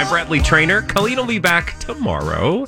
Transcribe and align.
I'm 0.00 0.08
Bradley 0.08 0.40
Traynor. 0.40 0.80
Colleen 0.80 1.18
will 1.18 1.26
be 1.26 1.38
back 1.38 1.78
tomorrow. 1.78 2.64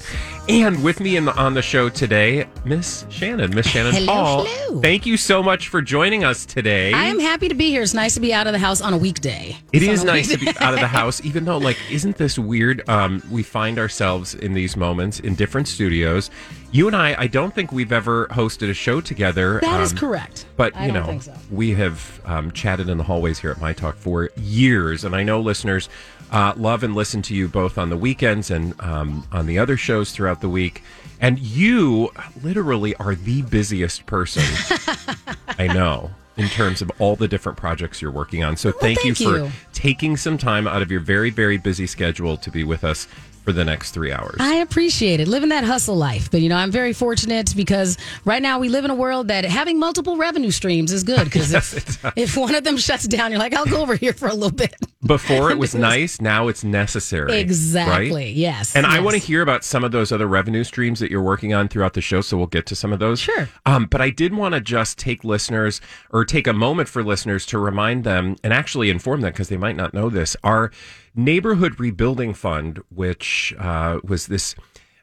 And 0.50 0.84
with 0.84 1.00
me 1.00 1.16
in 1.16 1.24
the, 1.24 1.34
on 1.34 1.54
the 1.54 1.62
show 1.62 1.88
today, 1.88 2.46
Miss 2.66 3.06
Shannon, 3.08 3.54
Miss 3.54 3.66
Shannon 3.66 3.94
Hello, 3.94 4.06
Paul. 4.06 4.44
hello. 4.44 4.82
Thank 4.82 5.06
you 5.06 5.16
so 5.16 5.42
much 5.42 5.68
for 5.68 5.80
joining 5.80 6.24
us 6.24 6.44
today. 6.44 6.92
I 6.92 7.04
am 7.04 7.18
happy 7.18 7.48
to 7.48 7.54
be 7.54 7.70
here. 7.70 7.80
It's 7.80 7.94
nice 7.94 8.12
to 8.14 8.20
be 8.20 8.34
out 8.34 8.46
of 8.46 8.52
the 8.52 8.58
house 8.58 8.82
on 8.82 8.92
a 8.92 8.98
weekday. 8.98 9.56
It 9.72 9.82
It's 9.82 10.00
is 10.00 10.04
nice 10.04 10.30
to 10.30 10.36
be 10.36 10.48
out 10.60 10.74
of 10.74 10.80
the 10.80 10.86
house, 10.98 11.24
even 11.24 11.46
though, 11.46 11.56
like, 11.56 11.78
isn't 11.90 12.18
this 12.18 12.38
weird? 12.38 12.86
Um, 12.86 13.22
we 13.30 13.42
find 13.42 13.78
ourselves 13.78 14.34
in 14.34 14.52
these 14.52 14.76
moments 14.76 15.18
in 15.18 15.34
different 15.34 15.68
studios. 15.68 16.30
You 16.70 16.86
and 16.86 16.94
I, 16.94 17.14
I 17.18 17.28
don't 17.28 17.54
think 17.54 17.72
we've 17.72 17.92
ever 17.92 18.26
hosted 18.26 18.68
a 18.68 18.74
show 18.74 19.00
together. 19.00 19.58
That 19.62 19.80
is 19.80 19.92
um, 19.92 19.98
correct. 19.98 20.44
But 20.58 20.78
you 20.82 20.92
know, 20.92 21.18
so. 21.18 21.34
we 21.50 21.70
have 21.70 22.20
um, 22.26 22.50
chatted 22.50 22.90
in 22.90 22.98
the 22.98 23.04
hallways 23.04 23.38
here 23.38 23.52
at 23.52 23.60
My 23.60 23.72
Talk 23.72 23.96
for 23.96 24.28
years, 24.36 25.04
and 25.04 25.16
I 25.16 25.22
know 25.22 25.40
listeners 25.40 25.88
uh, 26.32 26.54
love 26.56 26.82
and 26.82 26.94
listen 26.94 27.22
to 27.22 27.34
you 27.34 27.46
both 27.46 27.78
on 27.78 27.90
the 27.90 27.96
weekends 27.96 28.50
and 28.50 28.74
um, 28.80 29.26
on 29.30 29.46
the 29.46 29.58
other 29.58 29.76
shows 29.76 30.12
throughout 30.12 30.40
the 30.40 30.48
week. 30.48 30.82
And 31.20 31.38
you 31.38 32.10
literally 32.42 32.96
are 32.96 33.14
the 33.14 33.42
busiest 33.42 34.06
person 34.06 34.42
I 35.58 35.68
know 35.68 36.10
in 36.36 36.48
terms 36.48 36.80
of 36.80 36.90
all 36.98 37.14
the 37.14 37.28
different 37.28 37.58
projects 37.58 38.00
you're 38.00 38.10
working 38.10 38.42
on. 38.42 38.56
So 38.56 38.72
thank, 38.72 39.04
you 39.04 39.14
thank 39.14 39.28
for 39.28 39.44
you. 39.44 39.50
taking 39.74 40.16
some 40.16 40.38
time 40.38 40.66
out 40.66 40.80
of 40.82 40.90
your 40.90 41.00
very, 41.00 41.30
very 41.30 41.58
busy 41.58 41.86
schedule 41.86 42.38
to 42.38 42.50
be 42.50 42.64
with 42.64 42.82
us 42.82 43.06
for 43.42 43.52
the 43.52 43.64
next 43.64 43.92
three 43.92 44.12
hours. 44.12 44.36
I 44.38 44.56
appreciate 44.56 45.20
it. 45.20 45.28
Living 45.28 45.48
that 45.50 45.64
hustle 45.64 45.96
life. 45.96 46.30
But, 46.30 46.40
you 46.40 46.48
know, 46.48 46.56
I'm 46.56 46.70
very 46.70 46.92
fortunate 46.92 47.54
because 47.56 47.98
right 48.24 48.42
now 48.42 48.58
we 48.58 48.68
live 48.68 48.84
in 48.84 48.90
a 48.90 48.94
world 48.94 49.28
that 49.28 49.44
having 49.44 49.78
multiple 49.78 50.16
revenue 50.16 50.50
streams 50.50 50.92
is 50.92 51.02
good. 51.02 51.24
Because 51.24 51.52
if, 51.74 52.04
if 52.16 52.36
one 52.36 52.54
of 52.54 52.64
them 52.64 52.76
shuts 52.76 53.06
down, 53.06 53.30
you're 53.30 53.40
like, 53.40 53.54
I'll 53.54 53.66
go 53.66 53.82
over 53.82 53.96
here 53.96 54.12
for 54.12 54.28
a 54.28 54.34
little 54.34 54.56
bit. 54.56 54.74
Before 55.04 55.50
it 55.50 55.58
was 55.58 55.74
nice, 55.74 56.20
now 56.20 56.48
it's 56.48 56.62
necessary. 56.62 57.38
Exactly. 57.40 58.24
Right? 58.26 58.34
Yes. 58.34 58.76
And 58.76 58.86
I 58.86 59.00
want 59.00 59.14
to 59.14 59.20
hear 59.20 59.42
about 59.42 59.64
some 59.64 59.82
of 59.82 59.90
those 59.90 60.12
other 60.12 60.26
revenue 60.28 60.62
streams 60.64 61.00
that 61.00 61.10
you're 61.10 61.22
working 61.22 61.52
on 61.52 61.68
throughout 61.68 61.94
the 61.94 62.00
show, 62.00 62.20
so 62.20 62.36
we'll 62.36 62.46
get 62.46 62.66
to 62.66 62.76
some 62.76 62.92
of 62.92 63.00
those. 63.00 63.18
Sure. 63.18 63.48
Um, 63.66 63.86
but 63.86 64.00
I 64.00 64.10
did 64.10 64.34
want 64.34 64.54
to 64.54 64.60
just 64.60 64.98
take 64.98 65.24
listeners 65.24 65.80
or 66.10 66.24
take 66.24 66.46
a 66.46 66.52
moment 66.52 66.88
for 66.88 67.02
listeners 67.02 67.44
to 67.46 67.58
remind 67.58 68.04
them 68.04 68.36
and 68.44 68.52
actually 68.52 68.90
inform 68.90 69.22
them 69.22 69.32
because 69.32 69.48
they 69.48 69.56
might 69.56 69.76
not 69.76 69.92
know 69.92 70.08
this. 70.08 70.36
Our 70.44 70.70
neighborhood 71.14 71.78
rebuilding 71.78 72.34
fund, 72.34 72.80
which 72.88 73.54
uh, 73.58 74.00
was 74.02 74.26
this. 74.26 74.54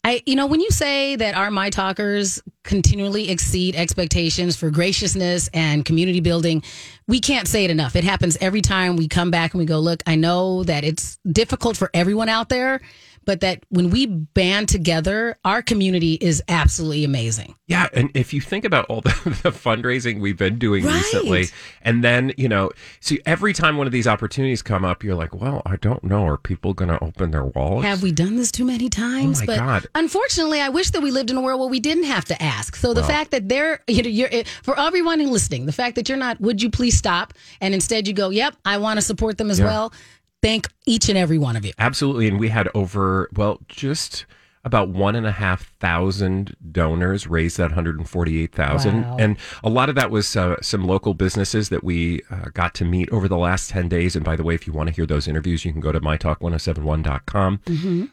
I, 0.05 0.21
you 0.25 0.35
know, 0.35 0.47
when 0.47 0.59
you 0.59 0.69
say 0.69 1.15
that 1.15 1.33
our 1.35 1.49
My 1.49 1.69
Talkers 1.69 2.41
continually 2.63 3.29
exceed 3.29 3.75
expectations 3.75 4.57
for 4.57 4.69
graciousness 4.69 5.49
and 5.53 5.85
community 5.85 6.19
building, 6.19 6.61
we 7.07 7.21
can't 7.21 7.47
say 7.47 7.63
it 7.63 7.71
enough. 7.71 7.95
It 7.95 8.03
happens 8.03 8.37
every 8.41 8.61
time 8.61 8.97
we 8.97 9.07
come 9.07 9.31
back 9.31 9.53
and 9.53 9.59
we 9.59 9.65
go, 9.65 9.79
look, 9.79 10.03
I 10.05 10.15
know 10.15 10.63
that 10.65 10.83
it's 10.83 11.17
difficult 11.25 11.77
for 11.77 11.89
everyone 11.93 12.27
out 12.27 12.49
there, 12.49 12.81
but 13.25 13.39
that 13.41 13.63
when 13.69 13.89
we 13.89 14.05
band 14.05 14.69
together, 14.69 15.37
our 15.45 15.61
community 15.61 16.13
is 16.15 16.41
absolutely 16.47 17.03
amazing. 17.03 17.55
Yeah, 17.67 17.87
and 17.93 18.11
if 18.13 18.33
you 18.33 18.41
think 18.41 18.65
about 18.65 18.85
all 18.85 19.01
the, 19.01 19.09
the 19.43 19.49
fundraising 19.51 20.19
we've 20.19 20.37
been 20.37 20.59
doing 20.59 20.83
Right. 20.83 20.95
recently, 20.97 21.47
and 21.81 22.03
then 22.03 22.33
you 22.37 22.47
know, 22.49 22.71
see, 22.99 23.21
every 23.25 23.53
time 23.53 23.77
one 23.77 23.87
of 23.87 23.93
these 23.93 24.07
opportunities 24.07 24.61
come 24.61 24.83
up, 24.85 25.03
you're 25.03 25.15
like, 25.15 25.33
"Well, 25.33 25.61
I 25.65 25.77
don't 25.77 26.03
know. 26.03 26.25
Are 26.25 26.37
people 26.37 26.73
going 26.73 26.89
to 26.89 27.03
open 27.03 27.31
their 27.31 27.45
wallets?" 27.45 27.85
Have 27.87 28.03
we 28.03 28.11
done 28.11 28.35
this 28.35 28.51
too 28.51 28.65
many 28.65 28.85
oh 28.85 28.89
times? 28.89 29.37
Oh 29.39 29.41
my 29.41 29.45
but 29.45 29.57
God. 29.57 29.87
unfortunately, 29.95 30.61
I 30.61 30.69
wish 30.69 30.91
that 30.91 31.01
we 31.01 31.11
lived 31.11 31.29
in 31.31 31.37
a 31.37 31.41
world 31.41 31.59
where 31.59 31.69
we 31.69 31.79
didn't 31.79 32.03
have 32.05 32.25
to 32.25 32.41
ask. 32.43 32.75
So 32.75 32.93
the 32.93 33.03
fact 33.03 33.31
that 33.31 33.49
they're, 33.49 33.81
you 33.87 34.03
know, 34.03 34.09
you're 34.09 34.29
for 34.61 34.77
everyone 34.79 35.19
who's 35.19 35.29
listening, 35.31 35.65
the 35.65 35.71
fact 35.71 35.95
that 35.95 36.09
you're 36.09 36.17
not, 36.17 36.39
would 36.41 36.61
you 36.61 36.69
please 36.69 36.97
stop? 36.97 37.33
And 37.61 37.73
instead 37.73 38.07
you 38.07 38.13
go, 38.13 38.29
yep, 38.29 38.55
I 38.65 38.77
want 38.77 38.97
to 38.97 39.01
support 39.01 39.37
them 39.37 39.49
as 39.49 39.59
Yeah. 39.59 39.65
well. 39.65 39.93
Thank 40.43 40.67
each 40.85 41.09
and 41.09 41.17
every 41.17 41.37
one 41.39 41.55
of 41.55 41.65
you. 41.65 41.71
Absolutely, 41.79 42.27
and 42.27 42.37
we 42.39 42.49
had 42.49 42.67
over 42.75 43.29
well, 43.35 43.59
just 43.67 44.25
about 44.65 44.87
one 44.89 45.13
and 45.15 45.25
a 45.27 45.31
half 45.31 45.73
thousand 45.79 46.55
donors 46.71 47.27
raised 47.27 47.57
that 47.57 47.71
148,000, 47.71 49.01
Wow. 49.01 49.17
and 49.19 49.37
a 49.61 49.69
lot 49.69 49.89
of 49.89 49.95
that 49.95 50.09
was 50.09 50.37
uh, 50.37 50.55
some 50.61 50.85
local 50.85 51.13
businesses 51.13 51.67
that 51.67 51.83
we 51.83 52.21
uh, 52.31 52.45
got 52.53 52.73
to 52.75 52.85
meet 52.85 53.09
over 53.09 53.27
the 53.27 53.35
last 53.37 53.69
10 53.71 53.89
days. 53.89 54.15
And 54.15 54.23
by 54.23 54.37
the 54.37 54.43
way, 54.43 54.55
if 54.55 54.65
you 54.65 54.71
want 54.71 54.87
to 54.87 54.95
hear 54.95 55.05
those 55.05 55.27
interviews, 55.27 55.65
you 55.65 55.73
can 55.73 55.81
go 55.81 55.91
to 55.91 55.99
mytalk1071.com. 55.99 57.59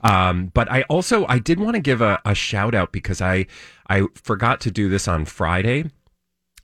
Um, 0.03 0.47
but 0.55 0.71
I 0.71 0.83
also 0.83 1.27
I 1.29 1.39
did 1.39 1.61
want 1.61 1.75
to 1.77 1.81
give 1.81 2.01
a, 2.01 2.21
a 2.25 2.35
shout 2.35 2.75
out 2.75 2.91
because 2.93 3.21
I 3.21 3.47
I 3.89 4.07
forgot 4.15 4.61
to 4.63 4.71
do 4.71 4.89
this 4.89 5.07
on 5.09 5.25
Friday. 5.27 5.91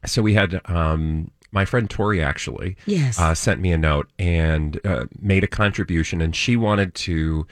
So 0.05 0.23
we 0.23 0.35
had 0.35 0.61
um, 0.67 1.31
my 1.57 1.65
friend 1.65 1.89
Tori 1.91 2.23
actually 2.23 2.77
Yes. 2.87 3.19
uh, 3.19 3.35
sent 3.35 3.61
me 3.61 3.73
a 3.73 3.79
note 3.79 4.09
and 4.19 4.79
uh, 4.85 5.07
made 5.21 5.43
a 5.43 5.49
contribution, 5.49 6.21
and 6.21 6.37
she 6.37 6.55
wanted 6.55 6.95
to 7.07 7.47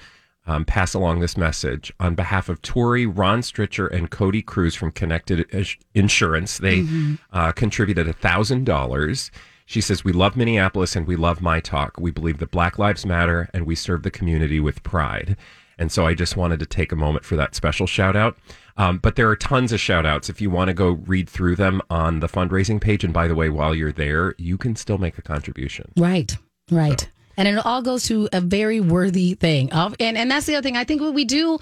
um, 0.46 0.66
pass 0.66 0.92
along 0.92 1.20
this 1.20 1.38
message 1.38 1.90
on 1.98 2.14
behalf 2.14 2.50
of 2.50 2.60
Tori, 2.60 3.06
Ron 3.06 3.40
Stritcher, 3.40 3.90
and 3.90 4.10
Cody 4.10 4.42
Cruz 4.42 4.74
from 4.74 4.90
Connected 4.92 5.46
Insurance. 5.94 6.58
They 6.58 6.84
uh, 7.32 7.52
contributed 7.52 8.06
a 8.06 8.12
thousand 8.12 8.66
dollars. 8.66 9.30
She 9.64 9.80
says, 9.80 10.04
We 10.04 10.12
love 10.12 10.36
Minneapolis 10.36 10.94
and 10.96 11.06
we 11.06 11.16
love 11.16 11.40
My 11.40 11.60
Talk. 11.60 11.92
We 11.98 12.10
believe 12.10 12.38
that 12.38 12.50
Black 12.50 12.78
Lives 12.78 13.06
Matter 13.06 13.48
and 13.54 13.64
we 13.64 13.74
serve 13.74 14.02
the 14.02 14.10
community 14.10 14.60
with 14.60 14.82
pride. 14.82 15.36
And 15.78 15.90
so 15.90 16.06
I 16.06 16.12
just 16.14 16.36
wanted 16.36 16.60
to 16.60 16.66
take 16.66 16.92
a 16.92 16.96
moment 16.96 17.24
for 17.24 17.36
that 17.36 17.54
special 17.54 17.86
shout 17.86 18.14
out. 18.14 18.36
Um, 18.76 18.98
but 18.98 19.16
there 19.16 19.28
are 19.28 19.36
tons 19.36 19.72
of 19.72 19.80
shout 19.80 20.04
outs. 20.04 20.28
If 20.28 20.40
you 20.40 20.50
want 20.50 20.68
to 20.68 20.74
go 20.74 20.90
read 20.90 21.28
through 21.28 21.56
them 21.56 21.80
on 21.90 22.20
the 22.20 22.28
fundraising 22.28 22.80
page, 22.80 23.04
and 23.04 23.12
by 23.12 23.28
the 23.28 23.34
way, 23.34 23.48
while 23.48 23.74
you're 23.74 23.92
there, 23.92 24.34
you 24.38 24.58
can 24.58 24.74
still 24.74 24.98
make 24.98 25.16
a 25.16 25.22
contribution. 25.22 25.92
Right, 25.96 26.36
right. 26.70 27.08
And 27.36 27.48
it 27.48 27.64
all 27.64 27.82
goes 27.82 28.04
to 28.04 28.28
a 28.32 28.40
very 28.40 28.80
worthy 28.80 29.34
thing. 29.34 29.72
Of, 29.72 29.94
and, 30.00 30.16
and 30.16 30.30
that's 30.30 30.46
the 30.46 30.56
other 30.56 30.62
thing. 30.62 30.76
I 30.76 30.84
think 30.84 31.00
what 31.00 31.14
we 31.14 31.24
do, 31.24 31.58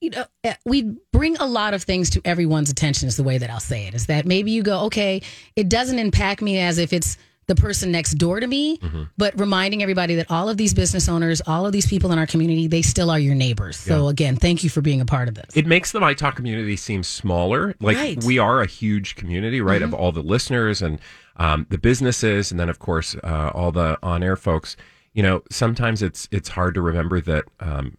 you 0.00 0.10
know, 0.10 0.24
eh, 0.44 0.54
we 0.64 0.96
bring 1.12 1.36
a 1.36 1.46
lot 1.46 1.74
of 1.74 1.82
things 1.82 2.10
to 2.10 2.22
everyone's 2.24 2.70
attention, 2.70 3.08
is 3.08 3.16
the 3.16 3.22
way 3.22 3.38
that 3.38 3.50
I'll 3.50 3.60
say 3.60 3.86
it. 3.86 3.94
Is 3.94 4.06
that 4.06 4.26
maybe 4.26 4.50
you 4.50 4.62
go, 4.62 4.84
okay, 4.84 5.22
it 5.56 5.68
doesn't 5.68 5.98
impact 5.98 6.40
me 6.42 6.58
as 6.58 6.78
if 6.78 6.92
it's 6.92 7.16
the 7.48 7.54
person 7.56 7.90
next 7.90 8.12
door 8.14 8.38
to 8.40 8.46
me, 8.46 8.78
but 9.16 9.38
reminding 9.40 9.82
everybody 9.82 10.14
that 10.16 10.30
all 10.30 10.48
of 10.48 10.56
these 10.56 10.72
business 10.74 11.08
owners, 11.08 11.42
all 11.46 11.66
of 11.66 11.72
these 11.72 11.86
people 11.86 12.12
in 12.12 12.18
our 12.18 12.26
community, 12.26 12.66
they 12.68 12.82
still 12.82 13.10
are 13.10 13.18
your 13.18 13.34
neighbors. 13.34 13.76
So 13.76 14.08
again, 14.08 14.36
thank 14.36 14.62
you 14.62 14.70
for 14.70 14.80
being 14.80 15.00
a 15.00 15.06
part 15.06 15.28
of 15.28 15.34
this. 15.34 15.56
It 15.56 15.66
makes 15.66 15.90
the 15.92 15.98
My 16.00 16.14
Talk 16.14 16.36
community 16.36 16.76
seem 16.76 17.02
smaller. 17.02 17.74
Like 17.80 17.96
Right. 17.96 18.22
we 18.24 18.38
are 18.38 18.60
a 18.60 18.66
huge 18.66 19.16
community, 19.16 19.60
right? 19.60 19.82
Of 19.82 19.92
all 19.92 20.12
the 20.12 20.22
listeners 20.22 20.80
and 20.82 21.00
um, 21.38 21.66
the 21.70 21.78
businesses, 21.78 22.50
and 22.50 22.60
then 22.60 22.68
of 22.68 22.78
course 22.78 23.16
uh, 23.24 23.50
all 23.54 23.72
the 23.72 23.98
on-air 24.02 24.36
folks. 24.36 24.76
You 25.14 25.22
know, 25.22 25.42
sometimes 25.50 26.02
it's 26.02 26.28
it's 26.30 26.50
hard 26.50 26.74
to 26.74 26.82
remember 26.82 27.20
that 27.22 27.44
um, 27.60 27.96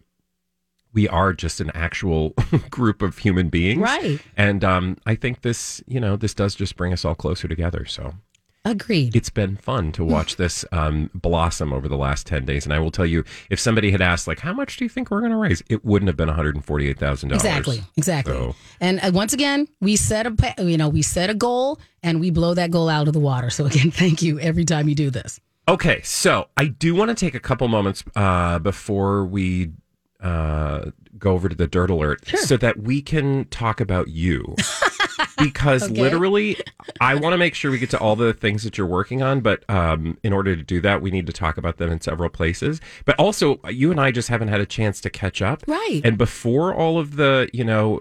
we 0.92 1.08
are 1.08 1.32
just 1.32 1.60
an 1.60 1.70
actual 1.74 2.30
group 2.70 3.02
of 3.02 3.18
human 3.18 3.48
beings, 3.48 3.80
Right. 3.80 4.20
And 4.36 4.64
um, 4.64 4.96
I 5.06 5.14
think 5.16 5.42
this, 5.42 5.82
you 5.86 6.00
know, 6.00 6.16
this 6.16 6.34
does 6.34 6.54
just 6.54 6.76
bring 6.76 6.92
us 6.92 7.04
all 7.04 7.14
closer 7.14 7.46
together. 7.48 7.84
So 7.84 8.14
Agreed. 8.64 9.16
it's 9.16 9.30
been 9.30 9.56
fun 9.56 9.90
to 9.92 10.04
watch 10.04 10.36
this 10.36 10.66
um, 10.70 11.08
blossom 11.14 11.72
over 11.72 11.88
the 11.88 11.96
last 11.96 12.26
10 12.26 12.44
days. 12.44 12.66
And 12.66 12.74
I 12.74 12.78
will 12.78 12.90
tell 12.90 13.06
you, 13.06 13.24
if 13.48 13.58
somebody 13.58 13.90
had 13.90 14.02
asked, 14.02 14.26
like, 14.28 14.40
how 14.40 14.52
much 14.52 14.76
do 14.76 14.84
you 14.84 14.88
think 14.90 15.10
we're 15.10 15.20
going 15.20 15.32
to 15.32 15.38
raise? 15.38 15.62
It 15.70 15.82
wouldn't 15.82 16.08
have 16.08 16.16
been 16.16 16.28
$148,000. 16.28 17.32
Exactly, 17.32 17.80
exactly. 17.96 18.34
So- 18.34 18.54
And 18.80 19.00
uh, 19.00 19.12
once 19.14 19.32
again, 19.32 19.66
we 19.80 19.96
set 19.96 20.26
a 20.26 20.34
you 20.62 20.76
know 20.76 20.88
we 20.90 21.00
set 21.02 21.30
a 21.30 21.34
goal 21.34 21.80
and 22.02 22.20
we 22.20 22.30
blow 22.30 22.52
that 22.54 22.70
goal 22.70 22.88
out 22.90 23.06
of 23.08 23.14
the 23.14 23.20
water. 23.20 23.48
So 23.48 23.64
again, 23.64 23.90
thank 24.02 24.20
you 24.20 24.38
every 24.40 24.64
time 24.66 24.88
you 24.88 24.94
do 24.94 25.10
this. 25.10 25.40
Okay, 25.66 26.00
so 26.02 26.48
I 26.56 26.66
do 26.66 26.94
want 26.94 27.08
to 27.10 27.14
take 27.14 27.34
a 27.34 27.40
couple 27.40 27.66
moments 27.68 28.04
uh, 28.16 28.58
before 28.58 29.24
we 29.24 29.70
uh, 30.20 30.90
go 31.16 31.32
over 31.32 31.48
to 31.48 31.54
the 31.54 31.66
dirt 31.66 31.90
alert 31.90 32.26
so 32.26 32.56
that 32.58 32.78
we 32.80 33.00
can 33.00 33.44
talk 33.46 33.80
about 33.80 34.08
you. 34.08 34.54
because 35.38 35.84
Okay. 35.84 36.00
literally, 36.00 36.56
I 37.00 37.14
want 37.14 37.32
to 37.34 37.38
make 37.38 37.54
sure 37.54 37.70
we 37.70 37.78
get 37.78 37.90
to 37.90 37.98
all 37.98 38.16
the 38.16 38.32
things 38.32 38.62
that 38.64 38.76
you're 38.78 38.86
working 38.86 39.22
on. 39.22 39.40
But 39.40 39.68
um, 39.70 40.18
in 40.22 40.32
order 40.32 40.56
to 40.56 40.62
do 40.62 40.80
that, 40.82 41.02
we 41.02 41.10
need 41.10 41.26
to 41.26 41.32
talk 41.32 41.56
about 41.58 41.76
them 41.78 41.90
in 41.90 42.00
several 42.00 42.28
places. 42.30 42.80
But 43.04 43.16
also, 43.18 43.60
you 43.68 43.90
and 43.90 44.00
I 44.00 44.10
just 44.10 44.28
haven't 44.28 44.48
had 44.48 44.60
a 44.60 44.66
chance 44.66 45.00
to 45.02 45.10
catch 45.10 45.40
up. 45.42 45.62
Right. 45.66 46.00
And 46.04 46.16
before 46.18 46.74
all 46.74 46.98
of 46.98 47.16
the, 47.16 47.48
you 47.52 47.64
know, 47.64 48.00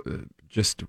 just 0.49 0.83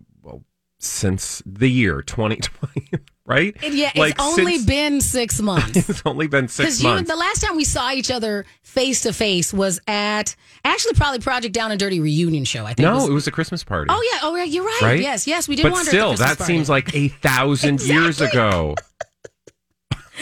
since 0.82 1.43
the 1.47 1.69
year 1.71 2.03
2020, 2.03 2.91
right? 3.27 3.55
Yeah, 3.62 3.93
it's 3.94 4.21
only 4.21 4.55
since- 4.56 4.67
been 4.67 5.00
six 5.00 5.41
months. 5.43 5.88
it's 5.88 6.03
only 6.05 6.27
been 6.27 6.49
six 6.49 6.82
you, 6.82 6.88
months. 6.88 7.09
the 7.11 7.17
last 7.17 7.43
time 7.43 7.56
we 7.56 7.65
saw 7.65 7.93
each 7.93 8.11
other 8.11 8.44
face 8.62 9.03
to 9.03 9.12
face 9.12 9.53
was 9.53 9.81
at 9.87 10.35
actually 10.65 10.94
probably 10.94 11.19
Project 11.21 11.55
Down 11.55 11.71
and 11.71 11.79
Dirty 11.79 12.00
reunion 12.00 12.44
show. 12.44 12.65
I 12.65 12.75
think. 12.75 12.81
no, 12.88 12.94
was- 12.97 13.09
it 13.09 13.12
was 13.12 13.27
a 13.27 13.31
Christmas 13.31 13.62
party. 13.62 13.91
oh 13.93 14.11
yeah. 14.12 14.21
Oh 14.23 14.35
yeah. 14.37 14.44
You're 14.44 14.65
right. 14.65 14.81
Right? 14.82 15.00
Yes. 15.00 15.27
Yes. 15.27 15.47
We 15.49 15.56
did. 15.56 15.65
but 15.65 15.73
wander 15.73 15.81
at 15.82 15.85
the 15.85 15.91
still, 15.91 16.17
that 16.17 16.38
party. 16.38 16.53
seems 16.53 16.69
like 16.71 16.94
a 16.94 17.09
thousand 17.09 17.81
years 17.87 18.21
ago. 18.21 18.75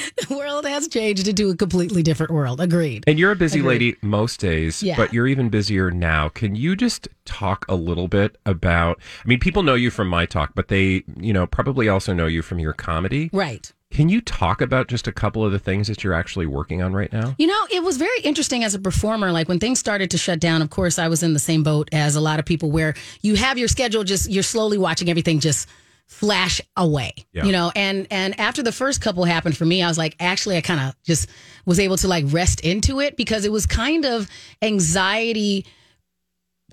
the 0.28 0.36
world 0.36 0.64
has 0.66 0.88
changed 0.88 1.28
into 1.28 1.50
a 1.50 1.56
completely 1.56 2.02
different 2.02 2.32
world. 2.32 2.60
Agreed. 2.60 3.04
And 3.06 3.18
you're 3.18 3.32
a 3.32 3.36
busy 3.36 3.60
Agreed. 3.60 3.68
lady 3.68 3.96
most 4.02 4.40
days, 4.40 4.82
Yeah. 4.82 4.96
but 4.96 5.12
you're 5.12 5.26
even 5.26 5.48
busier 5.48 5.90
now. 5.90 6.28
Can 6.28 6.54
you 6.54 6.76
just 6.76 7.08
talk 7.24 7.64
a 7.68 7.74
little 7.74 8.08
bit 8.08 8.36
about? 8.46 8.98
I 9.24 9.28
mean, 9.28 9.38
people 9.40 9.62
know 9.62 9.74
you 9.74 9.90
from 9.90 10.08
my 10.08 10.26
talk, 10.26 10.52
but 10.54 10.68
they, 10.68 11.04
you 11.18 11.32
know, 11.32 11.46
probably 11.46 11.88
also 11.88 12.12
know 12.12 12.26
you 12.26 12.42
from 12.42 12.58
your 12.58 12.72
comedy. 12.72 13.30
Right. 13.32 13.72
Can 13.90 14.10
you 14.10 14.20
talk 14.20 14.60
about 14.60 14.88
just 14.88 15.06
a 15.08 15.12
couple 15.12 15.42
of 15.46 15.50
the 15.50 15.58
things 15.58 15.88
that 15.88 16.04
you're 16.04 16.12
actually 16.12 16.44
working 16.44 16.82
on 16.82 16.92
right 16.92 17.10
now? 17.10 17.34
You 17.38 17.46
know, 17.46 17.66
it 17.70 17.82
was 17.82 17.96
very 17.96 18.20
interesting 18.20 18.62
as 18.62 18.74
a 18.74 18.78
performer. 18.78 19.32
Like 19.32 19.48
when 19.48 19.58
things 19.58 19.78
started 19.78 20.10
to 20.10 20.18
shut 20.18 20.40
down, 20.40 20.60
of 20.60 20.68
course, 20.68 20.98
I 20.98 21.08
was 21.08 21.22
in 21.22 21.32
the 21.32 21.38
same 21.38 21.62
boat 21.62 21.88
as 21.90 22.14
a 22.14 22.20
lot 22.20 22.38
of 22.38 22.44
people 22.44 22.70
where 22.70 22.92
you 23.22 23.34
have 23.36 23.56
your 23.56 23.66
schedule, 23.68 24.04
just 24.04 24.30
you're 24.30 24.42
slowly 24.42 24.76
watching 24.76 25.08
everything 25.08 25.40
just 25.40 25.66
flash 26.08 26.60
away. 26.76 27.12
Yeah. 27.32 27.44
You 27.44 27.52
know, 27.52 27.70
and 27.76 28.08
and 28.10 28.38
after 28.40 28.62
the 28.62 28.72
first 28.72 29.00
couple 29.00 29.24
happened 29.24 29.56
for 29.56 29.64
me, 29.64 29.82
I 29.82 29.88
was 29.88 29.98
like, 29.98 30.16
actually, 30.18 30.56
I 30.56 30.60
kind 30.62 30.80
of 30.80 30.96
just 31.04 31.28
was 31.64 31.78
able 31.78 31.96
to 31.98 32.08
like 32.08 32.24
rest 32.28 32.60
into 32.60 32.98
it 33.00 33.16
because 33.16 33.44
it 33.44 33.52
was 33.52 33.66
kind 33.66 34.04
of 34.04 34.28
anxiety 34.60 35.64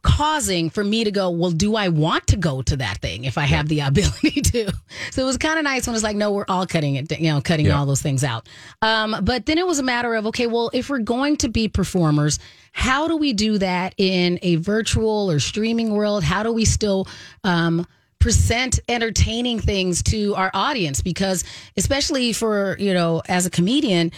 causing 0.01 0.69
for 0.69 0.83
me 0.83 1.03
to 1.03 1.09
go, 1.11 1.31
well, 1.31 1.49
do 1.49 1.75
I 1.75 1.87
want 1.89 2.27
to 2.27 2.37
go 2.37 2.61
to 2.61 2.77
that 2.77 2.99
thing 2.99 3.25
if 3.25 3.39
I 3.39 3.45
have 3.45 3.67
the 3.67 3.79
ability 3.81 4.41
to? 4.41 4.71
So 5.11 5.23
it 5.23 5.25
was 5.25 5.37
kind 5.37 5.57
of 5.57 5.63
nice 5.63 5.87
when 5.87 5.95
it's 5.95 6.03
like, 6.03 6.15
no, 6.15 6.31
we're 6.31 6.45
all 6.47 6.67
cutting 6.67 6.95
it, 6.95 7.19
you 7.19 7.31
know, 7.31 7.41
cutting 7.41 7.65
Yeah. 7.65 7.77
all 7.79 7.87
those 7.87 8.03
things 8.03 8.23
out. 8.23 8.47
Um, 8.83 9.15
but 9.23 9.47
then 9.47 9.57
it 9.57 9.65
was 9.65 9.79
a 9.79 9.83
matter 9.83 10.13
of, 10.13 10.27
okay, 10.27 10.45
well, 10.47 10.69
if 10.73 10.89
we're 10.91 10.99
going 10.99 11.37
to 11.37 11.49
be 11.49 11.67
performers, 11.67 12.37
how 12.71 13.07
do 13.07 13.17
we 13.17 13.33
do 13.33 13.57
that 13.57 13.95
in 13.97 14.37
a 14.43 14.57
virtual 14.57 15.31
or 15.31 15.39
streaming 15.39 15.91
world? 15.91 16.23
How 16.23 16.43
do 16.43 16.53
we 16.53 16.65
still, 16.65 17.07
um, 17.43 17.87
present 18.25 18.79
entertaining 18.89 19.59
things 19.59 20.01
to 20.01 20.33
our 20.33 20.49
audience 20.55 20.99
because 20.99 21.43
especially 21.77 22.33
for 22.33 22.75
you 22.79 22.91
know 22.91 23.21
as 23.27 23.45
a 23.45 23.51
comedian 23.51 24.11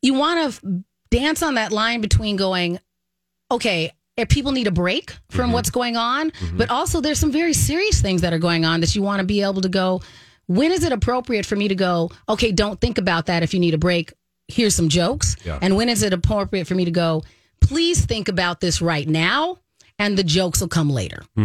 you 0.00 0.14
want 0.14 0.54
to 0.54 0.82
dance 1.10 1.42
on 1.42 1.56
that 1.56 1.70
line 1.70 2.00
between 2.00 2.36
going 2.36 2.80
okay 3.50 3.92
if 4.16 4.30
people 4.30 4.50
need 4.52 4.66
a 4.66 4.70
break 4.70 5.14
from 5.28 5.48
mm-hmm. 5.48 5.52
what's 5.52 5.68
going 5.68 5.94
on 5.94 6.30
mm-hmm. 6.30 6.56
but 6.56 6.70
also 6.70 7.02
there's 7.02 7.18
some 7.18 7.30
very 7.30 7.52
serious 7.52 8.00
things 8.00 8.22
that 8.22 8.32
are 8.32 8.38
going 8.38 8.64
on 8.64 8.80
that 8.80 8.94
you 8.94 9.02
want 9.02 9.20
to 9.20 9.26
be 9.26 9.42
able 9.42 9.60
to 9.60 9.68
go 9.68 10.00
when 10.46 10.72
is 10.72 10.82
it 10.82 10.90
appropriate 10.90 11.44
for 11.44 11.54
me 11.54 11.68
to 11.68 11.74
go 11.74 12.10
okay 12.30 12.50
don't 12.50 12.80
think 12.80 12.96
about 12.96 13.26
that 13.26 13.42
if 13.42 13.52
you 13.52 13.60
need 13.60 13.74
a 13.74 13.78
break. 13.78 14.14
Here's 14.48 14.74
some 14.74 14.88
jokes. 14.88 15.36
Yeah. 15.44 15.58
and 15.60 15.76
when 15.76 15.90
is 15.90 16.02
it 16.02 16.14
appropriate 16.14 16.66
for 16.66 16.74
me 16.74 16.86
to 16.86 16.90
go 16.90 17.22
please 17.60 18.06
think 18.06 18.30
about 18.30 18.62
this 18.62 18.80
right 18.80 19.06
now 19.06 19.58
and 19.98 20.18
the 20.18 20.24
jokes 20.24 20.60
will 20.60 20.68
come 20.68 20.90
later 20.90 21.22
How 21.36 21.44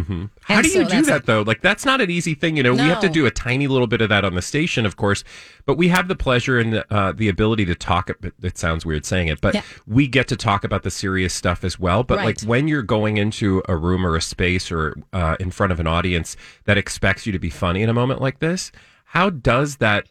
And 0.55 0.63
do 0.63 0.69
so 0.69 0.79
you 0.79 0.85
do 0.89 1.01
that 1.03 1.25
though? 1.25 1.43
Like 1.43 1.61
that's 1.61 1.85
not 1.85 2.01
an 2.01 2.09
easy 2.09 2.33
thing, 2.33 2.57
you 2.57 2.63
know. 2.63 2.73
We 2.73 2.79
have 2.79 2.99
to 3.01 3.09
do 3.09 3.25
a 3.25 3.31
tiny 3.31 3.67
little 3.67 3.85
bit 3.87 4.01
of 4.01 4.09
that 4.09 4.25
on 4.25 4.33
the 4.35 4.41
station, 4.41 4.85
of 4.85 4.95
course, 4.95 5.23
but 5.65 5.77
we 5.77 5.89
have 5.89 6.07
the 6.07 6.15
pleasure 6.15 6.57
and 6.57 6.73
the, 6.73 6.93
uh, 6.93 7.11
the 7.11 7.29
ability 7.29 7.65
to 7.65 7.75
talk. 7.75 8.09
It, 8.41 8.57
sounds 8.57 8.85
weird 8.85 9.05
saying 9.05 9.27
it, 9.27 9.39
but 9.39 9.53
Yeah. 9.53 9.61
we 9.85 10.07
get 10.07 10.27
to 10.29 10.35
talk 10.35 10.63
about 10.63 10.83
the 10.83 10.91
serious 10.91 11.33
stuff 11.33 11.63
as 11.63 11.79
well. 11.79 12.03
But 12.03 12.17
like 12.17 12.41
when 12.41 12.67
you're 12.67 12.81
going 12.81 13.17
into 13.17 13.61
a 13.69 13.75
room 13.77 14.05
or 14.05 14.15
a 14.15 14.21
space 14.21 14.71
or 14.71 14.95
uh, 15.13 15.35
in 15.39 15.51
front 15.51 15.71
of 15.71 15.79
an 15.79 15.87
audience 15.87 16.35
that 16.65 16.77
expects 16.77 17.25
you 17.25 17.31
to 17.31 17.39
be 17.39 17.49
funny 17.51 17.83
in 17.83 17.89
a 17.89 17.93
moment 17.93 18.19
like 18.21 18.39
this, 18.39 18.71
how 19.05 19.29
does 19.29 19.77
that? 19.77 20.07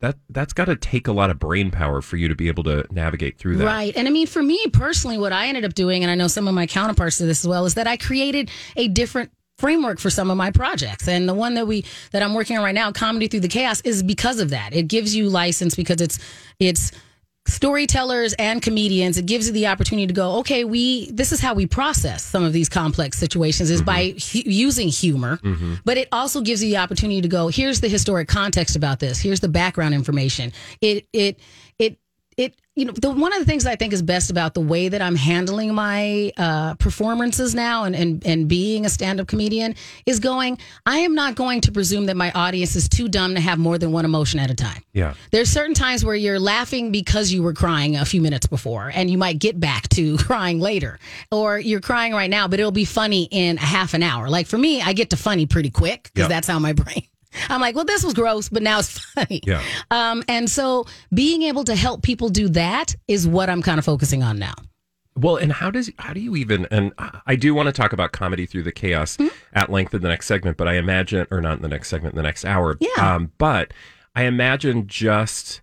That 0.00 0.16
that's 0.30 0.54
got 0.54 0.64
to 0.64 0.76
take 0.76 1.08
a 1.08 1.12
lot 1.12 1.28
of 1.28 1.38
brain 1.38 1.70
power 1.70 2.00
for 2.00 2.16
you 2.16 2.28
to 2.28 2.34
be 2.34 2.48
able 2.48 2.64
to 2.64 2.86
navigate 2.90 3.38
through 3.38 3.56
that. 3.56 3.66
Right. 3.66 3.94
And 3.94 4.08
I 4.08 4.10
mean, 4.10 4.26
for 4.26 4.42
me 4.42 4.58
personally, 4.72 5.18
what 5.18 5.32
I 5.32 5.46
ended 5.48 5.64
up 5.64 5.74
doing, 5.74 6.02
and 6.02 6.10
I 6.10 6.14
know 6.14 6.26
some 6.26 6.48
of 6.48 6.54
my 6.54 6.66
counterparts 6.66 7.18
do 7.18 7.26
this 7.26 7.44
as 7.44 7.48
well, 7.48 7.66
is 7.66 7.74
that 7.74 7.86
I 7.86 7.98
created 7.98 8.50
a 8.76 8.88
different 8.88 9.30
framework 9.58 9.98
for 9.98 10.08
some 10.08 10.30
of 10.30 10.38
my 10.38 10.50
projects. 10.50 11.06
And 11.06 11.28
the 11.28 11.34
one 11.34 11.54
that 11.54 11.66
we 11.66 11.84
that 12.12 12.22
I'm 12.22 12.32
working 12.32 12.56
on 12.56 12.64
right 12.64 12.74
now, 12.74 12.90
Comedy 12.92 13.28
Through 13.28 13.40
the 13.40 13.48
Chaos, 13.48 13.82
is 13.82 14.02
because 14.02 14.40
of 14.40 14.50
that. 14.50 14.74
It 14.74 14.88
gives 14.88 15.14
you 15.14 15.28
license 15.28 15.74
because 15.74 16.00
it's 16.00 16.18
it's 16.58 16.92
storytellers 17.46 18.34
and 18.34 18.60
comedians 18.60 19.16
it 19.16 19.24
gives 19.26 19.46
you 19.46 19.52
the 19.52 19.66
opportunity 19.66 20.06
to 20.06 20.12
go 20.12 20.36
okay 20.36 20.62
we 20.62 21.10
this 21.10 21.32
is 21.32 21.40
how 21.40 21.54
we 21.54 21.66
process 21.66 22.22
some 22.22 22.44
of 22.44 22.52
these 22.52 22.68
complex 22.68 23.18
situations 23.18 23.70
is 23.70 23.82
by 23.82 24.10
mm-hmm. 24.10 24.38
hu- 24.38 24.50
using 24.50 24.88
humor. 24.88 25.38
Mm-hmm. 25.38 25.74
But 25.84 25.96
it 25.96 26.08
also 26.12 26.40
gives 26.40 26.62
you 26.62 26.70
the 26.70 26.76
opportunity 26.78 27.20
to 27.20 27.28
go 27.28 27.48
here's 27.48 27.80
the 27.80 27.88
historic 27.88 28.28
context 28.28 28.76
about 28.76 29.00
this. 29.00 29.20
Here's 29.20 29.40
the 29.40 29.48
background 29.48 29.94
information. 29.94 30.52
It 30.80 31.06
it 31.12 31.38
you 32.80 32.86
know 32.86 32.92
the 32.92 33.10
one 33.10 33.32
of 33.34 33.38
the 33.38 33.44
things 33.44 33.66
I 33.66 33.76
think 33.76 33.92
is 33.92 34.00
best 34.02 34.30
about 34.30 34.54
the 34.54 34.60
way 34.62 34.88
that 34.88 35.02
I'm 35.02 35.14
handling 35.16 35.74
my 35.74 36.32
uh, 36.36 36.74
performances 36.74 37.54
now 37.54 37.84
and, 37.84 37.94
and 37.94 38.26
and 38.26 38.48
being 38.48 38.86
a 38.86 38.88
stand 38.88 39.20
up 39.20 39.26
comedian 39.28 39.74
is 40.06 40.18
going 40.18 40.58
I 40.86 41.00
am 41.00 41.14
not 41.14 41.34
going 41.34 41.60
to 41.62 41.72
presume 41.72 42.06
that 42.06 42.16
my 42.16 42.30
audience 42.32 42.76
is 42.76 42.88
too 42.88 43.08
dumb 43.08 43.34
to 43.34 43.40
have 43.40 43.58
more 43.58 43.76
than 43.78 43.92
one 43.92 44.04
emotion 44.04 44.40
at 44.40 44.50
a 44.50 44.54
time. 44.54 44.82
Yeah. 44.92 45.14
There's 45.30 45.50
certain 45.50 45.74
times 45.74 46.04
where 46.04 46.14
you're 46.16 46.40
laughing 46.40 46.90
because 46.90 47.30
you 47.30 47.42
were 47.42 47.52
crying 47.54 47.96
a 47.96 48.04
few 48.04 48.20
minutes 48.22 48.46
before 48.46 48.90
and 48.94 49.10
you 49.10 49.18
might 49.18 49.38
get 49.38 49.60
back 49.60 49.88
to 49.90 50.16
crying 50.28 50.58
later. 50.60 50.98
Or 51.30 51.58
you're 51.58 51.80
crying 51.82 52.12
right 52.14 52.30
now, 52.30 52.48
but 52.48 52.60
it'll 52.60 52.72
be 52.72 52.86
funny 52.86 53.28
in 53.30 53.58
a 53.58 53.60
half 53.60 53.92
an 53.94 54.02
hour. 54.02 54.28
Like 54.30 54.46
for 54.46 54.58
me, 54.58 54.80
I 54.80 54.94
get 54.94 55.10
to 55.10 55.16
funny 55.16 55.46
pretty 55.46 55.70
quick 55.70 56.04
because 56.04 56.24
Yeah. 56.24 56.28
that's 56.28 56.48
how 56.48 56.58
my 56.58 56.72
brain. 56.72 57.02
I'm 57.48 57.60
like, 57.60 57.74
well, 57.76 57.84
this 57.84 58.02
was 58.04 58.14
gross, 58.14 58.48
but 58.48 58.62
now 58.62 58.78
it's 58.80 58.98
funny. 59.14 59.40
Yeah. 59.46 59.62
Um, 59.90 60.22
and 60.28 60.50
so 60.50 60.84
being 61.14 61.42
able 61.42 61.64
to 61.64 61.74
help 61.76 62.02
people 62.02 62.28
do 62.28 62.48
that 62.50 62.94
is 63.08 63.26
what 63.26 63.48
I'm 63.48 63.62
kind 63.62 63.78
of 63.78 63.84
focusing 63.84 64.22
on 64.22 64.38
now. 64.38 64.54
Well, 65.16 65.36
and 65.36 65.52
how 65.52 65.70
does 65.70 65.90
how 65.98 66.12
do 66.12 66.20
you 66.20 66.34
even? 66.36 66.66
And 66.70 66.92
I 67.26 67.36
do 67.36 67.52
want 67.54 67.66
to 67.66 67.72
talk 67.72 67.92
about 67.92 68.12
comedy 68.12 68.46
through 68.46 68.62
the 68.62 68.72
chaos 68.72 69.16
Hmm? 69.16 69.26
at 69.52 69.70
length 69.70 69.92
in 69.92 70.02
the 70.02 70.08
next 70.08 70.26
segment, 70.26 70.56
but 70.56 70.66
I 70.68 70.74
imagine, 70.74 71.26
or 71.30 71.40
not 71.40 71.56
in 71.56 71.62
the 71.62 71.68
next 71.68 71.88
segment, 71.88 72.14
in 72.14 72.16
the 72.16 72.22
next 72.22 72.44
hour. 72.44 72.78
Yeah. 72.80 73.14
Um, 73.14 73.32
but 73.36 73.72
I 74.14 74.22
imagine 74.24 74.86
just 74.86 75.60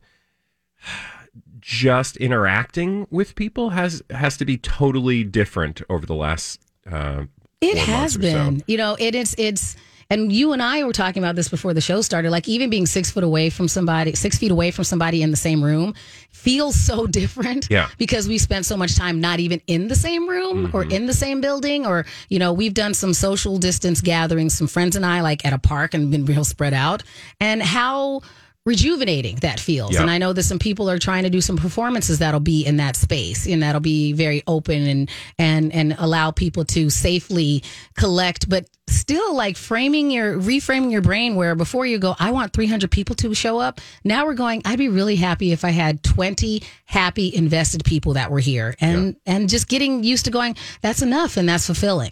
just 1.60 2.18
interacting 2.18 3.08
with 3.10 3.36
people 3.36 3.72
has 3.72 4.02
has 4.10 4.38
to 4.38 4.46
be 4.46 4.58
totally 4.58 5.24
different 5.24 5.82
over 5.90 6.06
the 6.06 6.16
last. 6.16 6.62
Uh, 6.90 7.24
It 7.62 7.78
has 7.78 8.16
or 8.18 8.22
so. 8.22 8.28
been. 8.34 8.64
You 8.68 8.78
know, 8.78 8.96
it 9.00 9.16
is 9.16 9.36
it's 9.38 9.76
and 10.10 10.32
you 10.32 10.54
and 10.54 10.62
I 10.62 10.84
were 10.84 10.94
talking 10.94 11.22
about 11.22 11.36
this 11.36 11.50
before 11.50 11.74
the 11.74 11.82
show 11.82 12.02
started. 12.02 12.32
Like 12.32 12.48
even 12.48 12.70
being 12.70 12.86
six 12.86 13.12
foot 13.12 13.24
away 13.24 13.50
from 13.50 13.68
somebody, 13.68 14.14
six 14.16 14.38
feet 14.38 14.52
away 14.52 14.72
from 14.72 14.84
somebody 14.86 15.22
in 15.22 15.32
the 15.32 15.38
same 15.38 15.64
room 15.64 15.94
feels 16.32 16.76
so 16.76 17.08
different. 17.22 17.68
Yeah. 17.70 17.90
Because 17.98 18.28
we 18.28 18.38
spent 18.38 18.66
so 18.66 18.78
much 18.78 18.96
time 18.96 19.20
not 19.20 19.40
even 19.40 19.62
in 19.68 19.88
the 19.88 19.96
same 19.96 20.28
room 20.30 20.72
or 20.74 20.84
Mm-hmm. 20.84 20.92
in 20.92 21.06
the 21.08 21.14
same 21.14 21.42
building 21.42 21.86
or, 21.86 22.06
you 22.30 22.40
know, 22.40 22.54
we've 22.54 22.74
done 22.74 22.94
some 22.94 23.14
social 23.14 23.58
distance 23.58 24.00
gatherings, 24.00 24.54
some 24.58 24.68
friends 24.68 24.96
and 24.96 25.06
I 25.06 25.22
like 25.22 25.44
at 25.46 25.54
a 25.54 25.58
park 25.60 25.94
and 25.94 26.10
been 26.12 26.26
real 26.26 26.46
spread 26.46 26.74
out. 26.74 27.04
And 27.40 27.62
how 27.62 28.22
rejuvenating 28.68 29.38
that 29.38 29.62
feels. 29.62 29.94
Yep. 29.94 30.02
And 30.02 30.12
I 30.12 30.18
know 30.18 30.34
that 30.34 30.44
some 30.44 30.60
people 30.60 30.90
are 30.90 31.00
trying 31.00 31.24
to 31.24 31.30
do 31.30 31.40
some 31.40 31.56
performances 31.56 32.20
that'll 32.20 32.42
be 32.42 32.66
in 32.66 32.78
that 32.78 32.98
space 32.98 33.48
and 33.48 33.64
that'll 33.64 33.80
be 33.80 34.12
very 34.12 34.44
open 34.46 34.86
and 34.86 35.10
and 35.40 35.74
and 35.74 35.96
allow 35.98 36.32
people 36.32 36.66
to 36.66 36.90
safely 36.90 37.64
collect, 37.96 38.50
but 38.50 38.70
still 38.90 39.34
like 39.34 39.56
framing 39.56 40.12
your 40.12 40.38
reframing 40.38 40.92
your 40.92 41.02
brain 41.02 41.36
where 41.36 41.56
before 41.56 41.86
you 41.86 41.98
go, 41.98 42.14
I 42.20 42.32
want 42.32 42.52
300 42.52 42.92
people 42.92 43.16
to 43.16 43.34
show 43.34 43.58
up. 43.58 43.80
Now 44.04 44.26
we're 44.26 44.34
going, 44.34 44.62
I'd 44.66 44.78
be 44.78 44.90
really 44.90 45.16
happy 45.16 45.54
if 45.54 45.64
I 45.64 45.70
had 45.70 46.04
20 46.04 46.62
happy 46.86 47.34
invested 47.34 47.86
people 47.86 48.14
that 48.14 48.30
were 48.30 48.40
here 48.40 48.76
and 48.82 49.16
and 49.26 49.48
just 49.48 49.70
getting 49.70 50.04
used 50.04 50.26
to 50.26 50.32
going, 50.32 50.58
that's 50.82 51.02
enough 51.02 51.38
and 51.38 51.48
that's 51.48 51.66
fulfilling. 51.66 52.12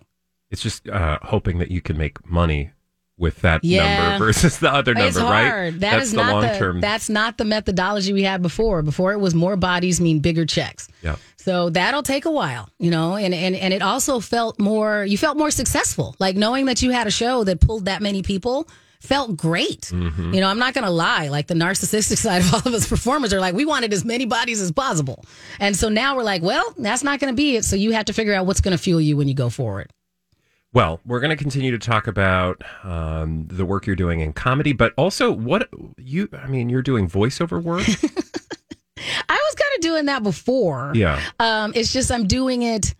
It's 0.51 0.61
just 0.61 0.87
uh, 0.87 1.19
hoping 1.21 1.59
that 1.59 1.69
you 1.69 1.81
can 1.81 1.97
make 1.97 2.25
money 2.25 2.71
with 3.17 3.41
that 3.41 3.63
Yeah. 3.63 4.09
number 4.09 4.25
versus 4.25 4.59
the 4.59 4.71
other 4.71 4.93
number, 4.93 5.19
right? 5.21 5.71
That 5.71 5.79
That's 5.79 6.11
the 6.11 6.17
long 6.17 6.41
the 6.41 6.57
term. 6.57 6.81
that's 6.81 7.09
not 7.09 7.37
the 7.37 7.45
methodology 7.45 8.11
we 8.13 8.23
had 8.23 8.41
before. 8.41 8.81
Before 8.81 9.13
it 9.13 9.19
was 9.19 9.33
more 9.33 9.55
bodies 9.55 10.01
mean 10.01 10.19
bigger 10.19 10.45
checks. 10.45 10.87
Yeah. 11.01 11.15
So 11.37 11.69
that'll 11.69 12.03
take 12.03 12.25
a 12.25 12.31
while, 12.31 12.67
you 12.79 12.91
know, 12.91 13.15
and, 13.15 13.33
and 13.33 13.55
and 13.55 13.73
it 13.73 13.81
also 13.81 14.19
felt 14.19 14.59
more 14.59 15.05
you 15.05 15.17
felt 15.17 15.37
more 15.37 15.51
successful. 15.51 16.15
Like 16.19 16.35
knowing 16.35 16.65
that 16.65 16.81
you 16.81 16.91
had 16.91 17.07
a 17.07 17.11
show 17.11 17.43
that 17.45 17.61
pulled 17.61 17.85
that 17.85 18.01
many 18.01 18.21
people 18.21 18.67
felt 18.99 19.37
great. 19.37 19.81
Mm-hmm. 19.81 20.33
You 20.33 20.41
know, 20.41 20.47
I'm 20.47 20.57
not 20.57 20.73
gonna 20.73 20.89
lie, 20.89 21.27
like 21.27 21.45
the 21.47 21.53
narcissistic 21.53 22.17
side 22.25 22.41
of 22.41 22.53
all 22.53 22.61
of 22.65 22.73
us 22.73 22.87
performers 22.87 23.31
are 23.33 23.39
like, 23.39 23.53
we 23.53 23.63
wanted 23.63 23.93
as 23.93 24.03
many 24.03 24.25
bodies 24.25 24.59
as 24.59 24.71
possible. 24.71 25.23
And 25.59 25.75
so 25.77 25.87
now 25.89 26.15
we're 26.17 26.23
like, 26.23 26.41
well, 26.41 26.73
that's 26.77 27.03
not 27.03 27.19
gonna 27.19 27.33
be 27.33 27.55
it. 27.55 27.63
So 27.65 27.75
you 27.75 27.91
have 27.93 28.05
to 28.05 28.13
figure 28.13 28.33
out 28.33 28.45
what's 28.47 28.61
gonna 28.61 28.77
fuel 28.79 28.99
you 28.99 29.15
when 29.15 29.27
you 29.27 29.35
go 29.35 29.49
forward. 29.49 29.91
Well, 30.75 30.99
we're 31.05 31.21
going 31.21 31.29
to 31.29 31.41
continue 31.41 31.71
to 31.71 31.79
talk 31.79 32.05
about 32.05 32.61
um, 32.83 33.47
the 33.47 33.65
work 33.65 33.87
you're 33.87 33.95
doing 33.95 34.19
in 34.19 34.33
comedy, 34.33 34.73
but 34.73 34.93
also 34.97 35.31
what 35.31 35.69
you, 35.97 36.27
I 36.33 36.47
mean, 36.47 36.67
you're 36.67 36.81
doing 36.81 37.09
voiceover 37.09 37.63
work. 37.63 37.87
I 39.29 39.33
was 39.33 39.55
kind 39.55 39.71
of 39.75 39.79
doing 39.79 40.05
that 40.07 40.21
before. 40.21 40.91
yeah. 40.93 41.21
Um, 41.39 41.71
it's 41.75 41.93
just 41.93 42.11
I'm 42.11 42.27
doing 42.27 42.61
it 42.61 42.93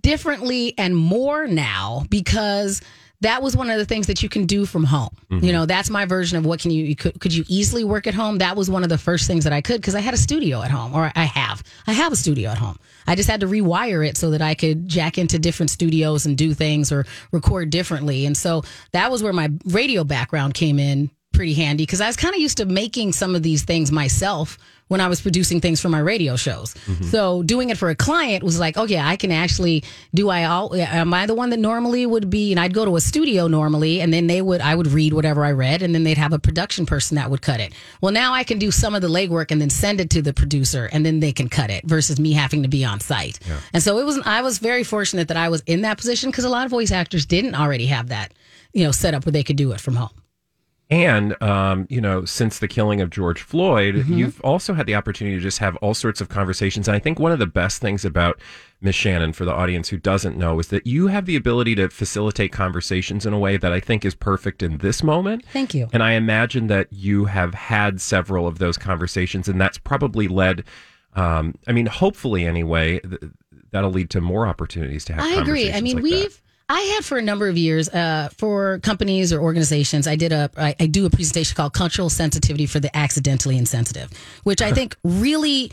differently 0.00 0.72
and 0.78 0.96
more 0.96 1.46
now 1.46 2.04
because 2.08 2.80
that 3.20 3.42
was 3.42 3.56
one 3.56 3.68
of 3.68 3.78
the 3.78 3.84
things 3.84 4.06
that 4.06 4.22
you 4.22 4.28
can 4.28 4.46
do 4.46 4.64
from 4.64 4.84
home. 4.84 5.10
You 5.28 5.36
mm-hmm. 5.36 5.46
know, 5.48 5.66
that's 5.66 5.90
my 5.90 6.06
version 6.06 6.38
of 6.38 6.46
what 6.46 6.60
can 6.60 6.70
you, 6.70 6.84
you 6.84 6.94
could, 6.94 7.18
could 7.20 7.34
you 7.34 7.44
easily 7.48 7.82
work 7.82 8.06
at 8.06 8.14
home? 8.14 8.38
That 8.38 8.56
was 8.56 8.70
one 8.70 8.84
of 8.84 8.88
the 8.88 8.98
first 8.98 9.26
things 9.26 9.44
that 9.44 9.52
I 9.52 9.60
could 9.60 9.80
because 9.80 9.94
I 9.94 10.00
had 10.00 10.14
a 10.14 10.18
studio 10.18 10.62
at 10.62 10.70
home 10.70 10.94
or 10.94 11.10
I 11.14 11.24
have. 11.24 11.62
I 11.86 11.92
have 11.92 12.12
a 12.12 12.16
studio 12.16 12.50
at 12.50 12.58
home. 12.58 12.78
I 13.06 13.16
just 13.16 13.28
had 13.28 13.40
to 13.40 13.46
rewire 13.46 14.06
it 14.06 14.16
so 14.16 14.30
that 14.30 14.42
I 14.42 14.54
could 14.54 14.86
jack 14.88 15.18
into 15.18 15.38
different 15.38 15.70
studios 15.70 16.26
and 16.26 16.38
do 16.38 16.54
things 16.54 16.92
or 16.92 17.06
record 17.32 17.70
differently. 17.70 18.24
And 18.24 18.36
so 18.36 18.62
that 18.92 19.10
was 19.10 19.22
where 19.22 19.32
my 19.32 19.50
radio 19.64 20.04
background 20.04 20.54
came 20.54 20.78
in 20.78 21.10
pretty 21.32 21.54
handy 21.54 21.84
because 21.84 22.00
I 22.00 22.06
was 22.06 22.16
kind 22.16 22.34
of 22.34 22.40
used 22.40 22.58
to 22.58 22.66
making 22.66 23.12
some 23.12 23.34
of 23.34 23.42
these 23.42 23.64
things 23.64 23.92
myself 23.92 24.58
when 24.88 25.00
I 25.00 25.08
was 25.08 25.20
producing 25.20 25.60
things 25.60 25.80
for 25.80 25.88
my 25.88 26.00
radio 26.00 26.36
shows. 26.36 26.74
Mm-hmm. 26.74 27.04
So 27.04 27.42
doing 27.42 27.70
it 27.70 27.78
for 27.78 27.90
a 27.90 27.94
client 27.94 28.42
was 28.42 28.58
like, 28.58 28.76
oh 28.76 28.84
yeah, 28.84 29.06
I 29.06 29.16
can 29.16 29.30
actually 29.30 29.84
do. 30.14 30.28
I 30.28 30.44
all 30.44 30.74
am 30.74 31.14
I 31.14 31.26
the 31.26 31.34
one 31.34 31.50
that 31.50 31.58
normally 31.58 32.04
would 32.06 32.28
be? 32.28 32.52
And 32.52 32.58
I'd 32.58 32.74
go 32.74 32.84
to 32.84 32.96
a 32.96 33.00
studio 33.00 33.46
normally, 33.46 34.00
and 34.00 34.12
then 34.12 34.26
they 34.26 34.42
would 34.42 34.60
I 34.60 34.74
would 34.74 34.88
read 34.88 35.12
whatever 35.12 35.44
I 35.44 35.52
read, 35.52 35.82
and 35.82 35.94
then 35.94 36.04
they'd 36.04 36.18
have 36.18 36.32
a 36.32 36.38
production 36.38 36.86
person 36.86 37.14
that 37.16 37.30
would 37.30 37.42
cut 37.42 37.60
it. 37.60 37.72
Well, 38.00 38.12
now 38.12 38.32
I 38.34 38.44
can 38.44 38.58
do 38.58 38.70
some 38.70 38.94
of 38.94 39.02
the 39.02 39.08
legwork 39.08 39.50
and 39.50 39.60
then 39.60 39.70
send 39.70 40.00
it 40.00 40.10
to 40.10 40.22
the 40.22 40.32
producer, 40.32 40.88
and 40.92 41.04
then 41.04 41.20
they 41.20 41.32
can 41.32 41.48
cut 41.48 41.70
it 41.70 41.84
versus 41.86 42.18
me 42.18 42.32
having 42.32 42.62
to 42.62 42.68
be 42.68 42.84
on 42.84 43.00
site. 43.00 43.38
And 43.72 43.82
so 43.82 43.98
it 43.98 44.04
was. 44.04 44.18
I 44.24 44.42
was 44.42 44.58
very 44.58 44.84
fortunate 44.84 45.28
that 45.28 45.36
I 45.36 45.48
was 45.48 45.62
in 45.66 45.82
that 45.82 45.98
position 45.98 46.30
because 46.30 46.44
a 46.44 46.48
lot 46.48 46.64
of 46.64 46.70
voice 46.70 46.90
actors 46.90 47.26
didn't 47.26 47.54
already 47.54 47.86
have 47.86 48.08
that, 48.08 48.32
you 48.72 48.84
know, 48.84 48.92
set 48.92 49.14
up 49.14 49.24
where 49.26 49.32
they 49.32 49.42
could 49.44 49.56
do 49.56 49.72
it 49.72 49.80
from 49.80 49.96
home. 49.96 50.10
And, 50.90 51.40
um, 51.42 51.86
you 51.90 52.00
know, 52.00 52.24
since 52.24 52.60
the 52.60 52.68
killing 52.68 53.02
of 53.02 53.10
George 53.10 53.42
Floyd, 53.42 53.94
Mm-hmm. 53.96 54.14
you've 54.16 54.40
also 54.40 54.72
had 54.72 54.86
the 54.86 54.94
opportunity 54.94 55.36
to 55.36 55.42
just 55.42 55.58
have 55.58 55.76
all 55.76 55.92
sorts 55.92 56.22
of 56.22 56.30
conversations. 56.30 56.88
And 56.88 56.94
I 56.94 56.98
think 56.98 57.18
one 57.18 57.30
of 57.30 57.38
the 57.38 57.46
best 57.46 57.82
things 57.82 58.06
about 58.06 58.40
Miss 58.80 58.94
Shannon, 58.96 59.34
for 59.34 59.44
the 59.44 59.52
audience 59.52 59.90
who 59.90 59.98
doesn't 59.98 60.38
know, 60.38 60.58
is 60.60 60.68
that 60.68 60.86
you 60.86 61.08
have 61.08 61.26
the 61.26 61.36
ability 61.36 61.74
to 61.74 61.90
facilitate 61.90 62.52
conversations 62.52 63.26
in 63.26 63.34
a 63.34 63.38
way 63.38 63.58
that 63.58 63.70
I 63.72 63.80
think 63.80 64.04
is 64.06 64.14
perfect 64.14 64.62
in 64.62 64.78
this 64.78 65.02
moment. 65.02 65.44
Thank 65.52 65.74
you. 65.74 65.88
And 65.92 66.02
I 66.02 66.12
imagine 66.12 66.68
that 66.68 66.86
you 66.90 67.26
have 67.26 67.52
had 67.52 68.00
several 68.00 68.46
of 68.46 68.58
those 68.58 68.78
conversations, 68.78 69.46
and 69.46 69.60
that's 69.60 69.76
probably 69.76 70.26
led, 70.26 70.64
um, 71.14 71.54
I 71.66 71.72
mean, 71.72 71.84
hopefully 71.86 72.46
anyway, 72.46 73.00
th- 73.00 73.20
that'll 73.72 73.90
lead 73.90 74.08
to 74.10 74.22
more 74.22 74.46
opportunities 74.46 75.04
to 75.06 75.12
have 75.12 75.22
I 75.24 75.34
agree. 75.42 75.70
I 75.70 75.82
mean, 75.82 75.96
like 75.96 76.04
that. 76.04 76.40
I 76.68 76.80
had 76.80 77.04
for 77.04 77.16
a 77.16 77.22
number 77.22 77.48
of 77.48 77.56
years 77.56 77.88
uh, 77.88 78.28
for 78.36 78.78
companies 78.80 79.32
or 79.32 79.40
organizations. 79.40 80.06
I 80.06 80.16
did 80.16 80.32
a 80.32 80.50
I, 80.56 80.74
I 80.78 80.86
do 80.86 81.06
a 81.06 81.10
presentation 81.10 81.54
called 81.54 81.72
Cultural 81.72 82.10
Sensitivity 82.10 82.66
for 82.66 82.78
the 82.78 82.94
Accidentally 82.96 83.56
Insensitive, 83.56 84.10
which 84.44 84.60
I 84.60 84.72
think 84.72 84.94
really 85.02 85.72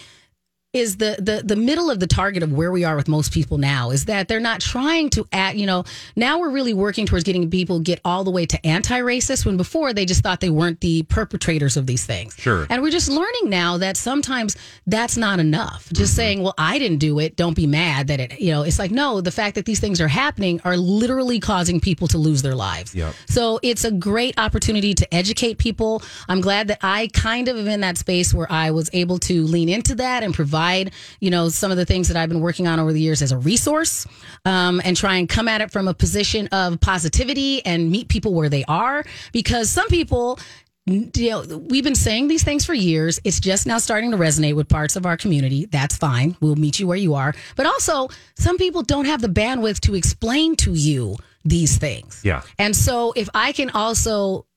is 0.76 0.98
the 0.98 1.16
the 1.20 1.42
the 1.44 1.56
middle 1.56 1.90
of 1.90 2.00
the 2.00 2.08
target 2.08 2.44
of 2.44 2.52
where 2.52 2.72
we 2.72 2.84
are 2.84 2.96
with 2.96 3.08
most 3.08 3.32
people 3.34 3.58
now 3.58 3.92
is 3.92 4.06
that 4.06 4.28
they're 4.28 4.40
not 4.40 4.60
trying 4.60 5.10
to 5.10 5.28
act 5.32 5.58
you 5.58 5.66
know 5.66 5.84
now 6.16 6.40
we're 6.40 6.50
really 6.50 6.74
working 6.74 7.06
towards 7.06 7.24
getting 7.24 7.50
people 7.50 7.80
get 7.80 8.00
all 8.06 8.24
the 8.24 8.32
way 8.32 8.46
to 8.46 8.64
anti-racist 8.66 9.46
when 9.46 9.58
before 9.58 9.94
they 9.94 10.06
just 10.06 10.22
thought 10.22 10.40
they 10.40 10.50
weren't 10.50 10.80
the 10.82 11.04
perpetrators 11.04 11.78
of 11.78 11.86
these 11.88 12.06
things 12.06 12.36
Sure. 12.38 12.68
and 12.70 12.82
we're 12.82 12.92
just 12.92 13.10
learning 13.10 13.50
now 13.50 13.78
that 13.78 13.98
sometimes 13.98 14.56
that's 14.86 15.18
not 15.18 15.40
enough 15.40 15.88
just 15.94 16.12
mm-hmm. 16.12 16.16
saying 16.18 16.44
well 16.44 16.54
i 16.58 16.78
didn't 16.78 17.00
do 17.00 17.20
it 17.20 17.36
don't 17.36 17.56
be 17.56 17.68
mad 17.68 18.08
that 18.08 18.20
it 18.20 18.40
you 18.40 18.52
know 18.52 18.64
it's 18.64 18.80
like 18.80 18.92
no 18.92 19.22
the 19.22 19.32
fact 19.32 19.56
that 19.56 19.66
these 19.66 19.80
things 19.80 20.00
are 20.02 20.08
happening 20.08 20.62
are 20.64 20.78
literally 20.78 21.40
causing 21.40 21.80
people 21.80 22.08
to 22.08 22.18
lose 22.18 22.42
their 22.42 22.56
lives 22.56 22.94
Yep. 22.94 23.14
so 23.28 23.60
it's 23.64 23.84
a 23.84 23.92
great 23.92 24.38
opportunity 24.38 24.94
to 24.94 25.14
educate 25.14 25.58
people. 25.58 26.04
I'm 26.28 26.42
glad 26.42 26.68
that 26.68 26.80
I 26.82 27.08
kind 27.14 27.48
of 27.48 27.58
am 27.58 27.68
in 27.68 27.82
that 27.82 27.98
space 27.98 28.34
where 28.34 28.52
I 28.52 28.72
was 28.72 28.90
able 28.94 29.18
to 29.20 29.44
lean 29.46 29.70
into 29.70 29.96
that 29.96 30.24
and 30.24 30.34
provide, 30.66 30.92
you 31.20 31.30
know, 31.30 31.50
some 31.50 31.72
of 31.72 31.78
the 31.78 31.86
things 31.86 32.08
that 32.08 32.18
I've 32.18 32.30
been 32.30 32.42
working 32.42 32.68
on 32.68 32.80
over 32.80 32.94
the 32.94 33.02
years 33.02 33.22
as 33.22 33.32
a 33.32 33.38
resource 33.38 34.08
um, 34.46 34.82
and 34.84 34.98
try 34.98 35.18
and 35.18 35.30
come 35.30 35.48
at 35.48 35.62
it 35.62 35.72
from 35.72 35.88
a 35.88 35.94
position 35.94 36.48
of 36.48 36.80
positivity 36.82 37.66
and 37.66 37.92
meet 37.92 38.08
people 38.08 38.34
where 38.34 38.50
they 38.50 38.64
are. 38.68 39.04
Because 39.32 39.70
some 39.70 39.88
people, 39.88 40.40
you 40.86 41.12
know, 41.16 41.58
we've 41.70 41.84
been 41.84 41.96
saying 41.96 42.28
these 42.28 42.44
things 42.44 42.66
for 42.66 42.74
years. 42.74 43.20
It's 43.24 43.40
just 43.40 43.68
now 43.68 43.78
starting 43.78 44.12
to 44.12 44.18
resonate 44.18 44.56
with 44.56 44.68
parts 44.68 44.96
of 44.96 45.06
our 45.06 45.18
community. 45.18 45.66
That's 45.66 45.98
fine. 45.98 46.36
We'll 46.42 46.56
meet 46.56 46.80
you 46.80 46.88
where 46.88 46.98
you 46.98 47.14
are. 47.14 47.34
But 47.56 47.66
also, 47.66 48.10
some 48.36 48.58
people 48.58 48.82
don't 48.82 49.06
have 49.06 49.22
the 49.22 49.28
bandwidth 49.30 49.80
to 49.82 49.96
explain 49.96 50.56
to 50.58 50.74
you 50.74 51.16
these 51.44 51.78
things. 51.78 52.22
Yeah. 52.24 52.42
And 52.58 52.76
so 52.76 53.14
if 53.16 53.30
I 53.36 53.52
can 53.52 53.70
also 53.70 54.48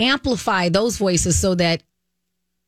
amplify 0.00 0.68
those 0.68 0.98
voices 0.98 1.38
so 1.38 1.54
that 1.54 1.84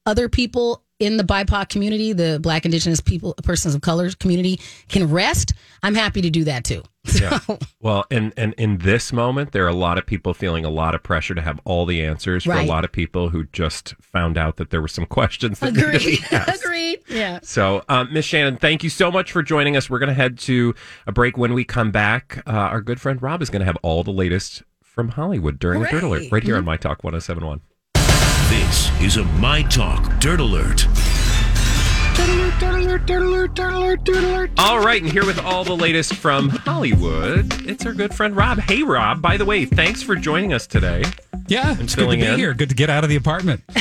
other 0.06 0.28
people 0.28 0.83
in 1.04 1.16
the 1.16 1.24
BIPOC 1.24 1.68
community, 1.68 2.12
the 2.12 2.38
Black, 2.42 2.64
Indigenous 2.64 3.00
people, 3.00 3.34
persons 3.42 3.74
of 3.74 3.80
color 3.80 4.10
community, 4.18 4.60
can 4.88 5.10
rest, 5.10 5.54
I'm 5.82 5.94
happy 5.94 6.22
to 6.22 6.30
do 6.30 6.44
that 6.44 6.64
too. 6.64 6.82
Yeah. 7.20 7.38
Well, 7.80 8.06
and 8.10 8.32
and 8.36 8.54
in 8.54 8.78
this 8.78 9.12
moment, 9.12 9.52
there 9.52 9.64
are 9.66 9.68
a 9.68 9.74
lot 9.74 9.98
of 9.98 10.06
people 10.06 10.32
feeling 10.32 10.64
a 10.64 10.70
lot 10.70 10.94
of 10.94 11.02
pressure 11.02 11.34
to 11.34 11.42
have 11.42 11.60
all 11.64 11.84
the 11.84 12.02
answers. 12.02 12.44
For 12.44 12.54
a 12.54 12.64
lot 12.64 12.84
of 12.84 12.92
people 12.92 13.28
who 13.28 13.44
just 13.44 13.94
found 14.00 14.38
out 14.38 14.56
that 14.56 14.70
there 14.70 14.80
were 14.80 14.88
some 14.88 15.04
questions 15.18 15.58
that 15.60 15.74
to 15.74 15.86
Agreed. 15.86 16.00
be 16.02 16.34
asked. 16.34 16.64
Agreed. 16.64 17.00
Yeah. 17.08 17.40
So, 17.42 17.84
um, 17.90 18.10
Miss 18.12 18.24
Shannon, 18.24 18.56
thank 18.56 18.82
you 18.82 18.90
so 18.90 19.12
much 19.12 19.32
for 19.32 19.42
joining 19.42 19.76
us. 19.76 19.90
We're 19.90 19.98
going 19.98 20.08
to 20.08 20.14
head 20.14 20.38
to 20.40 20.74
a 21.06 21.12
break. 21.12 21.36
When 21.36 21.52
we 21.52 21.62
come 21.62 21.90
back, 21.90 22.42
uh, 22.46 22.50
our 22.50 22.80
good 22.80 23.00
friend 23.00 23.20
Rob 23.22 23.42
is 23.42 23.50
going 23.50 23.60
to 23.60 23.66
have 23.66 23.76
all 23.82 24.02
the 24.02 24.10
latest 24.10 24.62
from 24.82 25.10
Hollywood 25.10 25.58
during 25.58 25.82
the 25.82 25.88
Dirt 25.88 26.04
Alert, 26.04 26.32
right 26.32 26.42
here 26.42 26.56
on 26.56 26.64
My 26.64 26.78
Talk 26.78 27.04
1071. 27.04 27.60
This 29.04 29.18
is 29.18 29.22
a 29.22 29.24
My 29.34 29.60
Talk 29.64 30.18
Dirt 30.18 30.40
Alert. 30.40 30.86
All 34.58 34.80
right, 34.80 35.02
and 35.02 35.12
here 35.12 35.26
with 35.26 35.38
all 35.44 35.62
the 35.62 35.76
latest 35.76 36.14
from 36.14 36.48
Hollywood, 36.48 37.68
it's 37.68 37.84
our 37.84 37.92
good 37.92 38.14
friend 38.14 38.34
Rob. 38.34 38.60
Hey, 38.60 38.82
Rob. 38.82 39.20
By 39.20 39.36
the 39.36 39.44
way, 39.44 39.66
thanks 39.66 40.02
for 40.02 40.16
joining 40.16 40.54
us 40.54 40.66
today. 40.66 41.04
Yeah, 41.48 41.76
it's 41.78 41.94
good 41.94 42.10
to 42.10 42.16
be 42.16 42.24
in. 42.24 42.38
here. 42.38 42.54
Good 42.54 42.70
to 42.70 42.74
get 42.74 42.88
out 42.88 43.04
of 43.04 43.10
the 43.10 43.16
apartment. 43.16 43.62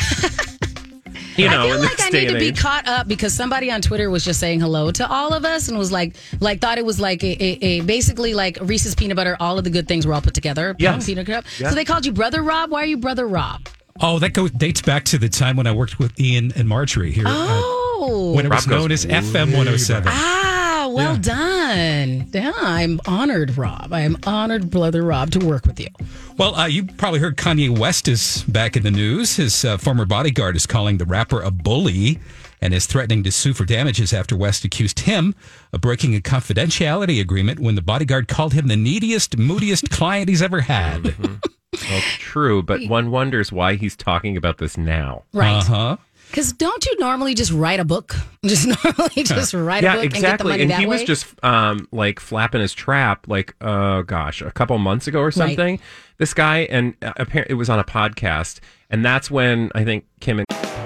You 1.35 1.49
know, 1.49 1.63
I 1.63 1.71
feel 1.71 1.79
like 1.79 1.99
I 1.99 2.09
need 2.09 2.27
to 2.27 2.37
be 2.37 2.47
age. 2.49 2.59
caught 2.59 2.87
up 2.87 3.07
because 3.07 3.33
somebody 3.33 3.71
on 3.71 3.81
Twitter 3.81 4.11
was 4.11 4.23
just 4.23 4.39
saying 4.39 4.59
hello 4.59 4.91
to 4.91 5.11
all 5.11 5.33
of 5.33 5.45
us 5.45 5.67
and 5.67 5.79
was 5.79 5.91
like, 5.91 6.15
like 6.41 6.61
thought 6.61 6.77
it 6.77 6.85
was 6.85 6.99
like 6.99 7.23
a, 7.23 7.43
a, 7.43 7.57
a 7.65 7.81
basically 7.81 8.35
like 8.35 8.59
Reese's 8.61 8.93
peanut 8.93 9.17
butter. 9.17 9.35
All 9.39 9.57
of 9.57 9.63
the 9.63 9.71
good 9.71 9.87
things 9.87 10.05
were 10.05 10.13
all 10.13 10.21
put 10.21 10.35
together. 10.35 10.75
Yes. 10.77 11.07
Peanut 11.07 11.25
cup. 11.25 11.45
Yeah. 11.57 11.69
So 11.69 11.75
they 11.75 11.85
called 11.85 12.05
you 12.05 12.11
brother 12.11 12.43
Rob. 12.43 12.69
Why 12.69 12.83
are 12.83 12.85
you 12.85 12.97
brother 12.97 13.27
Rob? 13.27 13.67
Oh, 14.01 14.19
that 14.19 14.33
goes 14.33 14.51
dates 14.51 14.81
back 14.81 15.03
to 15.05 15.17
the 15.17 15.29
time 15.29 15.55
when 15.55 15.67
I 15.67 15.71
worked 15.71 15.99
with 15.99 16.19
Ian 16.19 16.51
and 16.55 16.67
Marjorie 16.67 17.11
here. 17.11 17.25
uh, 17.27 17.31
Oh, 18.05 18.33
when 18.35 18.45
it 18.45 18.49
was 18.49 18.67
Rob 18.67 18.79
known 18.79 18.91
as 18.91 19.05
FM 19.05 19.51
107. 19.55 20.03
ah, 20.11 20.62
well 20.89 21.13
Yeah. 21.15 21.21
done. 21.21 22.29
Yeah, 22.33 22.51
I'm 22.57 22.99
honored, 23.07 23.57
Rob. 23.57 23.91
I 23.91 24.01
am 24.01 24.17
honored, 24.25 24.69
brother 24.69 25.03
Rob, 25.03 25.31
to 25.31 25.39
work 25.45 25.65
with 25.65 25.79
you. 25.79 25.87
Well, 26.37 26.55
uh, 26.55 26.65
you 26.67 26.85
probably 26.85 27.19
heard 27.19 27.37
Kanye 27.37 27.75
West 27.77 28.07
is 28.07 28.43
back 28.47 28.75
in 28.75 28.83
the 28.83 28.91
news. 28.91 29.35
His 29.37 29.63
uh, 29.65 29.77
former 29.77 30.05
bodyguard 30.05 30.55
is 30.55 30.65
calling 30.65 30.97
the 30.97 31.05
rapper 31.05 31.41
a 31.41 31.51
bully 31.51 32.19
and 32.61 32.73
is 32.73 32.85
threatening 32.85 33.23
to 33.23 33.31
sue 33.31 33.53
for 33.53 33.65
damages 33.65 34.13
after 34.13 34.35
West 34.37 34.63
accused 34.63 35.01
him 35.01 35.35
of 35.73 35.81
breaking 35.81 36.15
a 36.15 36.19
confidentiality 36.21 37.19
agreement 37.19 37.59
when 37.59 37.75
the 37.75 37.81
bodyguard 37.81 38.27
called 38.27 38.53
him 38.53 38.67
the 38.67 38.75
neediest, 38.77 39.37
moodiest 39.37 39.89
client 39.89 40.29
he's 40.29 40.41
ever 40.41 40.61
had. 40.61 41.13
Well, 41.89 42.01
true, 42.19 42.61
but 42.63 42.87
one 42.87 43.09
wonders 43.11 43.51
why 43.51 43.75
he's 43.75 43.95
talking 43.95 44.37
about 44.37 44.59
this 44.59 44.77
now. 44.77 45.23
Right. 45.33 45.57
Uh 45.57 45.63
huh. 45.63 45.97
Because 46.33 46.51
don't 46.51 46.83
you 46.83 46.97
normally 46.97 47.35
just 47.35 47.51
write 47.51 47.79
a 47.79 47.85
book? 47.85 48.15
Just 48.43 48.65
normally 48.67 49.23
just 49.23 49.53
write 49.53 49.83
a 49.83 49.85
yeah, 49.85 49.95
book 49.95 50.05
exactly. 50.05 50.17
and 50.17 50.21
get 50.23 50.37
the 50.39 50.43
money 50.45 50.61
and 50.63 50.71
that 50.71 50.79
he 50.79 50.85
way? 50.85 50.95
was 50.95 51.03
just 51.03 51.41
um, 51.45 51.87
like 51.93 52.19
flapping 52.19 52.59
his 52.59 52.73
trap, 52.73 53.25
like 53.29 53.55
uh, 53.61 54.01
gosh, 54.01 54.41
a 54.41 54.51
couple 54.51 54.77
months 54.79 55.07
ago 55.07 55.21
or 55.21 55.31
something. 55.31 55.79
This 56.17 56.33
guy, 56.33 56.61
and 56.63 56.93
uh, 57.01 57.13
apparently 57.15 57.53
it 57.53 57.57
was 57.57 57.69
on 57.69 57.79
a 57.79 57.85
podcast, 57.85 58.59
and 58.89 59.05
that's 59.05 59.31
when 59.31 59.71
I 59.75 59.85
think 59.85 60.05
Kim 60.19 60.39
and 60.39 60.72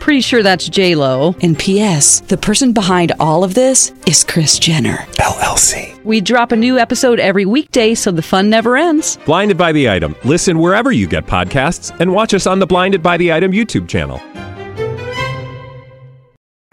Pretty 0.00 0.20
sure 0.20 0.42
that's 0.42 0.68
J 0.68 0.94
Lo. 0.94 1.34
And 1.42 1.58
P.S. 1.58 2.20
The 2.20 2.36
person 2.36 2.72
behind 2.72 3.12
all 3.18 3.42
of 3.42 3.54
this 3.54 3.92
is 4.06 4.22
Kris 4.22 4.58
Jenner 4.58 4.98
LLC. 5.18 6.00
We 6.04 6.20
drop 6.20 6.52
a 6.52 6.56
new 6.56 6.78
episode 6.78 7.18
every 7.18 7.44
weekday, 7.44 7.94
so 7.94 8.12
the 8.12 8.22
fun 8.22 8.48
never 8.48 8.76
ends. 8.76 9.18
Blinded 9.26 9.58
by 9.58 9.72
the 9.72 9.90
item. 9.90 10.14
Listen 10.24 10.60
wherever 10.60 10.92
you 10.92 11.08
get 11.08 11.26
podcasts, 11.26 11.98
and 11.98 12.12
watch 12.12 12.34
us 12.34 12.46
on 12.46 12.60
the 12.60 12.66
Blinded 12.66 13.02
by 13.02 13.16
the 13.16 13.32
Item 13.32 13.50
YouTube 13.50 13.88
channel. 13.88 14.20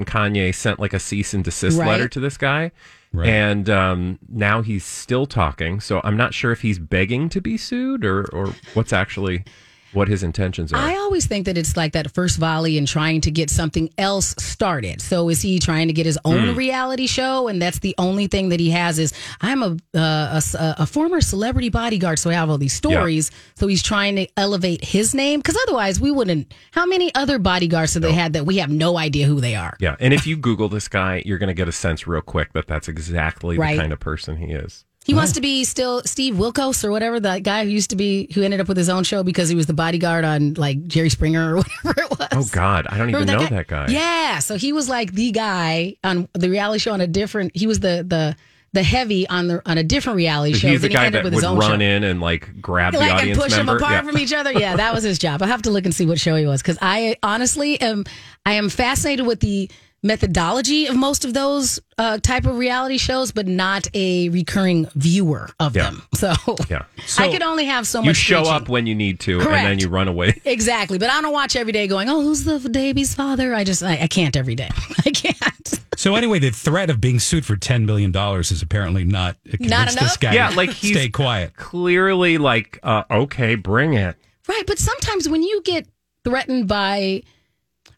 Kanye 0.03 0.53
sent 0.53 0.79
like 0.79 0.93
a 0.93 0.99
cease 0.99 1.33
and 1.33 1.43
desist 1.43 1.79
Right. 1.79 1.87
letter 1.87 2.07
to 2.09 2.19
this 2.19 2.37
guy. 2.37 2.71
Right. 3.13 3.29
And 3.29 3.69
um, 3.69 4.19
now 4.29 4.61
he's 4.61 4.83
still 4.83 5.25
talking. 5.25 5.79
So 5.79 6.01
I'm 6.03 6.17
not 6.17 6.33
sure 6.33 6.51
if 6.51 6.61
he's 6.61 6.77
begging 6.77 7.29
to 7.29 7.39
be 7.41 7.57
sued 7.57 8.03
or, 8.05 8.25
or 8.33 8.53
what's 8.73 8.91
actually 8.91 9.45
what 9.93 10.07
his 10.07 10.23
intentions 10.23 10.71
are. 10.73 10.77
I 10.77 10.95
always 10.95 11.25
think 11.27 11.45
that 11.45 11.57
it's 11.57 11.75
like 11.77 11.93
that 11.93 12.11
first 12.13 12.37
volley 12.37 12.77
and 12.77 12.87
trying 12.87 13.21
to 13.21 13.31
get 13.31 13.49
something 13.49 13.89
else 13.97 14.35
started. 14.39 15.01
So 15.01 15.29
is 15.29 15.41
he 15.41 15.59
trying 15.59 15.87
to 15.87 15.93
get 15.93 16.05
his 16.05 16.17
own 16.25 16.49
Hmm. 16.49 16.55
reality 16.55 17.07
show, 17.07 17.47
and 17.47 17.61
that's 17.61 17.79
the 17.79 17.95
only 17.97 18.27
thing 18.27 18.49
that 18.49 18.59
he 18.59 18.69
has 18.71 18.99
is 18.99 19.13
I'm 19.41 19.63
a 19.63 19.77
uh, 19.95 20.39
a, 20.59 20.75
a 20.79 20.85
former 20.85 21.21
celebrity 21.21 21.69
bodyguard, 21.69 22.19
so 22.19 22.29
I 22.29 22.33
have 22.33 22.49
all 22.49 22.57
these 22.57 22.73
stories. 22.73 23.31
So 23.55 23.67
he's 23.67 23.83
trying 23.83 24.15
to 24.17 24.27
elevate 24.37 24.83
his 24.83 25.13
name 25.13 25.39
because 25.39 25.57
otherwise 25.67 25.99
we 25.99 26.11
wouldn't. 26.11 26.53
How 26.71 26.85
many 26.85 27.13
other 27.15 27.39
bodyguards 27.39 27.93
have 27.93 28.03
they 28.03 28.13
had 28.13 28.33
that 28.33 28.45
we 28.45 28.57
have 28.57 28.69
no 28.69 28.97
idea 28.97 29.27
who 29.27 29.39
they 29.41 29.55
are? 29.55 29.75
yeah. 29.79 29.95
And 29.99 30.13
if 30.13 30.25
you 30.27 30.35
Google 30.37 30.69
this 30.69 30.87
guy, 30.87 31.21
you're 31.25 31.37
going 31.37 31.47
to 31.47 31.53
get 31.53 31.67
a 31.67 31.71
sense 31.71 32.07
real 32.07 32.21
quick 32.21 32.53
that 32.53 32.67
that's 32.67 32.87
exactly 32.87 33.57
Right. 33.57 33.75
the 33.75 33.81
kind 33.81 33.93
of 33.93 33.99
person 33.99 34.37
he 34.37 34.47
is. 34.53 34.85
He 35.05 35.13
wants 35.13 35.33
to 35.33 35.41
be 35.41 35.63
still 35.65 36.01
Steve 36.05 36.35
Wilkos 36.35 36.83
or 36.85 36.91
whatever 36.91 37.19
the 37.19 37.39
guy 37.39 37.63
who 37.65 37.69
used 37.69 37.89
to 37.89 37.95
be 37.97 38.29
who 38.33 38.41
ended 38.41 38.61
up 38.61 38.67
with 38.69 38.77
his 38.77 38.87
own 38.89 39.03
show 39.03 39.21
because 39.23 39.49
he 39.49 39.55
was 39.55 39.65
the 39.65 39.73
bodyguard 39.73 40.23
on 40.23 40.53
like 40.53 40.87
Jerry 40.87 41.09
Springer 41.09 41.51
or 41.53 41.57
whatever 41.83 42.01
it 42.01 42.09
was. 42.19 42.27
Oh, 42.31 42.49
God. 42.53 42.87
I 42.89 42.97
don't 42.97 43.09
even 43.09 43.21
Remember 43.21 43.43
know 43.43 43.49
that 43.57 43.67
guy. 43.67 43.87
Yeah, 43.89 44.39
so 44.39 44.55
he 44.55 44.71
was 44.71 44.87
like 44.87 45.11
the 45.13 45.31
guy 45.31 45.95
on 46.03 46.29
the 46.33 46.49
reality 46.49 46.79
show 46.79 46.93
on 46.93 47.01
a 47.01 47.07
different. 47.07 47.55
He 47.55 47.67
was 47.67 47.81
the 47.81 48.05
the 48.07 48.35
the 48.71 48.81
heavy 48.81 49.27
on 49.29 49.47
the 49.47 49.61
on 49.69 49.77
a 49.77 49.83
different 49.83 50.15
reality 50.17 50.53
show. 50.53 50.67
He's 50.69 50.81
the 50.81 50.89
guy 50.89 51.09
that 51.09 51.23
with 51.23 51.35
would 51.35 51.43
run 51.43 51.61
show. 51.61 51.73
in 51.85 52.03
and 52.03 52.19
like 52.21 52.61
grab 52.61 52.93
the 52.93 52.99
Like 52.99 53.11
and 53.11 53.19
audience 53.19 53.37
push 53.37 53.51
them 53.51 53.69
apart 53.69 53.91
Yeah. 53.91 54.01
from 54.01 54.17
each 54.17 54.33
other. 54.33 54.51
Yeah, 54.53 54.77
that 54.77 54.93
was 54.95 55.03
his 55.03 55.19
job. 55.19 55.41
I 55.43 55.47
have 55.47 55.61
to 55.63 55.69
look 55.69 55.85
and 55.85 55.93
see 55.93 56.05
what 56.05 56.19
show 56.19 56.35
he 56.35 56.45
was 56.47 56.61
because 56.61 56.77
I 56.81 57.17
honestly 57.21 57.79
am 57.81 58.05
I 58.45 58.53
am 58.53 58.69
fascinated 58.69 59.27
with 59.27 59.41
the 59.41 59.69
methodology 60.03 60.85
of 60.87 60.95
most 60.95 61.25
of 61.25 61.33
those 61.33 61.79
uh, 61.97 62.17
type 62.19 62.45
of 62.45 62.57
reality 62.57 62.97
shows, 62.97 63.31
but 63.31 63.47
not 63.47 63.87
a 63.93 64.29
recurring 64.29 64.87
viewer 64.95 65.49
of 65.59 65.75
Yeah. 65.75 65.83
them. 65.91 66.03
So, 66.15 66.33
Yeah. 66.69 66.83
I 67.17 67.29
could 67.31 67.41
only 67.41 67.65
have 67.65 67.87
so 67.87 67.99
much. 68.01 68.07
you 68.07 68.13
show 68.13 68.39
preaching. 68.41 68.53
up 68.53 68.69
when 68.69 68.85
you 68.87 68.95
need 68.95 69.19
to, 69.21 69.39
and 69.41 69.49
then 69.67 69.79
you 69.79 69.89
run 69.89 70.07
away. 70.07 70.39
Exactly, 70.45 70.97
but 70.97 71.09
I 71.09 71.21
don't 71.21 71.33
watch 71.33 71.55
every 71.55 71.71
day 71.73 71.87
going, 71.87 72.09
"Oh, 72.09 72.21
who's 72.21 72.43
the 72.43 72.59
baby's 72.69 73.13
father?" 73.15 73.53
I 73.55 73.63
just, 73.63 73.81
I, 73.83 73.97
I 74.03 74.07
can't 74.07 74.35
every 74.35 74.55
day. 74.55 74.69
I 75.05 75.09
can't. 75.11 75.79
So 75.95 76.15
anyway, 76.15 76.39
the 76.39 76.49
threat 76.51 76.89
of 76.89 76.99
being 77.01 77.19
sued 77.19 77.45
for 77.45 77.55
ten 77.55 77.85
million 77.85 78.11
dollars 78.11 78.51
is 78.51 78.61
apparently 78.61 79.03
not 79.03 79.37
convinced 79.49 79.85
this 79.93 79.95
enough? 79.97 80.19
guy. 80.19 80.33
Yeah, 80.33 80.49
like 80.49 80.71
he's 80.71 80.91
stay 80.95 81.09
quiet. 81.09 81.55
Clearly, 81.55 82.37
like, 82.37 82.79
uh, 82.83 83.03
okay, 83.11 83.55
bring 83.55 83.93
it. 83.93 84.15
Right, 84.47 84.63
but 84.67 84.79
sometimes 84.79 85.27
when 85.29 85.43
you 85.43 85.61
get 85.63 85.87
threatened 86.23 86.67
by 86.67 87.23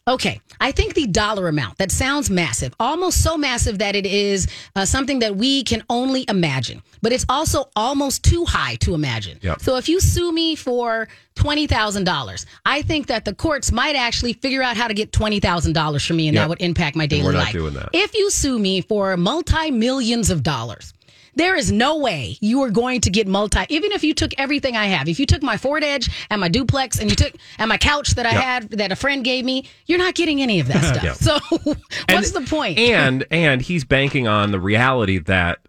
Okay, 0.08 0.40
I 0.60 0.70
think 0.70 0.94
the 0.94 1.08
dollar 1.08 1.48
amount 1.48 1.78
that 1.78 1.90
sounds 1.90 2.30
massive, 2.30 2.72
almost 2.78 3.24
so 3.24 3.36
massive 3.36 3.78
that 3.80 3.96
it 3.96 4.06
is 4.06 4.46
uh, 4.76 4.84
something 4.84 5.18
that 5.18 5.34
we 5.34 5.64
can 5.64 5.82
only 5.90 6.24
imagine, 6.28 6.80
but 7.02 7.10
it's 7.12 7.26
also 7.28 7.70
almost 7.74 8.22
too 8.22 8.44
high 8.44 8.76
to 8.76 8.94
imagine. 8.94 9.40
Yep. 9.42 9.60
So 9.62 9.76
if 9.78 9.88
you 9.88 9.98
sue 9.98 10.30
me 10.30 10.54
for 10.54 11.08
twenty 11.34 11.66
thousand 11.66 12.04
dollars, 12.04 12.46
I 12.64 12.82
think 12.82 13.08
that 13.08 13.24
the 13.24 13.34
courts 13.34 13.72
might 13.72 13.96
actually 13.96 14.34
figure 14.34 14.62
out 14.62 14.76
how 14.76 14.86
to 14.86 14.94
get 14.94 15.10
twenty 15.10 15.40
thousand 15.40 15.72
dollars 15.72 16.06
from 16.06 16.18
me, 16.18 16.28
and 16.28 16.36
Yep. 16.36 16.42
that 16.44 16.48
would 16.50 16.60
impact 16.62 16.94
my 16.94 17.06
daily 17.06 17.24
we're 17.24 17.32
not 17.32 17.46
life. 17.46 17.52
doing 17.52 17.74
that. 17.74 17.88
If 17.92 18.14
you 18.14 18.30
sue 18.30 18.60
me 18.60 18.82
for 18.82 19.16
multi 19.16 19.72
millions 19.72 20.30
of 20.30 20.44
dollars, 20.44 20.92
there 21.36 21.54
is 21.54 21.70
no 21.70 21.96
way 21.98 22.36
you 22.40 22.62
are 22.62 22.70
going 22.70 23.00
to 23.02 23.10
get 23.10 23.28
multi. 23.28 23.60
Even 23.68 23.92
if 23.92 24.02
you 24.02 24.12
took 24.14 24.32
everything 24.38 24.76
I 24.76 24.86
have, 24.86 25.08
if 25.08 25.20
you 25.20 25.26
took 25.26 25.42
my 25.42 25.56
Ford 25.56 25.84
Edge 25.84 26.10
and 26.30 26.40
my 26.40 26.48
duplex 26.48 26.98
and 26.98 27.08
you 27.08 27.16
took 27.16 27.32
and 27.58 27.68
my 27.68 27.76
couch 27.78 28.14
that 28.16 28.26
I 28.26 28.32
Yep. 28.32 28.42
had 28.42 28.70
that 28.70 28.92
a 28.92 28.96
friend 28.96 29.22
gave 29.24 29.44
me, 29.44 29.64
you're 29.86 29.98
not 29.98 30.14
getting 30.14 30.42
any 30.42 30.58
of 30.60 30.66
that 30.68 30.82
stuff. 30.94 31.02
Yep. 31.04 31.14
So 31.16 31.38
what's 32.08 32.34
And- 32.34 32.44
the 32.46 32.46
point? 32.50 32.78
And 32.78 33.24
and 33.30 33.62
he's 33.62 33.84
banking 33.84 34.26
on 34.26 34.50
the 34.50 34.58
reality 34.60 35.18
that 35.18 35.60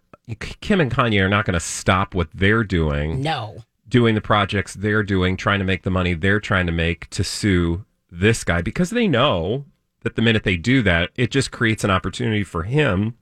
Kim 0.60 0.80
and 0.80 0.90
Kanye 0.90 1.22
are 1.22 1.28
not 1.28 1.44
going 1.46 1.54
to 1.54 1.60
stop 1.60 2.14
what 2.14 2.28
they're 2.34 2.64
doing, 2.64 3.22
no. 3.22 3.64
doing 3.88 4.14
the 4.14 4.20
projects 4.20 4.74
they're 4.74 5.02
doing, 5.02 5.36
trying 5.36 5.58
to 5.58 5.64
make 5.64 5.82
the 5.84 5.90
money 5.90 6.12
they're 6.14 6.40
trying 6.40 6.66
to 6.66 6.72
make 6.72 7.08
to 7.10 7.24
sue 7.24 7.84
this 8.10 8.44
guy 8.44 8.60
because 8.62 8.90
they 8.90 9.08
know 9.08 9.64
that 10.02 10.16
the 10.16 10.22
minute 10.22 10.44
they 10.44 10.56
do 10.56 10.82
that, 10.82 11.10
it 11.16 11.30
just 11.30 11.50
creates 11.50 11.82
an 11.84 11.90
opportunity 11.90 12.44
for 12.44 12.62
him 12.64 13.14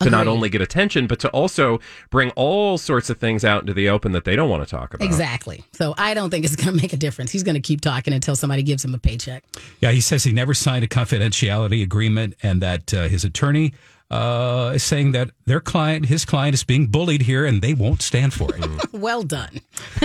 to 0.00 0.10
not 0.10 0.26
only 0.26 0.48
get 0.48 0.60
attention, 0.60 1.06
but 1.06 1.18
to 1.20 1.28
also 1.30 1.80
bring 2.10 2.30
all 2.30 2.78
sorts 2.78 3.10
of 3.10 3.18
things 3.18 3.44
out 3.44 3.62
into 3.62 3.74
the 3.74 3.88
open 3.88 4.12
that 4.12 4.24
they 4.24 4.36
don't 4.36 4.48
want 4.48 4.62
to 4.66 4.70
talk 4.70 4.94
about. 4.94 5.04
Exactly. 5.04 5.64
So 5.72 5.94
I 5.98 6.14
don't 6.14 6.30
think 6.30 6.44
it's 6.44 6.56
going 6.56 6.74
to 6.74 6.82
make 6.82 6.92
a 6.92 6.96
difference. 6.96 7.30
He's 7.30 7.42
going 7.42 7.54
to 7.54 7.60
keep 7.60 7.80
talking 7.80 8.12
until 8.14 8.36
somebody 8.36 8.62
gives 8.62 8.84
him 8.84 8.94
a 8.94 8.98
paycheck. 8.98 9.44
Yeah, 9.80 9.90
he 9.92 10.00
says 10.00 10.24
he 10.24 10.32
never 10.32 10.54
signed 10.54 10.84
a 10.84 10.88
confidentiality 10.88 11.82
agreement, 11.82 12.34
and 12.42 12.60
that 12.62 12.92
uh, 12.94 13.08
his 13.08 13.24
attorney 13.24 13.72
uh, 14.10 14.72
is 14.74 14.82
saying 14.82 15.12
that 15.12 15.30
their 15.46 15.60
client, 15.60 16.06
his 16.06 16.24
client, 16.24 16.54
is 16.54 16.64
being 16.64 16.88
bullied 16.88 17.22
here, 17.22 17.44
and 17.44 17.62
they 17.62 17.74
won't 17.74 18.02
stand 18.02 18.32
for 18.34 18.54
it. 18.54 18.64
Well 18.92 19.22
done. 19.22 19.60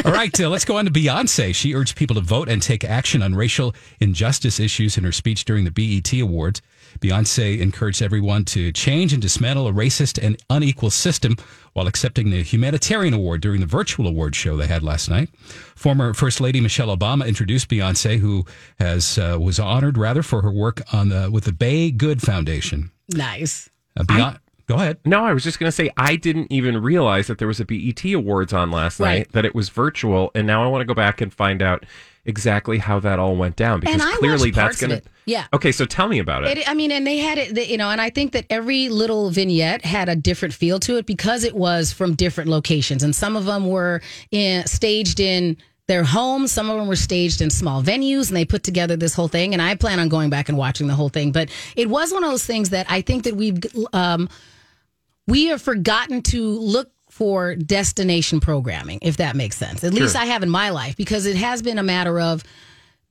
All 0.06 0.12
right, 0.12 0.40
uh, 0.40 0.48
let's 0.48 0.64
go 0.64 0.78
on 0.78 0.86
to 0.86 0.92
Beyonce. 0.92 1.54
She 1.54 1.74
urged 1.74 1.98
people 1.98 2.16
to 2.16 2.22
vote 2.22 2.48
and 2.48 2.62
take 2.62 2.86
action 2.86 3.22
on 3.22 3.36
racial 3.36 3.76
injustice 4.00 4.58
issues 4.60 4.98
in 4.98 5.04
her 5.04 5.12
speech 5.12 5.44
during 5.44 5.66
the 5.66 5.72
BET 5.72 6.14
Awards. 6.14 6.62
Beyonce 7.02 7.60
encouraged 7.60 8.02
everyone 8.02 8.46
to 8.46 8.72
change 8.72 9.14
and 9.14 9.22
dismantle 9.22 9.68
a 9.68 9.72
racist 9.74 10.24
and 10.24 10.38
unequal 10.50 10.90
system 10.90 11.36
while 11.74 11.88
accepting 11.88 12.30
the 12.30 12.42
Humanitarian 12.42 13.14
Award 13.14 13.42
during 13.42 13.60
the 13.60 13.66
virtual 13.68 14.08
award 14.08 14.36
show 14.36 14.56
they 14.56 14.68
had 14.68 14.82
last 14.84 15.10
night. 15.10 15.30
Former 15.76 16.14
First 16.14 16.40
Lady 16.42 16.62
Michelle 16.62 16.96
Obama 16.96 17.28
introduced 17.28 17.70
Beyonce, 17.70 18.18
who 18.20 18.46
has 18.80 19.18
uh, 19.18 19.38
was 19.40 19.60
honored 19.60 19.98
rather 19.98 20.24
for 20.24 20.42
her 20.42 20.52
work 20.52 20.82
on 20.94 21.10
the 21.10 21.30
with 21.32 21.44
the 21.46 21.52
BeyGOOD 21.52 22.22
Foundation. 22.22 22.92
Nice. 23.10 23.70
Uh, 23.98 24.04
Beyonce, 24.04 24.40
Go 24.68 24.76
ahead. 24.76 24.98
No, 25.06 25.24
I 25.24 25.32
was 25.34 25.44
just 25.44 25.60
going 25.60 25.68
to 25.68 25.72
say 25.72 25.92
I 25.96 26.16
didn't 26.16 26.52
even 26.52 26.82
realize 26.82 27.28
that 27.28 27.38
there 27.38 27.48
was 27.48 27.60
a 27.60 27.66
BET 27.66 28.04
Awards 28.06 28.52
on 28.52 28.72
last 28.72 29.00
Right. 29.00 29.20
night. 29.20 29.32
That 29.34 29.46
it 29.46 29.54
was 29.54 29.70
virtual, 29.70 30.32
and 30.34 30.48
now 30.48 30.64
I 30.64 30.68
want 30.68 30.82
to 30.82 30.86
go 30.86 30.96
back 30.96 31.22
and 31.22 31.32
find 31.32 31.62
out 31.62 31.86
exactly 32.26 32.80
how 32.80 33.00
that 33.02 33.20
all 33.20 33.36
went 33.36 33.56
down 33.56 33.80
because 33.82 33.94
And 33.94 34.02
I 34.02 34.16
clearly 34.18 34.50
watched 34.50 34.56
that's 34.56 34.82
going 34.82 35.02
to. 35.02 35.08
Yeah. 35.26 35.48
Okay, 35.54 35.72
so 35.72 35.86
tell 35.86 36.08
me 36.08 36.20
about 36.20 36.46
it. 36.46 36.60
It, 36.60 36.70
I 36.70 36.74
mean, 36.74 36.92
and 36.92 37.06
they 37.06 37.18
had 37.18 37.38
it, 37.38 37.68
you 37.68 37.78
know, 37.78 37.90
and 37.90 38.00
I 38.00 38.10
think 38.10 38.34
that 38.34 38.46
every 38.50 38.90
little 38.90 39.32
vignette 39.32 39.84
had 39.84 40.08
a 40.08 40.16
different 40.16 40.54
feel 40.54 40.80
to 40.82 40.98
it 40.98 41.06
because 41.06 41.44
it 41.44 41.56
was 41.56 41.92
from 41.92 42.14
different 42.14 42.50
locations, 42.50 43.04
and 43.04 43.16
some 43.16 43.36
of 43.36 43.46
them 43.46 43.68
were 43.68 44.02
in, 44.32 44.66
staged 44.68 45.20
in 45.20 45.58
their 45.88 46.04
homes, 46.04 46.52
some 46.52 46.70
of 46.70 46.78
them 46.78 46.88
were 46.88 46.96
staged 46.96 47.42
in 47.42 47.50
small 47.50 47.84
venues, 47.84 48.28
and 48.28 48.38
they 48.38 48.46
put 48.46 48.64
together 48.64 48.96
this 48.96 49.14
whole 49.14 49.28
thing. 49.28 49.54
And 49.54 49.62
I 49.62 49.76
plan 49.76 50.00
on 50.00 50.10
going 50.10 50.30
back 50.30 50.50
and 50.50 50.58
watching 50.58 50.88
the 50.88 50.96
whole 50.96 51.10
thing, 51.10 51.32
but 51.32 51.50
it 51.76 51.90
was 51.90 52.12
one 52.12 52.24
of 52.24 52.30
those 52.30 52.46
things 52.46 52.70
that 52.72 52.86
I 52.90 53.02
think 53.02 53.24
that 53.24 53.36
we've 53.36 53.60
um, 53.94 54.30
we 55.28 55.46
have 55.46 55.62
forgotten 55.62 56.22
to 56.24 56.44
look 56.44 56.92
for 57.10 57.56
destination 57.56 58.40
programming, 58.40 59.00
if 59.02 59.18
that 59.18 59.36
makes 59.36 59.58
sense. 59.58 59.84
At 59.84 59.94
least 59.94 60.16
I 60.16 60.26
have 60.26 60.44
in 60.44 60.50
my 60.50 60.70
life 60.70 60.98
because 60.98 61.26
it 61.26 61.36
has 61.36 61.62
been 61.64 61.80
a 61.80 61.84
matter 61.84 62.20
of. 62.20 62.44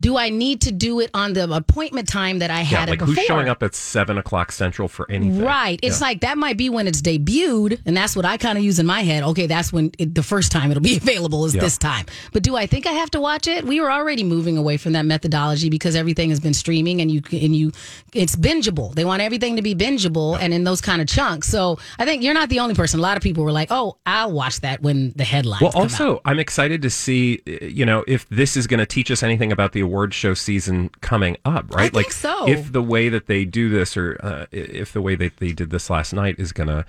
Do 0.05 0.19
I 0.19 0.29
need 0.29 0.61
to 0.63 0.71
do 0.71 1.01
it 1.01 1.11
on 1.15 1.33
the 1.33 1.51
appointment 1.51 2.09
time 2.09 2.41
that 2.41 2.51
I 2.51 2.59
yeah, 2.59 2.65
had 2.65 2.89
like 2.91 2.97
it 2.99 3.07
before? 3.07 3.15
who's 3.15 3.25
showing 3.25 3.49
up 3.49 3.63
at 3.63 3.75
seven 3.75 4.19
o'clock 4.19 4.53
central 4.53 4.87
for 4.87 5.11
anything? 5.11 5.43
Right. 5.43 5.81
It's 5.83 6.03
like 6.03 6.21
that 6.21 6.37
might 6.37 6.59
be 6.59 6.69
when 6.69 6.87
it's 6.87 7.01
debuted, 7.01 7.81
and 7.87 7.97
that's 7.97 8.15
what 8.15 8.27
I 8.27 8.37
kind 8.37 8.59
of 8.59 8.65
use 8.65 8.79
in 8.79 8.85
my 8.85 9.01
head. 9.01 9.23
Okay, 9.23 9.47
that's 9.47 9.73
when 9.73 9.93
it, 9.99 10.15
the 10.15 10.23
first 10.23 10.53
time 10.53 10.71
it'll 10.71 10.83
be 10.83 10.97
available 11.05 11.47
is 11.47 11.55
Yeah. 11.55 11.63
this 11.63 11.79
time. 11.79 12.05
But 12.35 12.43
do 12.43 12.55
I 12.55 12.67
think 12.67 12.87
I 12.87 12.93
have 12.93 13.11
to 13.13 13.21
watch 13.21 13.47
it? 13.47 13.65
We 13.65 13.81
were 13.81 13.91
already 13.91 14.25
moving 14.25 14.59
away 14.59 14.77
from 14.77 14.93
that 14.93 15.07
methodology 15.07 15.71
because 15.71 15.97
everything 15.97 16.29
has 16.29 16.39
been 16.39 16.53
streaming, 16.53 17.01
and 17.01 17.11
you 17.11 17.23
and 17.33 17.57
you, 17.57 17.73
it's 18.13 18.37
bingeable. 18.37 18.95
They 18.95 19.07
want 19.07 19.23
everything 19.23 19.57
to 19.57 19.63
be 19.63 19.75
bingeable 19.75 20.39
and 20.39 20.53
in 20.53 20.65
those 20.65 20.83
kind 20.83 21.01
of 21.01 21.09
chunks. 21.09 21.49
So 21.49 21.79
I 21.99 22.05
think 22.05 22.23
you're 22.23 22.35
not 22.35 22.51
the 22.51 22.61
only 22.61 22.75
person. 22.75 23.01
A 23.01 23.03
lot 23.03 23.17
of 23.17 23.23
people 23.23 23.43
were 23.43 23.53
like, 23.53 23.69
"Oh, 23.71 23.97
I'll 24.05 24.33
watch 24.33 24.61
that 24.61 24.83
when 24.83 25.15
the 25.17 25.25
headlines." 25.25 25.63
Well, 25.63 25.73
come 25.73 25.81
out. 25.85 25.91
also, 25.93 26.21
I'm 26.27 26.39
excited 26.39 26.83
to 26.83 26.91
see, 26.91 27.41
uh, 27.49 27.65
you 27.65 27.87
know, 27.87 28.05
if 28.07 28.29
this 28.29 28.55
is 28.55 28.67
going 28.67 28.81
to 28.81 28.87
teach 28.87 29.11
us 29.11 29.23
anything 29.23 29.51
about 29.51 29.73
the 29.73 29.81
award 29.81 29.94
show 30.13 30.35
season 30.35 30.89
coming 31.01 31.37
up, 31.45 31.73
right? 31.75 31.85
think 31.85 31.95
like, 31.95 32.13
so. 32.13 32.49
if 32.49 32.73
the 32.73 32.83
way 32.83 33.09
that 33.09 33.27
they 33.27 33.45
do 33.45 33.69
this, 33.69 33.97
or 33.97 34.19
uh, 34.23 34.47
if 34.51 34.93
the 34.93 35.01
way 35.01 35.15
that 35.15 35.37
they 35.37 35.53
did 35.53 35.71
this 35.71 35.89
last 35.89 36.13
night 36.13 36.37
is 36.39 36.53
going 36.53 36.69
to, 36.69 36.85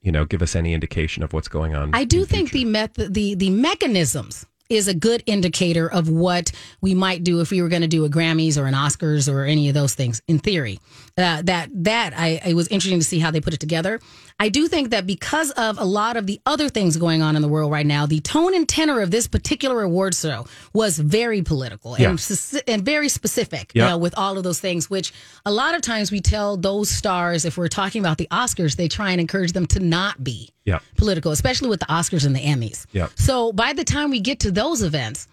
you 0.00 0.10
know, 0.10 0.24
give 0.24 0.40
us 0.40 0.56
any 0.56 0.72
indication 0.72 1.22
of 1.22 1.32
what's 1.32 1.48
going 1.48 1.74
on. 1.74 1.90
I 1.92 2.04
do 2.04 2.24
think 2.24 2.52
the 2.52 2.64
method, 2.64 3.12
the 3.12 3.34
the 3.34 3.50
mechanisms 3.50 4.46
is 4.68 4.88
a 4.88 4.94
good 4.94 5.22
indicator 5.26 5.90
of 5.90 6.08
what 6.08 6.50
we 6.80 6.94
might 6.94 7.22
do 7.22 7.40
if 7.40 7.50
we 7.50 7.62
were 7.62 7.68
going 7.68 7.82
to 7.82 7.88
do 7.88 8.04
a 8.04 8.08
Grammys 8.08 8.58
or 8.58 8.66
an 8.66 8.74
Oscars 8.74 9.32
or 9.32 9.44
any 9.44 9.68
of 9.68 9.74
those 9.74 9.94
things. 9.94 10.22
In 10.26 10.38
theory, 10.38 10.80
uh, 11.18 11.40
that 11.42 11.70
that 11.72 12.12
I 12.16 12.40
it 12.44 12.54
was 12.54 12.68
interesting 12.68 12.98
to 13.00 13.04
see 13.04 13.18
how 13.18 13.30
they 13.30 13.40
put 13.40 13.54
it 13.54 13.60
together. 13.60 14.00
I 14.38 14.50
do 14.50 14.68
think 14.68 14.90
that 14.90 15.06
because 15.06 15.50
of 15.52 15.78
a 15.78 15.84
lot 15.84 16.18
of 16.18 16.26
the 16.26 16.40
other 16.44 16.68
things 16.68 16.98
going 16.98 17.22
on 17.22 17.36
in 17.36 17.42
the 17.42 17.48
world 17.48 17.72
right 17.72 17.86
now, 17.86 18.04
the 18.04 18.20
tone 18.20 18.54
and 18.54 18.68
tenor 18.68 19.00
of 19.00 19.10
this 19.10 19.26
particular 19.26 19.82
award 19.82 20.14
show 20.14 20.46
was 20.74 20.98
very 20.98 21.40
political 21.40 21.96
Yeah. 21.98 22.10
and, 22.10 22.62
and 22.68 22.84
very 22.84 23.08
specific 23.08 23.70
Yeah. 23.74 23.94
uh, 23.94 23.98
with 23.98 24.12
all 24.18 24.36
of 24.36 24.44
those 24.44 24.60
things. 24.60 24.90
Which 24.90 25.14
a 25.46 25.50
lot 25.50 25.74
of 25.74 25.80
times 25.80 26.10
we 26.12 26.20
tell 26.20 26.58
those 26.58 26.90
stars, 26.90 27.46
if 27.46 27.56
we're 27.56 27.68
talking 27.68 28.00
about 28.02 28.18
the 28.18 28.28
Oscars, 28.30 28.76
they 28.76 28.88
try 28.88 29.10
and 29.12 29.20
encourage 29.20 29.52
them 29.52 29.66
to 29.68 29.80
not 29.80 30.22
be 30.22 30.50
Yeah. 30.66 30.80
political, 30.98 31.32
especially 31.32 31.70
with 31.70 31.80
the 31.80 31.86
Oscars 31.86 32.26
and 32.26 32.36
the 32.36 32.40
Emmys. 32.40 32.84
Yeah. 32.92 33.08
So 33.14 33.52
by 33.54 33.72
the 33.72 33.84
time 33.84 34.10
we 34.10 34.20
get 34.20 34.40
to 34.40 34.50
those 34.50 34.82
events, 34.82 35.28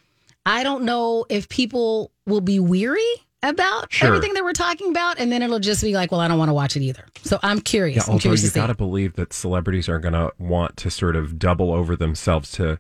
I 0.46 0.64
don't 0.64 0.84
know 0.86 1.26
if 1.30 1.50
people 1.50 2.12
will 2.26 2.42
be 2.42 2.60
weary 2.62 3.02
about 3.44 3.92
Sure. 3.94 4.08
everything 4.08 4.34
that 4.34 4.44
we're 4.44 4.54
talking 4.54 4.90
about, 4.90 5.20
and 5.20 5.32
then 5.32 5.42
it'll 5.44 5.60
just 5.60 5.84
be 5.84 5.94
like, 5.94 6.12
well, 6.12 6.22
I 6.22 6.28
don't 6.28 6.38
want 6.40 6.50
to 6.50 6.54
watch 6.54 6.76
it 6.76 6.82
either. 6.82 7.06
So 7.24 7.40
I'm 7.44 7.62
curious. 7.62 7.98
Yeah, 7.98 8.04
I'm 8.04 8.10
although 8.14 8.22
curious 8.22 8.44
you 8.44 8.50
got 8.52 8.68
to 8.68 8.74
believe 8.74 9.14
that 9.16 9.34
celebrities 9.34 9.88
are 9.90 10.00
going 10.00 10.14
to 10.14 10.32
want 10.40 10.78
to 10.78 10.90
sort 10.90 11.16
of 11.16 11.38
double 11.38 11.72
over 11.72 11.96
themselves 11.96 12.52
to, 12.54 12.80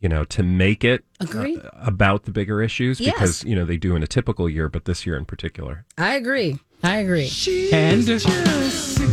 you 0.00 0.08
know, 0.08 0.24
to 0.24 0.42
make 0.42 0.82
it 0.84 1.04
uh, 1.20 1.54
about 1.74 2.24
the 2.24 2.30
bigger 2.30 2.62
issues 2.62 2.98
Yes. 3.00 3.14
because 3.14 3.44
you 3.44 3.54
know 3.54 3.64
they 3.64 3.76
do 3.76 3.94
in 3.96 4.02
a 4.02 4.06
typical 4.06 4.48
year, 4.48 4.68
but 4.68 4.84
this 4.86 5.04
year 5.06 5.16
in 5.16 5.24
particular. 5.24 5.84
I 5.98 6.14
agree. 6.14 6.58
I 6.82 6.98
agree. 6.98 7.28
And 7.72 8.06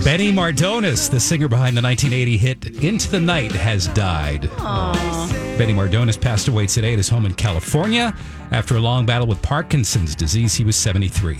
Benny 0.03 0.31
Mardones, 0.31 1.09
the 1.09 1.19
singer 1.19 1.47
behind 1.47 1.75
the 1.75 1.81
1980 1.81 2.37
hit 2.37 2.83
Into 2.83 3.09
the 3.09 3.19
Night, 3.19 3.51
has 3.53 3.87
died. 3.87 4.49
Benny 5.57 5.73
Mardones 5.73 6.19
passed 6.19 6.49
away 6.49 6.67
today 6.67 6.91
at 6.91 6.97
his 6.97 7.07
home 7.07 7.25
in 7.25 7.33
California 7.33 8.13
after 8.51 8.75
a 8.75 8.79
long 8.79 9.05
battle 9.05 9.25
with 9.25 9.41
Parkinson's 9.41 10.13
disease. 10.13 10.53
He 10.53 10.65
was 10.65 10.75
73. 10.75 11.39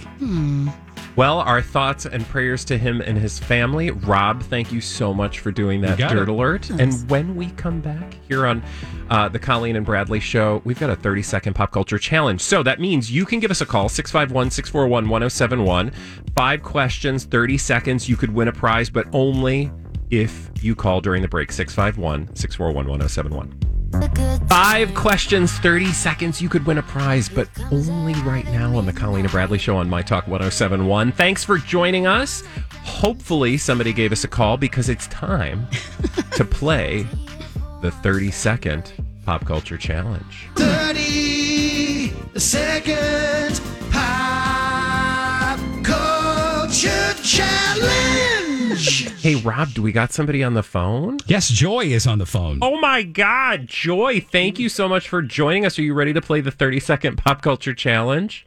Well, 1.18 1.40
our 1.40 1.62
thoughts 1.62 2.06
and 2.06 2.26
prayers 2.28 2.64
to 2.66 2.78
him 2.78 3.02
and 3.02 3.18
his 3.18 3.40
family. 3.40 3.92
Rob, 3.92 4.42
thank 4.44 4.72
you 4.72 4.80
so 4.80 5.14
much 5.14 5.40
for 5.40 5.52
doing 5.52 5.82
that 5.82 5.98
Dirt 5.98 6.24
it. 6.24 6.30
Alert. 6.30 6.70
And 6.70 6.94
when 7.10 7.36
we 7.36 7.52
come 7.52 7.82
back 7.82 8.16
here 8.30 8.46
on 8.46 8.64
uh, 9.10 9.28
the 9.28 9.40
Colleen 9.40 9.76
and 9.76 9.86
Bradley 9.86 10.22
show, 10.22 10.62
we've 10.64 10.80
got 10.80 10.90
a 10.90 10.96
30 10.96 11.22
second 11.22 11.54
pop 11.54 11.74
culture 11.74 11.98
challenge. 11.98 12.40
So 12.40 12.64
that 12.64 12.80
means 12.80 13.12
you 13.12 13.26
can 13.26 13.42
give 13.42 13.52
us 13.52 13.60
a 13.60 13.66
call, 13.66 13.90
651 13.90 14.50
641 14.50 15.10
1071. 15.10 15.92
Five 16.38 16.64
questions, 16.64 17.26
30 17.26 17.58
seconds. 17.58 18.08
You 18.08 18.16
could 18.16 18.34
win 18.34 18.48
a 18.48 18.54
prize, 18.54 18.90
but 18.90 19.08
only 19.12 19.72
if 20.10 20.52
you 20.62 20.74
call 20.74 21.02
during 21.02 21.22
the 21.22 21.28
break, 21.28 21.52
651 21.52 22.34
641 22.34 22.88
1071. 22.88 23.75
Five 24.48 24.94
questions, 24.94 25.52
30 25.60 25.88
seconds. 25.94 26.42
You 26.42 26.50
could 26.50 26.66
win 26.66 26.78
a 26.78 26.84
prize, 26.84 27.28
but 27.30 27.50
only 27.72 28.14
right 28.22 28.46
now 28.46 28.76
on 28.78 28.86
the 28.86 28.94
Colleen 28.94 29.26
and 29.26 29.32
Bradley 29.32 29.58
Show 29.58 29.78
on 29.78 29.90
My 29.90 30.02
Talk 30.02 30.28
1071. 30.28 31.12
Thanks 31.14 31.44
for 31.44 31.58
joining 31.58 32.08
us. 32.08 32.44
Hopefully, 32.84 33.58
somebody 33.58 33.94
gave 33.94 34.12
us 34.12 34.24
a 34.24 34.28
call 34.28 34.58
because 34.58 34.90
it's 34.90 35.08
time 35.08 35.68
to 36.34 36.46
play 36.50 37.08
the 37.82 37.92
30 37.92 38.32
second 38.32 38.94
pop 39.26 39.46
culture 39.46 39.78
challenge. 39.78 40.48
30 40.56 42.14
second 42.38 43.62
pop 43.92 45.60
culture 45.84 47.14
challenge. 47.24 48.35
Hey, 49.26 49.36
Rob, 49.36 49.74
do 49.74 49.82
we 49.82 49.92
got 49.92 50.12
somebody 50.12 50.44
on 50.44 50.54
the 50.54 50.62
phone? 50.62 51.18
Yes, 51.28 51.50
Joy 51.50 51.86
is 51.86 52.06
on 52.06 52.20
the 52.20 52.26
phone. 52.26 52.60
Oh 52.62 52.80
my 52.80 53.04
God, 53.04 53.68
Joy, 53.68 54.20
thank 54.20 54.60
you 54.60 54.68
so 54.70 54.90
much 54.90 55.08
for 55.08 55.22
joining 55.22 55.66
us. 55.66 55.80
Are 55.80 55.82
you 55.82 55.94
ready 55.94 56.14
to 56.14 56.22
play 56.22 56.42
the 56.42 56.52
30 56.52 56.80
second 56.82 57.18
pop 57.18 57.42
culture 57.42 57.74
challenge? 57.74 58.46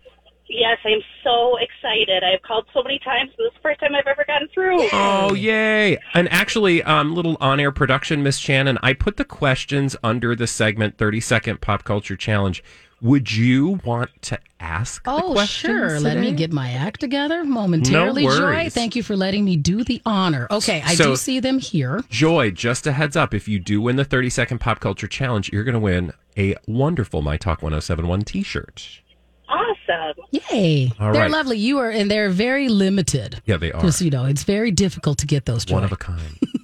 Yes, 0.49 0.79
I'm 0.85 1.01
so 1.25 1.57
excited. 1.57 2.23
I've 2.23 2.43
called 2.43 2.67
so 2.73 2.83
many 2.83 2.99
times. 3.01 3.31
This 3.39 3.47
is 3.47 3.53
the 3.55 3.61
first 3.61 3.81
time 3.81 3.95
I've 3.95 4.07
ever 4.07 4.25
gotten 4.27 4.49
through. 4.49 4.89
Oh, 4.93 5.35
yay. 5.35 5.99
And 6.15 6.31
actually, 6.31 6.83
um, 6.83 7.15
little 7.15 7.37
on 7.41 7.59
air 7.59 7.73
production, 7.73 8.23
Miss 8.23 8.37
Shannon, 8.39 8.79
I 8.83 8.93
put 8.93 9.17
the 9.17 9.25
questions 9.25 9.97
under 10.03 10.35
the 10.37 10.47
segment 10.47 10.97
30 10.99 11.21
second 11.21 11.61
pop 11.61 11.85
culture 11.85 12.17
challenge. 12.17 12.63
Would 13.01 13.31
you 13.33 13.79
want 13.85 14.11
to 14.23 14.39
ask 14.59 15.05
the 15.05 15.11
Oh, 15.13 15.33
questions? 15.33 15.71
sure. 15.71 16.01
Let 16.01 16.19
me 16.19 16.33
get 16.33 16.53
my 16.53 16.73
act 16.73 16.99
together 16.99 17.45
momentarily, 17.45 18.25
No 18.27 18.37
Joy. 18.37 18.71
Thank 18.71 18.97
you 18.97 19.05
for 19.05 19.17
letting 19.17 19.45
me 19.45 19.57
do 19.57 19.85
the 19.85 20.03
honor. 20.05 20.49
Okay, 20.51 20.83
I 20.85 20.95
So- 20.97 21.11
do 21.11 21.17
see 21.17 21.39
them 21.39 21.61
here. 21.61 22.03
Joy, 22.11 22.51
just 22.51 22.87
a 22.89 22.93
heads 22.93 23.15
up, 23.17 23.33
if 23.35 23.47
you 23.47 23.61
do 23.61 23.81
win 23.81 23.95
the 23.97 24.05
30 24.05 24.31
second 24.31 24.59
pop 24.59 24.81
culture 24.81 25.07
challenge, 25.07 25.49
you're 25.53 25.63
going 25.65 25.75
to 25.75 25.79
win 25.81 26.13
a 26.37 26.57
wonderful 26.67 27.23
My 27.23 27.37
Talk 27.37 27.63
1071 27.63 28.23
t 28.23 28.43
shirt. 28.43 29.01
Awesome. 29.49 30.25
Yay. 30.51 30.93
All 31.01 31.13
they're 31.13 31.23
right. 31.23 31.31
lovely. 31.31 31.57
You 31.57 31.79
are, 31.79 31.91
and 31.91 32.11
they're 32.11 32.29
very 32.31 32.69
limited. 32.69 33.41
Yeah, 33.47 33.57
they 33.59 33.73
are. 33.73 33.81
Just, 33.81 34.01
you 34.01 34.11
know, 34.11 34.25
it's 34.25 34.43
very 34.43 34.71
difficult 34.71 35.19
to 35.19 35.27
get 35.27 35.47
those, 35.47 35.65
Joy. 35.65 35.77
One 35.77 35.85
of 35.85 35.93
a 35.93 35.97
kind. 35.97 36.21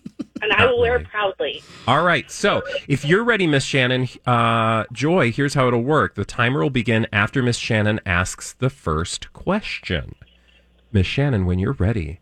And 0.44 0.52
I 0.52 0.66
will 0.66 0.78
wear 0.78 0.96
it 0.96 1.08
proudly. 1.08 1.62
All 1.88 2.02
right. 2.02 2.30
So 2.30 2.62
if 2.86 3.02
you're 3.02 3.24
ready, 3.24 3.46
Miss 3.46 3.64
Shannon, 3.64 4.08
uh, 4.26 4.84
Joy, 4.92 5.32
here's 5.32 5.54
how 5.54 5.68
it'll 5.68 5.82
work. 5.82 6.16
The 6.16 6.24
timer 6.26 6.60
will 6.60 6.68
begin 6.68 7.06
after 7.12 7.42
Miss 7.42 7.56
Shannon 7.56 7.98
asks 8.04 8.52
the 8.52 8.68
first 8.68 9.32
question. 9.32 10.14
Miss 10.92 11.06
Shannon, 11.06 11.46
when 11.46 11.58
you're 11.58 11.72
ready, 11.72 12.20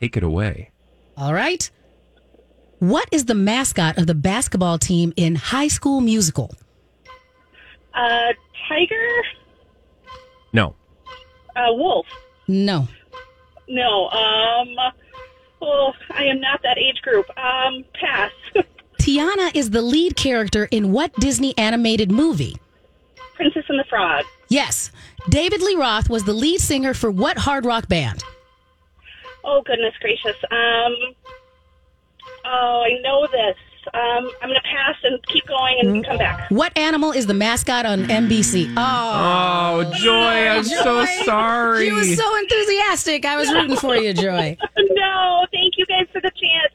take 0.00 0.16
it 0.16 0.22
away. 0.22 0.70
All 1.16 1.34
right. 1.34 1.70
What 2.78 3.06
is 3.12 3.26
the 3.26 3.34
mascot 3.34 3.98
of 3.98 4.06
the 4.06 4.14
basketball 4.14 4.78
team 4.78 5.12
in 5.16 5.34
High 5.34 5.68
School 5.68 6.00
Musical? 6.00 6.54
Uh, 7.92 8.32
tiger? 8.66 9.22
No. 10.54 10.74
Uh, 11.54 11.72
wolf? 11.72 12.06
No. 12.46 12.88
No. 13.68 14.08
Um, 14.08 14.68
oh, 15.62 15.92
I 16.10 16.24
am 16.24 16.40
not 16.40 16.62
that 16.62 16.78
age 16.78 17.00
group. 17.02 17.26
Um, 17.38 17.84
pass. 17.94 18.32
Tiana 19.00 19.54
is 19.54 19.70
the 19.70 19.82
lead 19.82 20.16
character 20.16 20.68
in 20.70 20.92
what 20.92 21.12
Disney 21.14 21.56
animated 21.56 22.10
movie? 22.10 22.56
Princess 23.34 23.64
and 23.68 23.78
the 23.78 23.84
Frog. 23.84 24.24
Yes. 24.48 24.90
David 25.28 25.62
Lee 25.62 25.76
Roth 25.76 26.10
was 26.10 26.24
the 26.24 26.32
lead 26.32 26.60
singer 26.60 26.94
for 26.94 27.10
what 27.10 27.38
hard 27.38 27.64
rock 27.64 27.88
band? 27.88 28.22
Oh, 29.44 29.62
goodness 29.62 29.94
gracious. 30.00 30.36
Um, 30.50 30.94
oh, 32.44 32.84
I 32.84 32.98
know 33.02 33.26
this. 33.30 33.56
Um, 33.94 34.30
I'm 34.42 34.48
going 34.48 34.54
to 34.54 34.60
pass 34.62 34.96
and 35.04 35.24
keep 35.26 35.46
going 35.46 35.78
and 35.80 36.04
come 36.04 36.18
back. 36.18 36.50
What 36.50 36.76
animal 36.76 37.12
is 37.12 37.26
the 37.26 37.34
mascot 37.34 37.86
on 37.86 38.04
NBC? 38.04 38.72
Oh, 38.76 39.80
Oh, 39.80 39.92
Joy, 39.98 40.48
I'm 40.48 40.64
so 40.64 41.04
sorry. 41.24 41.86
You 41.86 41.94
was 41.94 42.16
so 42.16 42.36
enthusiastic. 42.38 43.24
I 43.24 43.36
was 43.36 43.50
rooting 43.52 43.76
for 43.76 43.96
you, 43.96 44.12
Joy. 44.14 44.56
no, 44.78 45.46
thank 45.52 45.74
you 45.76 45.86
guys 45.86 46.06
for 46.12 46.20
the 46.20 46.30
chance. 46.30 46.72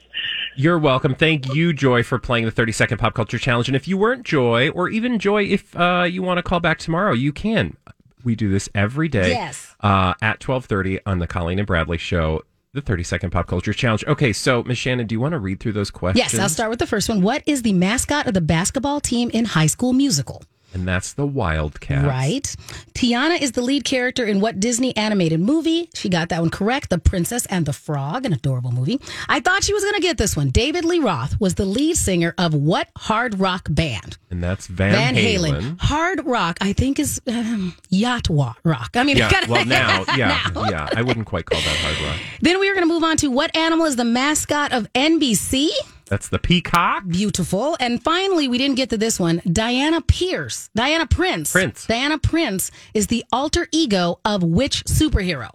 You're 0.56 0.78
welcome. 0.80 1.16
Thank 1.16 1.54
you, 1.54 1.74
Joy, 1.74 2.04
for 2.04 2.20
playing 2.20 2.46
the 2.46 2.52
30 2.52 2.72
second 2.72 2.98
pop 3.00 3.14
culture 3.16 3.40
challenge. 3.40 3.68
And 3.68 3.76
if 3.76 3.88
you 3.88 3.98
weren't 3.98 4.24
Joy, 4.24 4.70
or 4.70 4.88
even 4.90 5.18
Joy, 5.20 5.44
if 5.44 5.76
uh, 5.76 6.06
you 6.10 6.22
want 6.22 6.38
to 6.38 6.44
call 6.44 6.60
back 6.60 6.78
tomorrow, 6.78 7.14
you 7.14 7.34
can. 7.34 7.76
We 8.24 8.36
do 8.36 8.50
this 8.50 8.70
every 8.74 9.10
day 9.10 9.32
Yes. 9.32 9.76
uh, 9.82 10.14
at 10.22 10.48
1230 10.48 11.00
on 11.06 11.20
the 11.20 11.28
Colleen 11.28 11.58
and 11.60 11.68
Bradley 11.68 11.98
show, 11.98 12.44
the 12.74 12.82
30 12.82 13.04
second 13.04 13.30
pop 13.30 13.48
culture 13.48 13.74
challenge. 13.74 14.04
Okay, 14.06 14.34
so 14.34 14.64
Miss 14.64 14.78
Shannon, 14.78 15.08
do 15.08 15.14
you 15.14 15.20
want 15.20 15.34
to 15.34 15.40
read 15.40 15.60
through 15.60 15.74
those 15.74 15.92
questions? 15.92 16.34
Yes, 16.34 16.42
I'll 16.42 16.50
start 16.50 16.70
with 16.70 16.80
the 16.80 16.88
first 16.88 17.08
one. 17.08 17.22
What 17.22 17.44
is 17.46 17.62
the 17.62 17.74
mascot 17.74 18.28
of 18.28 18.34
the 18.34 18.42
basketball 18.42 19.00
team 19.00 19.30
in 19.30 19.46
High 19.46 19.68
School 19.68 19.94
Musical? 19.94 20.44
And 20.74 20.88
that's 20.88 21.14
the 21.14 21.26
Wildcats. 21.26 22.06
Right. 22.06 22.56
Tiana 22.94 23.40
is 23.42 23.52
the 23.52 23.62
lead 23.62 23.84
character 23.84 24.26
in 24.26 24.40
what 24.40 24.60
Disney 24.60 24.96
animated 24.98 25.40
movie? 25.40 25.90
She 25.94 26.10
got 26.10 26.30
that 26.30 26.42
one 26.42 26.50
correct. 26.50 26.90
The 26.90 26.98
Princess 26.98 27.46
and 27.48 27.66
the 27.66 27.74
Frog, 27.74 28.26
an 28.26 28.34
adorable 28.34 28.72
movie. 28.72 29.00
I 29.30 29.40
thought 29.40 29.64
she 29.64 29.74
was 29.74 29.84
going 29.84 29.96
to 29.96 30.02
get 30.02 30.18
this 30.18 30.36
one. 30.36 30.50
David 30.50 30.84
Lee 30.86 31.00
Roth 31.00 31.40
was 31.40 31.56
the 31.56 31.66
lead 31.66 31.96
singer 31.98 32.34
of 32.38 32.54
what 32.54 32.90
hard 32.98 33.40
rock 33.40 33.68
band? 33.70 34.18
And 34.32 34.44
that's 34.44 34.66
Van, 34.68 34.92
Van 34.94 35.16
Halen. 35.16 35.80
Hard 35.80 36.26
rock, 36.26 36.58
I 36.62 36.74
think, 36.74 37.00
is 37.00 37.22
um, 37.28 37.76
yacht 37.90 38.28
rock. 38.30 38.90
I 38.96 39.04
mean, 39.04 39.18
Yeah, 39.18 39.30
kinda- 39.30 39.52
well, 39.52 39.66
now, 39.66 40.06
yeah, 40.18 40.50
now. 40.56 40.70
yeah. 40.70 40.90
I 40.96 41.04
wouldn't 41.04 41.28
quite 41.28 41.46
call 41.46 41.60
that 41.62 41.78
hard 41.78 42.02
rock. 42.10 42.20
Then 42.42 42.60
we 42.60 42.70
are 42.70 42.74
going 42.74 42.88
to 42.88 42.92
move 42.94 43.04
on 43.04 43.18
to 43.18 43.28
what 43.28 43.56
animal 43.56 43.86
is 43.86 43.96
the 43.96 44.06
mascot 44.06 44.72
of 44.72 44.92
NBC? 44.94 45.70
That's 46.14 46.30
the 46.30 46.38
peacock. 46.38 47.08
Beautiful. 47.08 47.76
And 47.80 48.04
finally, 48.04 48.48
we 48.48 48.60
didn't 48.60 48.76
get 48.76 48.92
to 48.92 48.98
this 49.00 49.20
one. 49.20 49.42
Diana 49.52 50.00
Pierce, 50.00 50.70
Diana 50.76 51.08
Prince. 51.08 51.52
Prince. 51.52 51.88
Diana 51.88 52.20
Prince 52.20 52.70
is 52.94 53.08
the 53.08 53.26
alter 53.32 53.68
ego 53.72 54.20
of 54.24 54.44
which 54.44 54.84
superhero? 54.84 55.50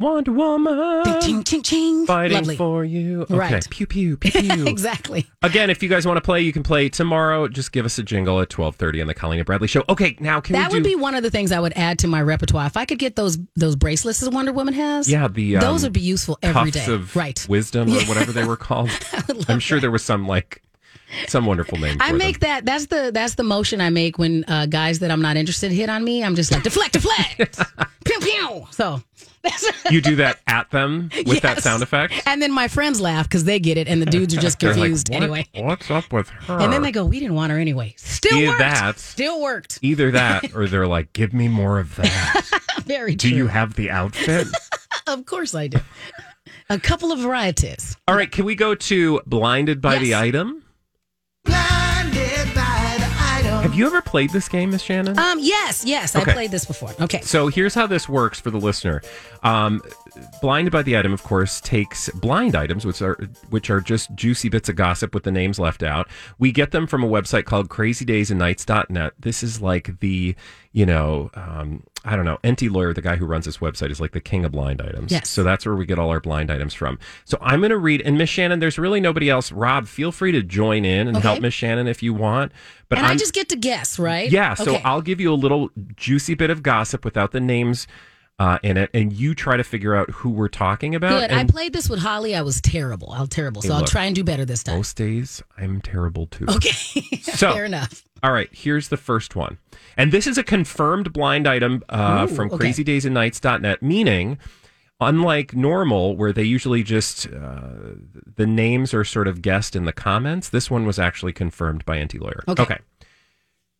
Wonder 0.00 0.32
Woman. 0.32 1.20
Ching, 1.20 1.44
ching, 1.44 1.62
ching. 1.62 2.06
Fighting 2.06 2.38
Lovely. 2.38 2.56
for 2.56 2.84
you. 2.86 3.22
Okay. 3.22 3.34
Right. 3.36 3.70
Pew, 3.70 3.86
pew, 3.86 4.16
pew, 4.16 4.30
pew. 4.30 4.66
exactly. 4.66 5.26
Again, 5.42 5.68
if 5.68 5.82
you 5.82 5.90
guys 5.90 6.06
want 6.06 6.16
to 6.16 6.22
play, 6.22 6.40
you 6.40 6.54
can 6.54 6.62
play 6.62 6.88
tomorrow. 6.88 7.48
Just 7.48 7.70
give 7.72 7.84
us 7.84 7.98
a 7.98 8.02
jingle 8.02 8.40
at 8.40 8.50
1230 8.56 9.02
on 9.02 9.06
the 9.08 9.14
Colleen 9.14 9.40
and 9.40 9.46
Bradley 9.46 9.68
show. 9.68 9.84
Okay, 9.90 10.16
now 10.18 10.40
can 10.40 10.54
that 10.54 10.72
we 10.72 10.78
would 10.78 10.84
be 10.84 10.96
one 10.96 11.14
of 11.14 11.22
the 11.22 11.30
things 11.30 11.52
I 11.52 11.60
would 11.60 11.74
add 11.76 11.98
to 11.98 12.06
my 12.08 12.22
repertoire. 12.22 12.66
If 12.66 12.78
I 12.78 12.86
could 12.86 12.98
get 12.98 13.14
those 13.16 13.38
those 13.56 13.76
bracelets 13.76 14.20
that 14.20 14.30
Wonder 14.30 14.52
Woman 14.54 14.72
has, 14.72 15.10
Yeah, 15.10 15.28
the 15.28 15.56
um, 15.56 15.60
those 15.60 15.82
would 15.82 15.92
be 15.92 16.00
useful 16.00 16.38
every 16.42 16.70
day. 16.70 16.86
of 16.86 17.14
right. 17.14 17.46
wisdom 17.48 17.90
or 17.90 18.00
whatever 18.04 18.32
they 18.32 18.44
were 18.44 18.56
called. 18.56 18.90
I'm 19.48 19.60
sure 19.60 19.80
there 19.80 19.90
was 19.90 20.02
some 20.02 20.26
like 20.26 20.62
some 21.28 21.46
wonderful 21.46 21.78
name. 21.78 21.96
I 22.00 22.12
make 22.12 22.40
them. 22.40 22.48
that. 22.50 22.64
That's 22.64 22.86
the 22.86 23.10
that's 23.12 23.34
the 23.34 23.42
motion 23.42 23.80
I 23.80 23.90
make 23.90 24.18
when 24.18 24.44
uh, 24.48 24.66
guys 24.66 24.98
that 25.00 25.10
I'm 25.10 25.22
not 25.22 25.36
interested 25.36 25.72
hit 25.72 25.88
on 25.88 26.04
me. 26.04 26.22
I'm 26.24 26.34
just 26.34 26.52
like 26.52 26.62
deflect, 26.62 26.92
deflect, 26.92 27.58
pew 28.04 28.18
pew. 28.20 28.66
So, 28.70 29.02
You 29.90 30.00
do 30.00 30.16
that 30.16 30.40
at 30.46 30.70
them 30.70 31.10
with 31.26 31.40
that 31.42 31.62
sound 31.62 31.82
effect. 31.82 32.12
and 32.26 32.42
then 32.42 32.52
my 32.52 32.68
friends 32.68 33.00
laugh 33.00 33.26
because 33.28 33.44
they 33.44 33.58
get 33.58 33.78
it, 33.78 33.88
and 33.88 34.00
the 34.02 34.06
dudes 34.06 34.36
are 34.36 34.40
just 34.40 34.58
They're 34.60 34.70
like, 34.70 34.76
confused 34.78 35.08
"What- 35.10 35.22
anyway. 35.22 35.46
What's 35.54 35.90
up 35.90 36.12
with 36.12 36.28
her? 36.28 36.58
And 36.60 36.72
then 36.72 36.82
they 36.82 36.92
go, 36.92 37.04
"We 37.04 37.18
didn't 37.20 37.34
want 37.34 37.50
her 37.52 37.58
anyway." 37.58 37.94
Still 37.96 38.36
Either 38.38 38.48
worked. 38.48 38.58
that- 38.60 38.98
Still 38.98 39.40
worked. 39.40 39.78
Either 39.82 40.10
that, 40.12 40.54
or 40.54 40.66
they're 40.68 40.86
like, 40.86 41.12
"Give 41.12 41.32
me 41.32 41.48
more 41.48 41.78
of 41.78 41.96
that." 41.96 42.42
Very 42.84 43.16
True. 43.16 43.30
do 43.30 43.36
you 43.36 43.46
have 43.46 43.74
the 43.74 43.90
outfit? 43.90 44.46
Of 45.06 45.24
course 45.26 45.54
I 45.54 45.68
do. 45.68 45.78
A 46.68 46.78
couple 46.78 47.10
of 47.12 47.18
varieties. 47.18 47.96
All 48.06 48.14
right, 48.14 48.30
can 48.30 48.44
we 48.44 48.54
go 48.54 48.74
to 48.74 49.20
blinded 49.26 49.80
by 49.80 49.98
the 49.98 50.14
item? 50.14 50.59
Have 53.60 53.74
you 53.74 53.86
ever 53.86 54.00
played 54.00 54.30
this 54.30 54.48
game, 54.48 54.70
Miss 54.70 54.80
Shannon? 54.82 55.18
Um. 55.18 55.38
Yes. 55.40 55.84
Yes. 55.84 56.16
Okay. 56.16 56.30
I 56.30 56.34
played 56.34 56.50
this 56.50 56.64
before. 56.64 56.94
Okay. 56.98 57.20
So 57.20 57.48
here's 57.48 57.74
how 57.74 57.86
this 57.86 58.08
works 58.08 58.40
for 58.40 58.50
the 58.50 58.58
listener. 58.58 59.02
Um, 59.42 59.82
Blinded 60.40 60.72
by 60.72 60.82
the 60.82 60.96
item, 60.98 61.12
of 61.12 61.22
course, 61.22 61.60
takes 61.60 62.08
blind 62.10 62.56
items, 62.56 62.84
which 62.84 63.00
are 63.02 63.14
which 63.50 63.70
are 63.70 63.80
just 63.80 64.12
juicy 64.14 64.48
bits 64.48 64.68
of 64.68 64.76
gossip 64.76 65.14
with 65.14 65.24
the 65.24 65.30
names 65.30 65.58
left 65.58 65.82
out. 65.82 66.08
We 66.38 66.52
get 66.52 66.70
them 66.72 66.86
from 66.86 67.04
a 67.04 67.08
website 67.08 67.44
called 67.44 67.68
CrazyDaysAndNights.net. 67.68 69.12
This 69.18 69.42
is 69.42 69.60
like 69.60 70.00
the, 70.00 70.34
you 70.72 70.86
know, 70.86 71.30
um, 71.34 71.84
I 72.04 72.16
don't 72.16 72.24
know, 72.24 72.38
Enty 72.42 72.70
Lawyer, 72.70 72.94
the 72.94 73.02
guy 73.02 73.16
who 73.16 73.26
runs 73.26 73.44
this 73.44 73.58
website, 73.58 73.90
is 73.90 74.00
like 74.00 74.12
the 74.12 74.20
king 74.20 74.44
of 74.44 74.52
blind 74.52 74.80
items. 74.80 75.12
Yes. 75.12 75.28
So 75.28 75.42
that's 75.42 75.66
where 75.66 75.74
we 75.76 75.84
get 75.84 75.98
all 75.98 76.08
our 76.08 76.20
blind 76.20 76.50
items 76.50 76.72
from. 76.72 76.98
So 77.26 77.36
I'm 77.42 77.60
going 77.60 77.70
to 77.70 77.76
read, 77.76 78.00
and 78.02 78.16
Miss 78.16 78.30
Shannon, 78.30 78.58
there's 78.58 78.78
really 78.78 79.00
nobody 79.00 79.28
else. 79.28 79.52
Rob, 79.52 79.86
feel 79.86 80.10
free 80.10 80.32
to 80.32 80.42
join 80.42 80.84
in 80.86 81.08
and 81.08 81.16
Okay. 81.18 81.28
help 81.28 81.40
Miss 81.42 81.52
Shannon 81.52 81.86
if 81.86 82.02
you 82.02 82.14
want. 82.14 82.52
But 82.88 82.98
and 82.98 83.06
i 83.06 83.10
I'm, 83.10 83.18
just 83.18 83.34
get 83.34 83.48
to 83.50 83.56
guess, 83.56 83.98
right? 83.98 84.30
yeah, 84.30 84.54
so 84.54 84.72
Okay. 84.76 84.82
I'll 84.84 85.02
give 85.02 85.20
you 85.20 85.32
a 85.32 85.36
little 85.36 85.70
juicy 85.94 86.34
bit 86.34 86.48
of 86.50 86.62
gossip 86.62 87.04
without 87.04 87.32
the 87.32 87.40
names 87.40 87.86
uh, 88.40 88.58
in 88.62 88.76
it, 88.78 88.88
and 88.94 89.12
you 89.12 89.34
try 89.34 89.56
to 89.56 89.62
figure 89.62 89.94
out 89.94 90.10
who 90.10 90.30
we're 90.30 90.48
talking 90.48 90.94
about. 90.94 91.20
Good. 91.20 91.30
I 91.30 91.44
played 91.44 91.72
this 91.74 91.88
with 91.90 92.00
Holly. 92.00 92.34
I 92.34 92.40
was 92.40 92.60
terrible. 92.60 93.12
I 93.12 93.20
was 93.20 93.28
terrible. 93.28 93.60
So 93.62 93.68
Hey, 93.68 93.74
I'll 93.74 93.80
look, 93.82 93.90
try 93.90 94.06
and 94.06 94.14
do 94.16 94.24
better 94.24 94.44
this 94.46 94.62
time. 94.64 94.76
most 94.78 94.96
days, 94.96 95.42
I'm 95.58 95.80
terrible 95.82 96.26
too. 96.26 96.46
Okay. 96.48 96.70
So- 97.22 97.52
Fair 97.52 97.66
enough. 97.66 98.02
All 98.22 98.32
right, 98.32 98.48
here's 98.52 98.88
the 98.88 98.96
first 98.98 99.34
one. 99.36 99.58
And 99.96 100.10
this 100.12 100.26
is 100.26 100.36
a 100.36 100.42
confirmed 100.42 101.12
blind 101.12 101.46
item 101.46 101.82
uh, 101.88 102.26
Ooh, 102.28 102.34
from 102.34 102.50
okay. 102.50 102.68
crazydaysandnights.net, 102.68 103.82
meaning, 103.82 104.38
unlike 105.00 105.54
normal, 105.54 106.16
where 106.16 106.32
they 106.32 106.42
usually 106.42 106.82
just, 106.82 107.26
uh, 107.28 107.94
the 108.36 108.46
names 108.46 108.92
are 108.92 109.04
sort 109.04 109.26
of 109.28 109.40
guessed 109.40 109.74
in 109.76 109.84
the 109.86 109.92
comments, 109.92 110.48
this 110.50 110.70
one 110.70 110.84
was 110.86 110.98
actually 110.98 111.32
confirmed 111.32 111.84
by 111.86 111.96
Enty 111.98 112.20
Lawyer. 112.20 112.42
Okay. 112.48 112.78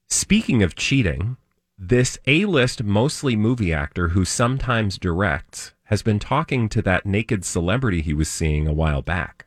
Speaking 0.08 0.62
of 0.62 0.74
cheating, 0.74 1.36
this 1.82 2.18
A 2.26 2.44
list, 2.44 2.82
mostly 2.84 3.34
movie 3.36 3.72
actor 3.72 4.08
who 4.08 4.24
sometimes 4.26 4.98
directs, 4.98 5.72
has 5.84 6.02
been 6.02 6.18
talking 6.18 6.68
to 6.68 6.82
that 6.82 7.06
naked 7.06 7.44
celebrity 7.44 8.02
he 8.02 8.12
was 8.12 8.28
seeing 8.28 8.68
a 8.68 8.72
while 8.72 9.00
back. 9.02 9.46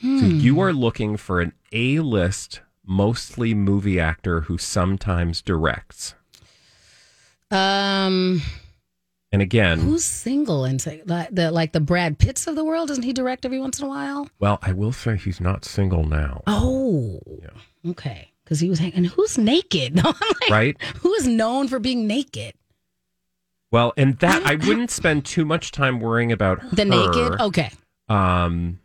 So 0.00 0.26
Hmm. 0.26 0.38
you 0.38 0.60
are 0.60 0.72
looking 0.72 1.16
for 1.16 1.40
an 1.40 1.52
A 1.72 1.98
list, 1.98 2.60
mostly 2.86 3.52
movie 3.54 3.98
actor 3.98 4.42
who 4.42 4.56
sometimes 4.56 5.42
directs. 5.42 6.14
Um, 7.50 8.42
And 9.32 9.42
again, 9.42 9.80
who's 9.80 10.04
single 10.04 10.64
and 10.64 10.80
say 10.80 11.02
like 11.06 11.30
the 11.34 11.50
like 11.50 11.72
the 11.72 11.80
Brad 11.80 12.18
Pitts 12.18 12.46
of 12.46 12.54
the 12.54 12.64
world? 12.64 12.88
Doesn't 12.88 13.02
he 13.04 13.12
direct 13.12 13.44
every 13.44 13.58
once 13.60 13.78
in 13.80 13.86
a 13.86 13.88
while? 13.88 14.28
well, 14.38 14.58
I 14.62 14.72
will 14.72 14.92
say 14.92 15.16
he's 15.16 15.40
not 15.40 15.64
single 15.64 16.04
now, 16.04 16.42
Oh, 16.46 17.20
okay. 17.86 18.30
Because 18.48 18.60
he 18.60 18.70
was 18.70 18.78
hanging. 18.78 18.94
And 18.96 19.06
who's 19.08 19.36
naked? 19.36 20.00
Like, 20.04 20.50
right? 20.50 20.82
who 21.02 21.12
is 21.12 21.26
known 21.28 21.68
for 21.68 21.78
being 21.78 22.06
naked? 22.06 22.54
Well, 23.70 23.92
and 23.98 24.18
that 24.20 24.46
I 24.46 24.54
wouldn't 24.54 24.90
spend 24.90 25.26
too 25.26 25.44
much 25.44 25.70
time 25.70 26.00
worrying 26.00 26.32
about 26.32 26.62
The 26.70 26.84
her. 26.84 26.88
naked. 26.88 27.40
Okay. 27.40 27.70
Um, 28.08 28.80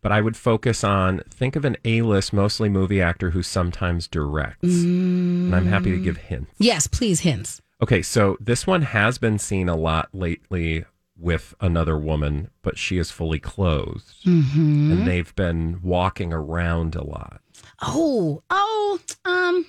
but 0.00 0.10
I 0.12 0.22
would 0.22 0.34
focus 0.38 0.82
on 0.82 1.20
think 1.28 1.54
of 1.56 1.66
an 1.66 1.76
A-list, 1.84 2.32
mostly 2.32 2.70
movie 2.70 3.02
actor 3.02 3.30
who 3.32 3.42
sometimes 3.42 4.08
directs. 4.08 4.62
And 4.64 5.54
I'm 5.54 5.66
happy 5.66 5.90
to 5.90 5.98
give 5.98 6.16
hints. 6.16 6.50
Yes, 6.58 6.86
please 6.86 7.20
hints. 7.20 7.60
Okay, 7.82 8.00
so 8.00 8.38
this 8.40 8.66
one 8.66 8.80
has 8.82 9.18
been 9.18 9.38
seen 9.38 9.68
a 9.68 9.76
lot 9.76 10.08
lately 10.14 10.86
with 11.18 11.54
another 11.60 11.98
woman, 11.98 12.48
but 12.62 12.78
she 12.78 12.96
is 12.96 13.10
fully 13.10 13.38
clothed, 13.38 14.14
Mm-hmm. 14.24 14.92
and 14.92 15.06
they've 15.06 15.34
been 15.36 15.80
walking 15.82 16.32
around 16.32 16.94
a 16.94 17.04
lot. 17.04 17.41
Oh, 17.84 18.42
oh, 18.48 19.00
um, 19.24 19.66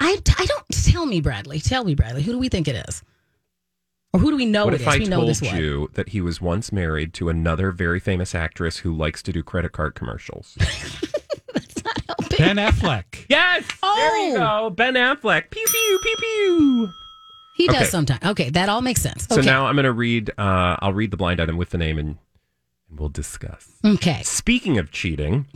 I, 0.00 0.18
I 0.38 0.46
don't 0.46 0.64
tell 0.70 1.06
me, 1.06 1.20
Bradley. 1.20 1.60
Tell 1.60 1.84
me, 1.84 1.94
Bradley. 1.94 2.22
Who 2.22 2.32
do 2.32 2.38
we 2.38 2.48
think 2.48 2.68
it 2.68 2.84
is, 2.88 3.02
or 4.12 4.20
who 4.20 4.30
do 4.30 4.36
we 4.36 4.46
know 4.46 4.64
what 4.64 4.74
it 4.74 4.80
if 4.80 4.88
is? 4.88 4.94
I 4.94 4.98
we 4.98 5.04
know 5.04 5.16
told 5.18 5.28
this 5.28 5.42
one. 5.42 5.56
you 5.56 5.90
that 5.94 6.08
he 6.10 6.20
was 6.20 6.40
once 6.40 6.72
married 6.72 7.12
to 7.14 7.28
another 7.28 7.70
very 7.70 8.00
famous 8.00 8.34
actress 8.34 8.78
who 8.78 8.92
likes 8.94 9.22
to 9.24 9.32
do 9.32 9.42
credit 9.42 9.72
card 9.72 9.94
commercials? 9.94 10.56
That's 11.52 11.84
not 11.84 12.00
helping. 12.06 12.38
Ben 12.38 12.56
Affleck. 12.56 13.26
yes. 13.28 13.64
Oh. 13.82 13.94
There 13.96 14.28
you 14.30 14.36
Oh. 14.36 14.68
go. 14.68 14.70
Ben 14.70 14.94
Affleck. 14.94 15.50
Pew 15.50 15.64
pew 15.70 16.00
pew 16.02 16.16
pew. 16.18 16.90
He 17.56 17.66
does 17.66 17.76
Okay. 17.76 17.84
sometimes. 17.84 18.24
Okay, 18.24 18.48
that 18.50 18.70
all 18.70 18.80
makes 18.80 19.02
sense. 19.02 19.26
So 19.28 19.36
Okay. 19.38 19.44
now 19.46 19.66
I'm 19.66 19.74
going 19.76 19.84
to 19.84 19.92
read. 19.92 20.30
Uh, 20.38 20.76
I'll 20.80 20.94
read 20.94 21.10
the 21.10 21.18
blind 21.18 21.38
item 21.40 21.58
with 21.58 21.68
the 21.70 21.78
name, 21.78 21.98
and, 21.98 22.08
and 22.08 22.18
we'll 22.96 23.08
discuss. 23.08 23.70
okay. 23.84 24.22
Speaking 24.22 24.78
of 24.78 24.90
cheating, 24.90 25.46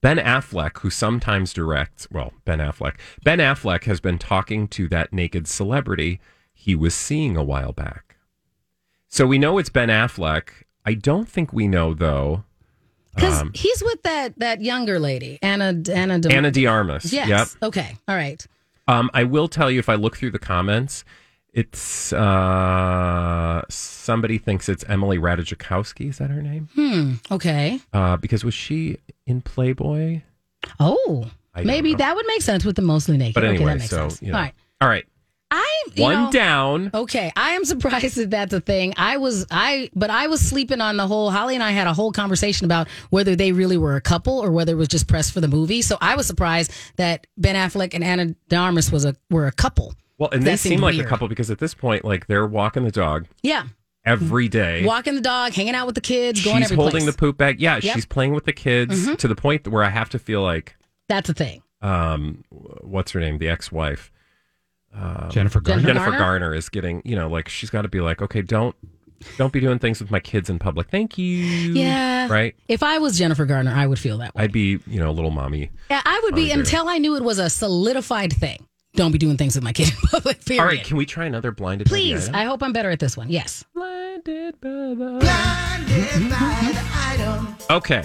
Ben 0.00 0.18
Affleck, 0.18 0.78
who 0.78 0.90
sometimes 0.90 1.52
directs, 1.52 2.08
well, 2.10 2.32
Ben 2.44 2.58
Affleck, 2.58 2.94
Ben 3.22 3.38
Affleck 3.38 3.84
has 3.84 4.00
been 4.00 4.18
talking 4.18 4.68
to 4.68 4.88
that 4.88 5.12
naked 5.12 5.46
celebrity 5.46 6.20
he 6.52 6.74
was 6.74 6.94
seeing 6.94 7.36
a 7.36 7.42
while 7.42 7.72
back. 7.72 8.16
So 9.08 9.26
we 9.26 9.38
know 9.38 9.58
it's 9.58 9.68
Ben 9.68 9.88
Affleck. 9.88 10.48
I 10.86 10.94
don't 10.94 11.28
think 11.28 11.52
we 11.52 11.68
know 11.68 11.92
though. 11.92 12.44
Because 13.14 13.42
um, 13.42 13.52
he's 13.54 13.82
with 13.82 14.02
that 14.02 14.38
that 14.38 14.62
younger 14.62 14.98
lady, 14.98 15.38
Anna 15.42 15.74
Anna. 15.92 16.18
De- 16.18 16.32
Ana 16.32 16.50
de 16.50 16.66
Armas. 16.66 17.12
Yes. 17.12 17.28
Yep. 17.28 17.48
Okay. 17.68 17.96
All 18.08 18.16
right. 18.16 18.46
Um, 18.88 19.10
I 19.12 19.24
will 19.24 19.48
tell 19.48 19.70
you 19.70 19.78
if 19.78 19.88
I 19.88 19.94
look 19.96 20.16
through 20.16 20.30
the 20.30 20.38
comments, 20.38 21.04
it's 21.52 22.12
uh, 22.12 23.62
somebody 23.68 24.38
thinks 24.38 24.68
it's 24.68 24.84
Emily 24.88 25.18
Ratajkowski. 25.18 26.08
Is 26.08 26.18
that 26.18 26.30
her 26.30 26.42
name? 26.42 26.68
Hmm. 26.74 27.14
Okay. 27.30 27.80
Uh, 27.92 28.16
because 28.16 28.44
was 28.44 28.54
she 28.54 28.98
in 29.26 29.40
Playboy? 29.42 30.22
Oh, 30.80 31.30
I 31.54 31.64
maybe 31.64 31.94
that 31.94 32.16
would 32.16 32.26
make 32.26 32.42
sense 32.42 32.64
with 32.64 32.76
the 32.76 32.82
mostly 32.82 33.16
naked. 33.16 33.34
But 33.34 33.44
okay, 33.44 33.54
anyway, 33.56 33.72
that 33.72 33.78
makes 33.80 33.90
so 33.90 34.08
sense. 34.08 34.22
you 34.22 34.32
know. 34.32 34.38
All 34.38 34.42
right. 34.44 34.54
All 34.80 34.88
right. 34.88 35.04
I 35.54 35.82
One 35.98 36.14
know- 36.14 36.32
down. 36.32 36.90
Okay, 36.94 37.30
I 37.36 37.50
am 37.50 37.66
surprised 37.66 38.16
that 38.16 38.30
that's 38.30 38.54
a 38.54 38.60
thing. 38.60 38.94
I 38.96 39.18
was 39.18 39.44
I, 39.50 39.90
but 39.94 40.08
I 40.08 40.28
was 40.28 40.40
sleeping 40.40 40.80
on 40.80 40.96
the 40.96 41.06
whole. 41.06 41.30
Holly 41.30 41.54
and 41.54 41.62
I 41.62 41.72
had 41.72 41.86
a 41.86 41.92
whole 41.92 42.10
conversation 42.10 42.64
about 42.64 42.88
whether 43.10 43.36
they 43.36 43.52
really 43.52 43.76
were 43.76 43.96
a 43.96 44.00
couple 44.00 44.38
or 44.38 44.50
whether 44.50 44.72
it 44.72 44.76
was 44.76 44.88
just 44.88 45.06
press 45.08 45.28
for 45.28 45.42
the 45.42 45.48
movie. 45.48 45.82
So 45.82 45.98
I 46.00 46.16
was 46.16 46.26
surprised 46.26 46.72
that 46.96 47.26
Ben 47.36 47.54
Affleck 47.54 47.92
and 47.92 48.02
Ana 48.02 48.34
de 48.48 48.56
Armas 48.56 48.90
was 48.90 49.04
a 49.04 49.14
were 49.30 49.46
a 49.46 49.52
couple. 49.52 49.92
Well, 50.18 50.30
and 50.30 50.42
That 50.42 50.50
they 50.50 50.56
seem 50.56 50.80
like 50.80 50.94
weird. 50.94 51.06
a 51.06 51.08
couple 51.08 51.28
because 51.28 51.50
at 51.50 51.58
this 51.58 51.74
point, 51.74 52.04
like 52.04 52.26
they're 52.26 52.46
walking 52.46 52.84
the 52.84 52.90
dog 52.90 53.26
Yeah, 53.42 53.64
every 54.04 54.48
day. 54.48 54.84
walking 54.84 55.14
the 55.14 55.20
dog, 55.20 55.52
hanging 55.52 55.74
out 55.74 55.86
with 55.86 55.94
the 55.94 56.00
kids, 56.00 56.44
going 56.44 56.58
she's 56.58 56.66
every 56.66 56.76
holding 56.76 57.02
place. 57.02 57.06
the 57.06 57.18
poop 57.18 57.36
bag. 57.38 57.60
Yeah, 57.60 57.80
Yep. 57.82 57.94
she's 57.94 58.06
playing 58.06 58.32
with 58.34 58.44
the 58.44 58.52
kids 58.52 59.06
Mhm. 59.08 59.16
to 59.18 59.28
the 59.28 59.34
point 59.34 59.66
where 59.68 59.82
I 59.82 59.88
have 59.90 60.08
to 60.10 60.18
feel 60.18 60.42
like, 60.42 60.76
That's 61.08 61.28
a 61.28 61.34
thing. 61.34 61.62
um, 61.80 62.44
what's 62.50 63.12
her 63.12 63.20
name, 63.20 63.38
the 63.38 63.48
ex-wife, 63.48 64.12
um, 64.94 65.28
Jennifer 65.30 65.60
Garner. 65.60 65.82
Jennifer 65.82 66.04
Garner? 66.10 66.18
Garner 66.18 66.54
is 66.54 66.68
getting, 66.68 67.02
you 67.04 67.16
know, 67.16 67.28
like 67.28 67.48
she's 67.48 67.70
got 67.70 67.82
to 67.82 67.88
be 67.88 68.00
like, 68.00 68.20
okay, 68.22 68.42
don't, 68.42 68.76
don't 69.38 69.52
be 69.52 69.60
doing 69.60 69.78
things 69.78 70.00
with 70.00 70.10
my 70.10 70.20
kids 70.20 70.50
in 70.50 70.58
public. 70.58 70.88
Thank 70.90 71.16
you. 71.16 71.26
Yeah, 71.36 72.28
Right. 72.28 72.54
If 72.68 72.82
I 72.82 72.98
was 72.98 73.18
Jennifer 73.18 73.44
Garner, 73.46 73.72
I 73.74 73.86
would 73.86 73.98
feel 73.98 74.18
that 74.18 74.34
way. 74.34 74.44
I'd 74.44 74.52
be, 74.52 74.78
you 74.86 75.00
know, 75.00 75.10
a 75.10 75.12
little 75.12 75.30
mommy. 75.30 75.70
Yeah, 75.90 76.02
I 76.04 76.20
would 76.24 76.34
be 76.34 76.50
Fine, 76.50 76.60
until 76.60 76.88
I 76.88 76.98
knew 76.98 77.16
it 77.16 77.22
was 77.24 77.38
a 77.38 77.48
solidified 77.50 78.32
thing. 78.32 78.66
Don't 78.94 79.10
be 79.12 79.18
doing 79.18 79.38
things 79.38 79.54
with 79.54 79.64
my 79.64 79.72
kid 79.72 79.88
in 79.88 79.96
public. 80.08 80.44
Period. 80.44 80.60
All 80.60 80.66
right, 80.66 80.84
can 80.84 80.96
we 80.98 81.06
try 81.06 81.24
another 81.24 81.50
blinded? 81.50 81.88
by 81.88 81.96
the 81.96 82.02
Please, 82.02 82.24
item? 82.28 82.34
I 82.34 82.44
hope 82.44 82.62
I'm 82.62 82.72
better 82.74 82.90
at 82.90 82.98
this 83.00 83.16
one. 83.16 83.30
Yes. 83.30 83.64
Blinded 83.74 84.60
by 84.60 84.68
the 84.68 84.94
Blinded 84.94 86.30
by 86.30 86.70
the 86.72 86.88
item. 86.94 87.56
Okay. 87.70 88.04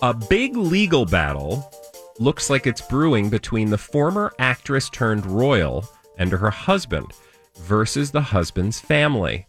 A 0.00 0.14
big 0.14 0.56
legal 0.56 1.04
battle 1.04 1.70
looks 2.18 2.48
like 2.48 2.66
it's 2.66 2.80
brewing 2.80 3.28
between 3.28 3.68
the 3.68 3.76
former 3.78 4.32
actress 4.38 4.88
turned 4.88 5.26
royal 5.26 5.84
and 6.16 6.32
her 6.32 6.50
husband 6.50 7.06
versus 7.58 8.10
the 8.10 8.20
husband's 8.22 8.80
family. 8.80 9.46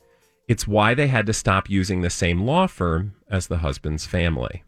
It's 0.49 0.67
why 0.67 0.93
they 0.93 1.07
had 1.07 1.25
to 1.27 1.33
stop 1.33 1.69
using 1.69 2.01
the 2.01 2.09
same 2.09 2.41
law 2.41 2.67
firm 2.67 3.15
as 3.29 3.47
the 3.47 3.57
husband's 3.57 4.05
family. 4.05 4.63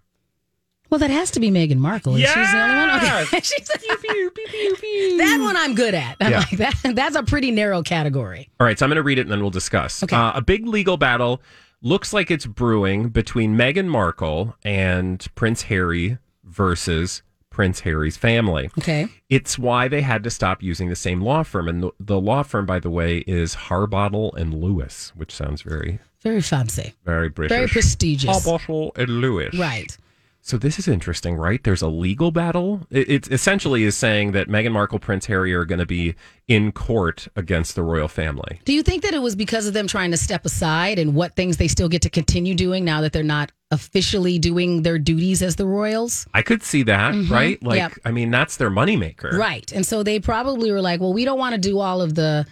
Well, 0.89 1.00
that 1.00 1.10
has 1.10 1.32
to 1.32 1.39
be 1.39 1.50
Meghan 1.52 1.78
Markle. 1.78 2.15
Is 2.15 2.21
She's 2.23 2.34
the 2.52 2.58
only 2.62 2.76
one. 2.88 2.89
Okay. 2.97 3.26
Yes! 3.34 3.54
She's 3.58 5.17
that 5.17 5.39
one 5.41 5.58
I'm 5.58 5.76
good 5.76 5.93
at. 5.93 6.17
I'm 6.19 6.32
Yeah. 6.32 6.39
like 6.39 6.52
that. 6.52 6.95
That's 6.95 7.15
a 7.15 7.23
pretty 7.23 7.52
narrow 7.52 7.82
category. 7.84 8.50
All 8.60 8.65
right, 8.65 8.78
so 8.78 8.86
I'm 8.86 8.89
going 8.89 8.95
to 8.97 9.04
read 9.04 9.17
it 9.17 9.21
and 9.21 9.32
then 9.32 9.41
we'll 9.41 9.50
discuss. 9.50 10.04
Okay. 10.04 10.15
Uh, 10.15 10.32
a 10.36 10.41
big 10.41 10.65
legal 10.67 10.97
battle 10.97 11.41
looks 11.82 12.13
like 12.13 12.32
it's 12.32 12.45
brewing 12.45 13.10
between 13.10 13.56
Meghan 13.56 13.88
Markle 13.88 14.56
and 14.63 15.26
Prince 15.36 15.63
Harry 15.63 16.17
versus 16.43 17.21
Prince 17.50 17.82
Harry's 17.82 18.17
family. 18.17 18.69
Okay. 18.78 19.08
It's 19.30 19.58
why 19.60 19.88
they 19.88 20.02
had 20.02 20.23
to 20.23 20.30
stop 20.30 20.62
using 20.63 20.89
the 20.89 20.95
same 20.95 21.21
law 21.21 21.43
firm. 21.43 21.67
And 21.67 21.84
the, 21.84 21.91
the 22.00 22.19
law 22.19 22.43
firm, 22.43 22.65
by 22.65 22.80
the 22.80 22.89
way, 22.89 23.19
is 23.28 23.56
Harbottle 23.56 24.34
and 24.36 24.54
Lewis, 24.54 25.12
which 25.15 25.32
sounds 25.34 25.62
very, 25.63 26.00
Very 26.21 26.41
fancy. 26.41 26.93
very 27.04 27.30
British. 27.30 27.56
Very 27.56 27.67
prestigious. 27.67 28.30
Harbottle 28.30 28.91
and 28.95 29.10
Lewis. 29.21 29.58
Right. 29.58 29.97
So 30.41 30.58
this 30.58 30.80
is 30.80 30.88
interesting, 30.88 31.36
right? 31.36 31.62
There's 31.62 31.82
a 31.82 31.89
legal 31.89 32.32
battle. 32.32 32.82
It, 32.89 33.10
it 33.10 33.32
essentially 33.32 33.84
is 33.84 33.97
saying 33.97 34.32
that 34.32 34.47
Meghan 34.47 34.71
Markle, 34.71 34.97
Prince 34.97 35.26
Harry 35.26 35.54
are 35.54 35.65
going 35.65 35.80
to 35.80 35.86
be 35.86 36.15
in 36.47 36.71
court 36.71 37.28
against 37.36 37.76
the 37.76 37.84
royal 37.84 38.08
family. 38.08 38.62
Do 38.63 38.71
you 38.71 38.82
think 38.82 39.04
that 39.04 39.13
it 39.13 39.21
was 39.21 39.36
because 39.36 39.67
of 39.67 39.73
them 39.73 39.88
trying 39.88 40.12
to 40.12 40.17
step 40.17 40.45
aside 40.45 41.00
and 41.00 41.13
what 41.15 41.36
things 41.36 41.58
they 41.58 41.67
still 41.67 41.89
get 41.89 42.02
to 42.04 42.10
continue 42.10 42.56
doing 42.56 42.86
now 42.86 43.02
that 43.02 43.12
they're 43.12 43.23
not 43.23 43.52
officially 43.71 44.39
doing 44.39 44.84
their 44.84 44.97
duties 44.97 45.41
as 45.41 45.58
the 45.58 45.65
royals? 45.65 46.26
I 46.34 46.41
could 46.43 46.63
see 46.63 46.84
that, 46.84 47.13
Mhm. 47.13 47.30
right? 47.30 47.62
Like, 47.62 47.78
Yep. 47.80 47.91
I 48.06 48.12
mean, 48.12 48.32
that's 48.32 48.56
their 48.56 48.69
moneymaker. 48.71 49.34
Right. 49.34 49.69
And 49.73 49.86
so 49.86 50.02
they 50.02 50.19
probably 50.21 50.71
were 50.71 50.82
like, 50.82 51.02
well, 51.02 51.12
we 51.12 51.26
don't 51.26 51.39
want 51.39 51.56
to 51.56 51.60
do 51.62 51.80
all 51.80 52.02
of 52.02 52.15
the 52.15 52.45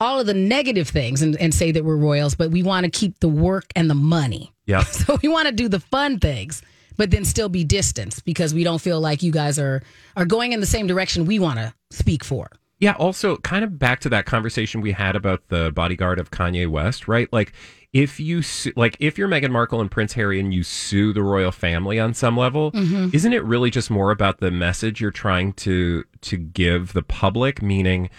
all 0.00 0.20
of 0.20 0.26
the 0.26 0.34
negative 0.34 0.88
things 0.88 1.22
and, 1.22 1.36
and 1.36 1.54
say 1.54 1.72
that 1.72 1.84
we're 1.84 1.96
royals, 1.96 2.34
but 2.34 2.50
we 2.50 2.62
want 2.62 2.84
to 2.84 2.90
keep 2.90 3.18
the 3.20 3.28
work 3.28 3.64
and 3.74 3.88
the 3.88 3.94
money. 3.94 4.52
Yeah. 4.66 4.84
So 4.84 5.18
we 5.22 5.28
want 5.28 5.48
to 5.48 5.54
do 5.54 5.68
the 5.68 5.80
fun 5.80 6.18
things, 6.18 6.62
but 6.96 7.10
then 7.10 7.24
still 7.24 7.48
be 7.48 7.64
distanced 7.64 8.24
because 8.24 8.52
we 8.52 8.64
don't 8.64 8.80
feel 8.80 9.00
like 9.00 9.22
you 9.22 9.32
guys 9.32 9.58
are 9.58 9.82
are 10.16 10.26
going 10.26 10.52
in 10.52 10.60
the 10.60 10.66
same 10.66 10.86
direction 10.86 11.24
we 11.26 11.38
want 11.38 11.58
to 11.58 11.72
speak 11.90 12.24
for. 12.24 12.50
Yeah, 12.78 12.92
also 12.92 13.38
kind 13.38 13.64
of 13.64 13.78
back 13.78 14.00
to 14.00 14.10
that 14.10 14.26
conversation 14.26 14.82
we 14.82 14.92
had 14.92 15.16
about 15.16 15.48
the 15.48 15.72
bodyguard 15.72 16.18
of 16.18 16.30
Kanye 16.30 16.68
West, 16.68 17.08
right? 17.08 17.26
Like 17.32 17.54
if 17.94 18.20
you 18.20 18.42
su- 18.42 18.72
like 18.76 18.98
if 19.00 19.16
you're 19.16 19.28
Meghan 19.28 19.50
Markle 19.50 19.80
and 19.80 19.90
Prince 19.90 20.12
Harry 20.12 20.38
and 20.38 20.52
you 20.52 20.62
sue 20.62 21.14
the 21.14 21.22
royal 21.22 21.52
family 21.52 21.98
on 21.98 22.12
some 22.12 22.36
level, 22.36 22.72
Mhm. 22.72 23.14
isn't 23.14 23.32
it 23.32 23.42
really 23.44 23.70
just 23.70 23.90
more 23.90 24.10
about 24.10 24.40
the 24.40 24.50
message 24.50 25.00
you're 25.00 25.10
trying 25.10 25.54
to 25.54 26.04
to 26.22 26.36
give 26.36 26.92
the 26.92 27.02
public, 27.02 27.62
meaning 27.62 28.10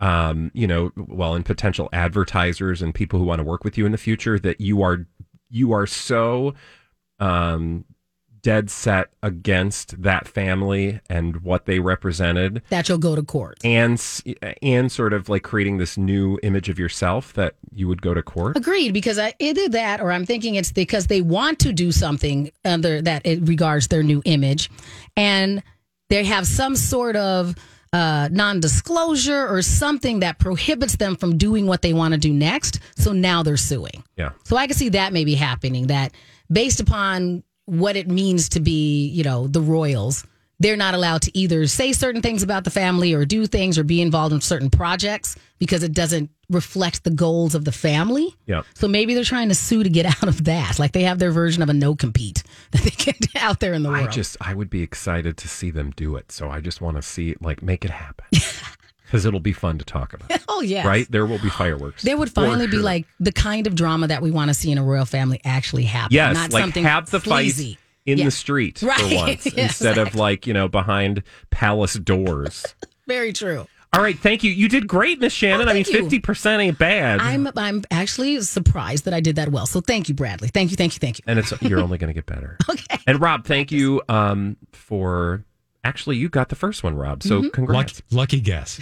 um, 0.00 0.50
you 0.54 0.66
know, 0.66 0.92
well, 0.96 1.34
and 1.34 1.44
potential 1.44 1.88
advertisers 1.92 2.82
and 2.82 2.94
people 2.94 3.18
who 3.18 3.24
want 3.24 3.40
to 3.40 3.44
work 3.44 3.64
with 3.64 3.76
you 3.76 3.84
in 3.86 3.92
the 3.92 3.98
future 3.98 4.38
that 4.38 4.60
you 4.60 4.82
are 4.82 5.06
you 5.50 5.72
are 5.72 5.86
so 5.86 6.54
um 7.20 7.84
dead 8.40 8.70
set 8.70 9.08
against 9.22 10.00
that 10.00 10.28
family 10.28 11.00
and 11.10 11.42
what 11.42 11.66
they 11.66 11.80
represented 11.80 12.62
That 12.68 12.88
you'll 12.88 12.98
go 12.98 13.16
to 13.16 13.22
court. 13.22 13.58
and 13.64 14.00
and 14.62 14.92
sort 14.92 15.12
of 15.12 15.28
like 15.28 15.42
creating 15.42 15.78
this 15.78 15.98
new 15.98 16.38
image 16.44 16.68
of 16.68 16.78
yourself 16.78 17.32
that 17.32 17.56
you 17.74 17.88
would 17.88 18.00
go 18.00 18.14
to 18.14 18.22
court. 18.22 18.56
Agreed, 18.56 18.92
because 18.92 19.18
I, 19.18 19.34
either 19.40 19.68
that 19.70 20.00
or 20.00 20.12
I'm 20.12 20.24
thinking 20.24 20.54
it's 20.54 20.70
because 20.70 21.08
they 21.08 21.20
want 21.20 21.58
to 21.60 21.72
do 21.72 21.90
something 21.90 22.52
under 22.64 23.02
that 23.02 23.26
it 23.26 23.40
regards 23.42 23.88
their 23.88 24.04
new 24.04 24.22
image, 24.24 24.70
and 25.16 25.60
they 26.08 26.22
have 26.24 26.46
some 26.46 26.76
sort 26.76 27.16
of 27.16 27.56
uh, 27.92 28.28
non-disclosure 28.30 29.48
or 29.48 29.62
something 29.62 30.20
that 30.20 30.38
prohibits 30.38 30.96
them 30.96 31.16
from 31.16 31.38
doing 31.38 31.66
what 31.66 31.82
they 31.82 31.92
want 31.92 32.14
to 32.14 32.18
do 32.18 32.32
next. 32.32 32.80
So 32.96 33.12
now 33.12 33.42
they're 33.42 33.56
suing. 33.56 34.04
Yeah. 34.16 34.30
So 34.44 34.56
I 34.56 34.66
can 34.66 34.76
see 34.76 34.90
that 34.90 35.12
maybe 35.12 35.34
happening. 35.34 35.88
That 35.88 36.12
based 36.50 36.80
upon 36.80 37.42
what 37.64 37.96
it 37.96 38.08
means 38.08 38.48
to 38.50 38.60
be, 38.60 39.08
you 39.08 39.24
know, 39.24 39.46
the 39.46 39.60
royals, 39.60 40.24
they're 40.60 40.76
not 40.76 40.94
allowed 40.94 41.22
to 41.22 41.38
either 41.38 41.66
say 41.66 41.92
certain 41.92 42.20
things 42.22 42.42
about 42.42 42.64
the 42.64 42.70
family 42.70 43.14
or 43.14 43.24
do 43.24 43.46
things 43.46 43.78
or 43.78 43.84
be 43.84 44.00
involved 44.00 44.32
in 44.34 44.40
certain 44.40 44.70
projects 44.70 45.36
because 45.58 45.82
it 45.82 45.92
doesn't 45.92 46.30
reflect 46.50 47.04
the 47.04 47.10
goals 47.10 47.54
of 47.54 47.64
the 47.64 47.72
family. 47.72 48.34
Yeah. 48.46 48.62
So 48.74 48.88
maybe 48.88 49.14
they're 49.14 49.24
trying 49.24 49.48
to 49.50 49.54
sue 49.54 49.82
to 49.82 49.88
get 49.90 50.06
out 50.22 50.28
of 50.28 50.44
that. 50.44 50.78
Like 50.78 50.92
they 50.92 51.02
have 51.02 51.18
their 51.18 51.30
version 51.30 51.62
of 51.62 51.68
a 51.68 51.74
no 51.74 51.94
compete 51.94 52.42
that 52.72 52.82
they 52.82 52.90
get 52.90 53.16
out 53.36 53.60
there 53.60 53.72
in 53.72 53.82
the 53.82 53.90
I 53.90 54.02
world. 54.02 54.12
just 54.12 54.36
I 54.40 54.54
would 54.54 54.70
be 54.70 54.82
excited 54.82 55.36
to 55.36 55.48
see 55.48 55.70
them 55.70 55.92
do 55.96 56.16
it. 56.16 56.32
So 56.32 56.50
I 56.50 56.60
just 56.60 56.80
want 56.80 56.96
to 56.96 57.02
see 57.02 57.36
like 57.40 57.62
make 57.62 57.84
it 57.84 57.90
happen. 57.90 58.24
Cuz 59.10 59.24
it'll 59.24 59.40
be 59.40 59.54
fun 59.54 59.78
to 59.78 59.84
talk 59.84 60.12
about. 60.12 60.38
oh 60.48 60.60
yeah. 60.60 60.86
Right? 60.86 61.10
There 61.10 61.24
will 61.24 61.38
be 61.38 61.48
fireworks. 61.50 62.02
There 62.02 62.16
would 62.16 62.30
finally 62.30 62.66
be 62.66 62.76
like 62.78 63.06
the 63.20 63.32
kind 63.32 63.66
of 63.66 63.74
drama 63.74 64.08
that 64.08 64.20
we 64.22 64.30
want 64.30 64.48
to 64.48 64.54
see 64.54 64.70
in 64.70 64.76
a 64.78 64.82
royal 64.82 65.06
family 65.06 65.40
actually 65.44 65.84
happen. 65.84 66.14
Yes, 66.14 66.34
not 66.34 66.52
like 66.52 66.62
something 66.62 66.84
have 66.84 67.08
the 67.10 67.20
sleazy. 67.20 67.74
fight 67.74 67.80
in 68.08 68.18
Yeah. 68.18 68.24
the 68.24 68.30
street 68.30 68.82
Right. 68.82 68.98
for 69.00 69.14
once 69.14 69.46
Yeah, 69.46 69.64
instead 69.64 69.98
of 69.98 70.14
like, 70.14 70.46
you 70.46 70.54
know, 70.54 70.66
behind 70.68 71.22
palace 71.50 71.94
doors. 71.94 72.64
Very 73.06 73.32
true. 73.32 73.66
All 73.94 74.02
right, 74.02 74.18
thank 74.18 74.44
you. 74.44 74.50
You 74.50 74.68
did 74.68 74.86
great, 74.86 75.18
Miss 75.18 75.32
Shannon. 75.32 75.66
I 75.68 75.72
mean, 75.72 75.84
Oh, 75.88 75.92
thank 75.92 76.12
you. 76.12 76.20
50% 76.20 76.58
ain't 76.60 76.78
bad. 76.78 77.20
I'm 77.20 77.48
I'm 77.56 77.84
actually 77.90 78.38
surprised 78.42 79.06
that 79.06 79.14
I 79.14 79.20
did 79.20 79.36
that 79.36 79.48
well. 79.50 79.64
So 79.66 79.80
thank 79.80 80.08
you, 80.10 80.14
Bradley. 80.14 80.48
Thank 80.48 80.70
you, 80.70 80.76
thank 80.76 80.94
you, 80.94 80.98
thank 80.98 81.18
you. 81.18 81.24
and 81.26 81.38
it's 81.38 81.52
you're 81.62 81.80
only 81.80 81.96
going 81.96 82.08
to 82.08 82.14
get 82.14 82.26
better. 82.26 82.58
okay. 82.68 82.98
And 83.06 83.18
Rob, 83.20 83.46
thank 83.46 83.72
you 83.72 84.02
um, 84.10 84.56
for 84.72 85.44
actually 85.84 86.16
you 86.18 86.28
got 86.28 86.50
the 86.50 86.54
first 86.56 86.82
one, 86.84 86.96
Rob. 86.96 87.22
So 87.22 87.40
Mhm. 87.42 87.52
congrats. 87.52 88.02
Lucky 88.10 88.40
guess. 88.40 88.78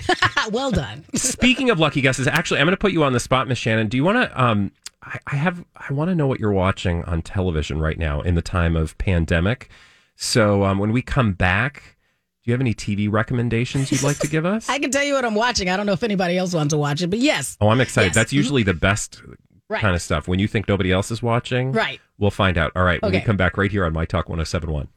well 0.51 0.73
done. 0.73 1.05
Speaking 1.15 1.71
of 1.71 1.79
lucky 1.79 2.01
guesses, 2.01 2.27
actually, 2.27 2.59
I'm 2.59 2.67
going 2.67 2.73
to 2.73 2.77
put 2.77 2.91
you 2.93 3.05
on 3.05 3.13
the 3.13 3.21
spot, 3.21 3.47
Miss 3.47 3.59
Shannon. 3.59 3.87
Do 3.87 3.97
you 3.97 4.03
want 4.05 4.29
to? 4.29 4.43
Um, 4.43 4.73
I, 5.07 5.19
I 5.29 5.37
have. 5.37 5.65
I 5.77 5.93
want 5.93 6.11
to 6.11 6.15
know 6.15 6.27
what 6.27 6.41
you're 6.41 6.53
watching 6.53 7.03
on 7.05 7.23
television 7.23 7.81
right 7.81 7.99
now 7.99 8.21
in 8.21 8.35
the 8.35 8.43
time 8.43 8.77
of 8.77 8.99
pandemic. 8.99 9.71
So 10.17 10.65
um, 10.65 10.79
when 10.79 10.93
we 10.93 11.01
come 11.01 11.33
back, 11.33 11.97
do 12.43 12.51
you 12.51 12.53
have 12.53 12.61
any 12.61 12.75
TV 12.75 13.11
recommendations 13.11 13.93
you'd 13.93 14.03
like 14.03 14.19
to 14.19 14.29
give 14.29 14.45
us? 14.45 14.69
I 14.69 14.79
can 14.79 14.91
tell 14.91 15.05
you 15.05 15.15
what 15.15 15.25
I'm 15.25 15.35
watching. 15.37 15.69
I 15.71 15.77
don't 15.77 15.87
know 15.87 15.93
if 15.93 16.03
anybody 16.03 16.37
else 16.37 16.53
wants 16.55 16.73
to 16.73 16.79
watch 16.79 17.03
it, 17.03 17.09
but 17.09 17.21
yes. 17.21 17.57
Oh, 17.61 17.69
I'm 17.69 17.81
excited. 17.81 18.09
Yes. 18.09 18.15
That's 18.17 18.33
Mhm. 18.33 18.37
usually 18.37 18.63
the 18.65 18.75
best 18.75 19.23
Right. 19.69 19.81
kind 19.81 19.95
of 19.97 20.03
stuff. 20.03 20.27
When 20.29 20.39
you 20.39 20.47
think 20.49 20.69
nobody 20.69 20.91
else 20.93 21.11
is 21.11 21.23
watching, 21.23 21.73
Right. 21.73 22.01
We'll 22.19 22.31
find 22.31 22.57
out. 22.59 22.73
All 22.75 22.83
right. 22.85 23.01
When 23.03 23.13
we 23.13 23.19
Okay. 23.19 23.27
come 23.27 23.37
back 23.37 23.57
right 23.59 23.71
here 23.71 23.85
on 23.85 23.93
My 23.93 24.05
Talk 24.07 24.29
1071. 24.29 24.89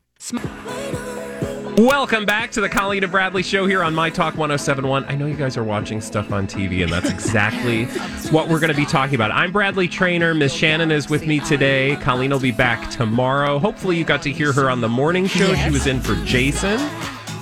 Welcome 1.80 2.26
back 2.26 2.52
to 2.52 2.62
the 2.62 2.68
Colleen 2.68 3.04
and 3.04 3.12
Bradley 3.12 3.42
show 3.42 3.66
here 3.66 3.82
on 3.82 3.96
My 3.96 4.10
Talk 4.10 4.36
1071. 4.36 5.06
I 5.06 5.16
know 5.16 5.28
you 5.28 5.36
guys 5.38 5.56
are 5.56 5.64
watching 5.64 6.02
stuff 6.02 6.30
on 6.30 6.46
TV, 6.46 6.84
and 6.84 6.92
that's 6.92 7.10
exactly 7.10 7.86
what 8.32 8.50
we're 8.50 8.60
going 8.60 8.74
to 8.74 8.76
be 8.76 8.86
talking 8.86 9.16
about. 9.16 9.32
I'm 9.32 9.54
Bradley 9.54 9.88
Traynor. 9.88 10.34
Miss 10.34 10.54
Shannon 10.54 10.92
is 10.92 11.10
with 11.10 11.26
me 11.26 11.40
today. 11.40 11.96
Colleen 12.02 12.32
will 12.32 12.40
be 12.42 12.52
back 12.52 12.90
tomorrow. 12.90 13.60
Hopefully, 13.60 13.96
you 13.96 14.04
got 14.04 14.22
to 14.24 14.30
hear 14.30 14.52
her 14.52 14.70
on 14.70 14.82
the 14.82 14.90
morning 14.90 15.26
show. 15.26 15.56
She 15.56 15.70
was 15.70 15.88
in 15.88 16.02
for 16.02 16.16
Jason. 16.26 16.78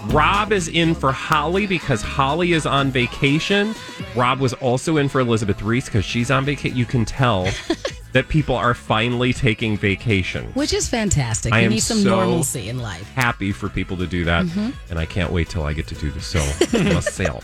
Rob 0.09 0.51
is 0.51 0.67
in 0.67 0.93
for 0.93 1.11
Holly 1.11 1.65
because 1.65 2.03
Holly 2.03 2.53
is 2.53 2.67
on 2.67 2.91
vacation. 2.91 3.73
Rob 4.15 4.39
was 4.39 4.53
also 4.53 4.97
in 4.97 5.09
for 5.09 5.19
Elizabeth 5.19 5.63
Reese 5.63 5.85
because 5.85 6.05
she's 6.05 6.29
on 6.29 6.45
vacation. 6.45 6.77
You 6.77 6.85
can 6.85 7.05
tell 7.05 7.47
that 8.13 8.27
people 8.29 8.55
are 8.55 8.73
finally 8.73 9.33
taking 9.33 9.77
vacation. 9.77 10.45
Which 10.53 10.73
is 10.73 10.87
fantastic. 10.87 11.53
I 11.53 11.63
we 11.63 11.67
need 11.75 11.79
some 11.81 11.99
so 11.99 12.09
normalcy 12.09 12.69
in 12.69 12.79
life. 12.79 13.07
Happy 13.13 13.51
for 13.51 13.69
people 13.69 13.97
to 13.97 14.07
do 14.07 14.23
that, 14.25 14.45
Mhm. 14.45 14.73
and 14.89 14.97
I 14.99 15.05
can't 15.05 15.31
wait 15.31 15.49
till 15.49 15.63
I 15.63 15.73
get 15.73 15.87
to 15.87 15.95
do 15.95 16.09
the 16.11 16.21
so 16.21 16.39
myself. 16.93 17.43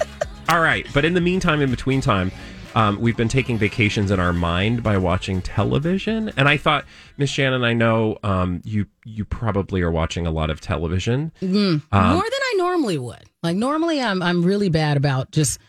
All 0.50 0.60
right, 0.62 0.86
but 0.94 1.06
in 1.06 1.14
the 1.14 1.22
meantime, 1.22 1.62
in 1.62 1.70
between 1.70 2.02
time, 2.02 2.32
um, 2.76 3.00
we've 3.00 3.16
been 3.16 3.28
taking 3.28 3.58
vacations 3.58 4.10
in 4.10 4.20
our 4.20 4.34
mind 4.34 4.82
by 4.84 4.98
watching 4.98 5.42
television, 5.42 6.32
and 6.38 6.50
I 6.50 6.58
thought, 6.58 6.86
Miss 7.18 7.30
Shannon, 7.30 7.64
I 7.64 7.74
know 7.74 8.18
um, 8.24 8.62
you 8.64 8.88
you 9.06 9.26
probably 9.26 9.82
are 9.82 9.92
watching 9.92 10.26
a 10.26 10.32
lot 10.32 10.50
of 10.50 10.60
television. 10.62 11.32
Mm, 11.42 11.82
Um, 11.92 12.08
more 12.14 12.24
than 12.24 12.32
I 12.32 12.54
normally 12.58 12.98
would. 12.98 13.24
Like 13.44 13.56
normally, 13.58 14.02
I'm 14.02 14.22
I'm 14.24 14.44
really 14.44 14.70
bad 14.70 14.98
about 14.98 15.32
just 15.32 15.60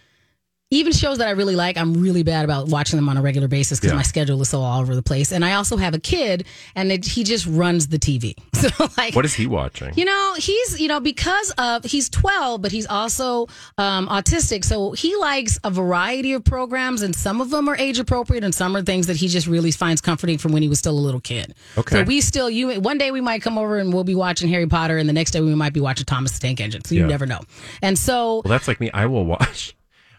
even 0.70 0.92
shows 0.92 1.18
that 1.18 1.28
I 1.28 1.32
really 1.32 1.54
like. 1.56 1.76
I'm 1.76 1.94
really 1.94 2.22
bad 2.22 2.44
about 2.44 2.68
watching 2.68 2.96
them 2.96 3.08
on 3.08 3.16
a 3.16 3.22
regular 3.22 3.46
basis 3.48 3.78
because 3.78 3.92
Yeah. 3.92 3.96
my 3.96 4.02
schedule 4.02 4.40
is 4.42 4.48
so 4.48 4.60
all 4.60 4.80
over 4.80 4.94
the 4.96 5.02
place. 5.02 5.30
And 5.30 5.44
I 5.44 5.52
also 5.54 5.76
have 5.76 5.94
a 5.94 6.00
kid, 6.00 6.46
and 6.74 6.90
it, 6.90 7.04
he 7.04 7.22
just 7.22 7.46
runs 7.46 7.88
the 7.88 7.98
TV. 7.98 8.34
So 8.64 8.88
like, 8.96 9.14
What 9.14 9.26
is 9.26 9.34
he 9.34 9.46
watching? 9.46 9.92
You 9.94 10.06
know, 10.06 10.34
he's 10.38 10.80
you 10.80 10.88
know 10.88 10.98
because 10.98 11.50
of 11.58 11.84
he's 11.84 12.08
12, 12.08 12.62
but 12.62 12.72
he's 12.72 12.86
also 12.86 13.46
um, 13.76 14.08
autistic, 14.08 14.64
so 14.64 14.92
he 14.92 15.14
likes 15.16 15.58
a 15.64 15.70
variety 15.70 16.32
of 16.32 16.44
programs, 16.44 17.02
and 17.02 17.14
some 17.14 17.42
of 17.42 17.50
them 17.50 17.68
are 17.68 17.76
age 17.76 17.98
appropriate, 17.98 18.42
and 18.42 18.54
some 18.54 18.74
are 18.74 18.80
things 18.82 19.06
that 19.08 19.16
he 19.16 19.28
just 19.28 19.46
really 19.46 19.70
finds 19.70 20.00
comforting 20.00 20.38
from 20.38 20.52
when 20.52 20.62
he 20.62 20.68
was 20.68 20.78
still 20.78 20.94
a 20.98 20.98
little 20.98 21.20
kid. 21.20 21.54
Okay. 21.76 21.96
So 21.96 22.02
we 22.04 22.22
still 22.22 22.48
you 22.48 22.80
one 22.80 22.96
day 22.96 23.10
we 23.10 23.20
might 23.20 23.42
come 23.42 23.58
over 23.58 23.76
and 23.78 23.92
we'll 23.92 24.02
be 24.04 24.14
watching 24.14 24.48
Harry 24.48 24.66
Potter, 24.66 24.96
and 24.96 25.06
the 25.08 25.12
next 25.12 25.32
day 25.32 25.42
we 25.42 25.54
might 25.54 25.74
be 25.74 25.80
watching 25.80 26.06
Thomas 26.06 26.32
the 26.32 26.40
Tank 26.40 26.58
Engine. 26.60 26.82
So 26.86 26.94
you 26.94 27.02
Yeah. 27.02 27.08
never 27.08 27.26
know. 27.26 27.40
And 27.82 27.98
so 27.98 28.40
Well, 28.44 28.50
that's 28.50 28.66
like 28.66 28.80
me. 28.80 28.90
I 28.94 29.04
will 29.06 29.26
watch. 29.36 29.76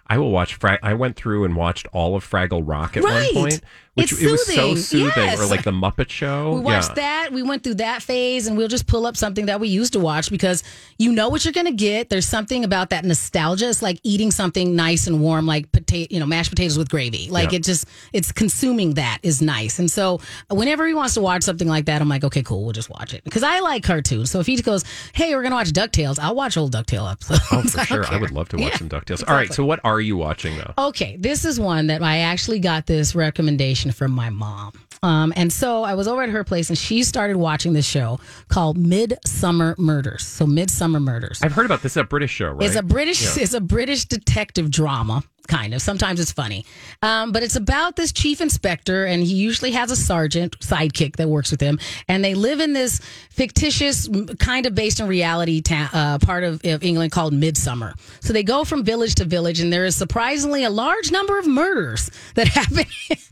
I 0.07 0.17
will 0.17 0.31
watch. 0.31 0.55
Fra- 0.55 0.79
I 0.83 0.93
went 0.93 1.15
through 1.15 1.45
and 1.45 1.55
watched 1.55 1.87
all 1.91 2.15
of 2.15 2.23
Fraggle 2.29 2.61
Rock 2.63 2.95
at 2.97 3.03
Right. 3.03 3.33
one 3.33 3.43
point, 3.43 3.61
which 3.95 4.11
It's 4.11 4.21
it 4.21 4.31
was 4.31 4.45
so 4.45 4.75
soothing. 4.75 5.11
Yes. 5.15 5.39
or 5.41 5.45
like 5.47 5.63
the 5.63 5.71
Muppet 5.71 6.09
Show. 6.09 6.53
We 6.55 6.59
watched 6.61 6.89
yeah. 6.89 6.95
that. 6.95 7.29
We 7.33 7.43
went 7.43 7.63
through 7.63 7.75
that 7.75 8.01
phase, 8.01 8.45
and 8.47 8.57
we'll 8.57 8.67
just 8.67 8.87
pull 8.87 9.05
up 9.05 9.17
something 9.17 9.47
that 9.47 9.59
we 9.59 9.67
used 9.69 9.93
to 9.93 9.99
watch 9.99 10.29
because 10.29 10.63
you 10.99 11.11
know 11.11 11.29
what 11.29 11.43
you're 11.45 11.53
going 11.53 11.65
to 11.65 11.71
get. 11.73 12.09
There's 12.09 12.27
something 12.27 12.63
about 12.63 12.89
that 12.91 13.03
nostalgia. 13.05 13.69
It's 13.69 13.81
like 13.81 13.99
eating 14.03 14.31
something 14.31 14.75
nice 14.75 15.07
and 15.07 15.21
warm, 15.21 15.45
like 15.45 15.71
potato, 15.71 16.13
you 16.13 16.19
know, 16.19 16.25
mashed 16.25 16.49
potatoes 16.51 16.77
with 16.77 16.89
gravy. 16.89 17.29
Like 17.29 17.51
Yeah. 17.51 17.57
it 17.57 17.63
just, 17.63 17.85
it's 18.13 18.31
consuming 18.31 18.95
that 18.95 19.19
is 19.23 19.41
nice. 19.41 19.79
And 19.79 19.89
so 19.89 20.19
whenever 20.49 20.85
he 20.87 20.93
wants 20.93 21.13
to 21.15 21.21
watch 21.21 21.43
something 21.43 21.67
like 21.67 21.85
that, 21.85 22.01
I'm 22.01 22.09
like, 22.09 22.23
okay, 22.23 22.43
cool, 22.43 22.63
we'll 22.63 22.73
just 22.73 22.89
watch 22.89 23.13
it 23.13 23.23
because 23.23 23.43
I 23.43 23.59
like 23.61 23.83
cartoons. 23.83 24.29
So 24.29 24.39
if 24.39 24.45
he 24.47 24.61
goes, 24.61 24.83
hey, 25.13 25.33
we're 25.35 25.41
going 25.41 25.51
to 25.51 25.55
watch 25.55 25.71
Ducktales, 25.71 26.19
I'll 26.19 26.35
watch 26.35 26.57
old 26.57 26.73
Ducktale 26.73 27.09
episodes. 27.11 27.41
Oh, 27.51 27.61
for 27.61 27.79
I 27.79 27.85
sure. 27.85 28.05
I 28.07 28.17
would 28.17 28.31
love 28.31 28.49
to 28.49 28.57
watch 28.57 28.71
Yeah, 28.73 28.77
some 28.77 28.89
Ducktales. 28.89 29.23
All 29.27 29.35
right. 29.35 29.53
So, 29.53 29.63
what 29.65 29.79
are 29.85 30.01
you 30.01 30.17
watching 30.17 30.57
though? 30.57 30.73
Okay, 30.77 31.15
this 31.17 31.45
is 31.45 31.59
one 31.59 31.87
that 31.87 32.03
I 32.03 32.19
actually 32.19 32.59
got 32.59 32.85
this 32.87 33.15
recommendation 33.15 33.84
from 33.91 34.11
my 34.11 34.29
mom. 34.29 34.73
Um, 35.03 35.33
and 35.35 35.51
so 35.53 35.83
I 35.83 35.93
was 35.93 36.07
over 36.07 36.23
at 36.23 36.29
her 36.29 36.43
place 36.43 36.69
and 36.69 36.77
she 36.77 37.03
started 37.03 37.37
watching 37.37 37.73
this 37.73 37.85
show 37.85 38.19
called 38.47 38.77
Midsomer 38.77 39.77
Murders. 39.77 40.25
So 40.25 40.45
Midsomer 40.45 41.01
Murders. 41.01 41.41
I've 41.43 41.51
heard 41.51 41.65
about 41.65 41.81
this. 41.83 41.91
It's 41.95 41.97
a 41.97 42.03
British 42.03 42.31
show, 42.31 42.51
right? 42.51 42.65
It's 42.65 42.75
a 42.75 42.81
British 42.83 43.21
Yeah. 43.37 43.43
it's 43.43 43.53
a 43.53 43.61
British 43.61 44.05
detective 44.05 44.71
drama, 44.71 45.23
kind 45.45 45.73
of. 45.73 45.81
Sometimes 45.81 46.19
it's 46.19 46.31
funny. 46.31 46.65
Um, 47.01 47.31
but 47.31 47.43
it's 47.43 47.55
about 47.55 47.95
this 47.95 48.11
chief 48.11 48.41
inspector 48.41 49.05
and 49.05 49.21
he 49.23 49.33
usually 49.33 49.71
has 49.71 49.91
a 49.91 49.95
sergeant 49.95 50.59
sidekick 50.59 51.17
that 51.17 51.27
works 51.29 51.51
with 51.51 51.61
him 51.61 51.79
and 52.07 52.23
they 52.23 52.33
live 52.33 52.59
in 52.59 52.73
this 52.73 52.99
fictitious 53.29 54.09
kind 54.39 54.65
of 54.65 54.73
based 54.75 54.99
in 54.99 55.07
reality 55.07 55.61
ta- 55.61 55.89
uh, 55.93 56.17
part 56.25 56.43
of, 56.43 56.61
of 56.65 56.83
England 56.83 57.11
called 57.11 57.33
Midsomer. 57.33 57.93
So 58.21 58.33
they 58.33 58.43
go 58.43 58.63
from 58.63 58.83
village 58.83 59.15
to 59.15 59.25
village 59.25 59.59
and 59.59 59.71
there 59.71 59.85
is 59.85 59.95
surprisingly 59.95 60.63
a 60.63 60.69
large 60.69 61.11
number 61.11 61.37
of 61.37 61.45
murders 61.47 62.09
that 62.35 62.47
happen 62.59 62.85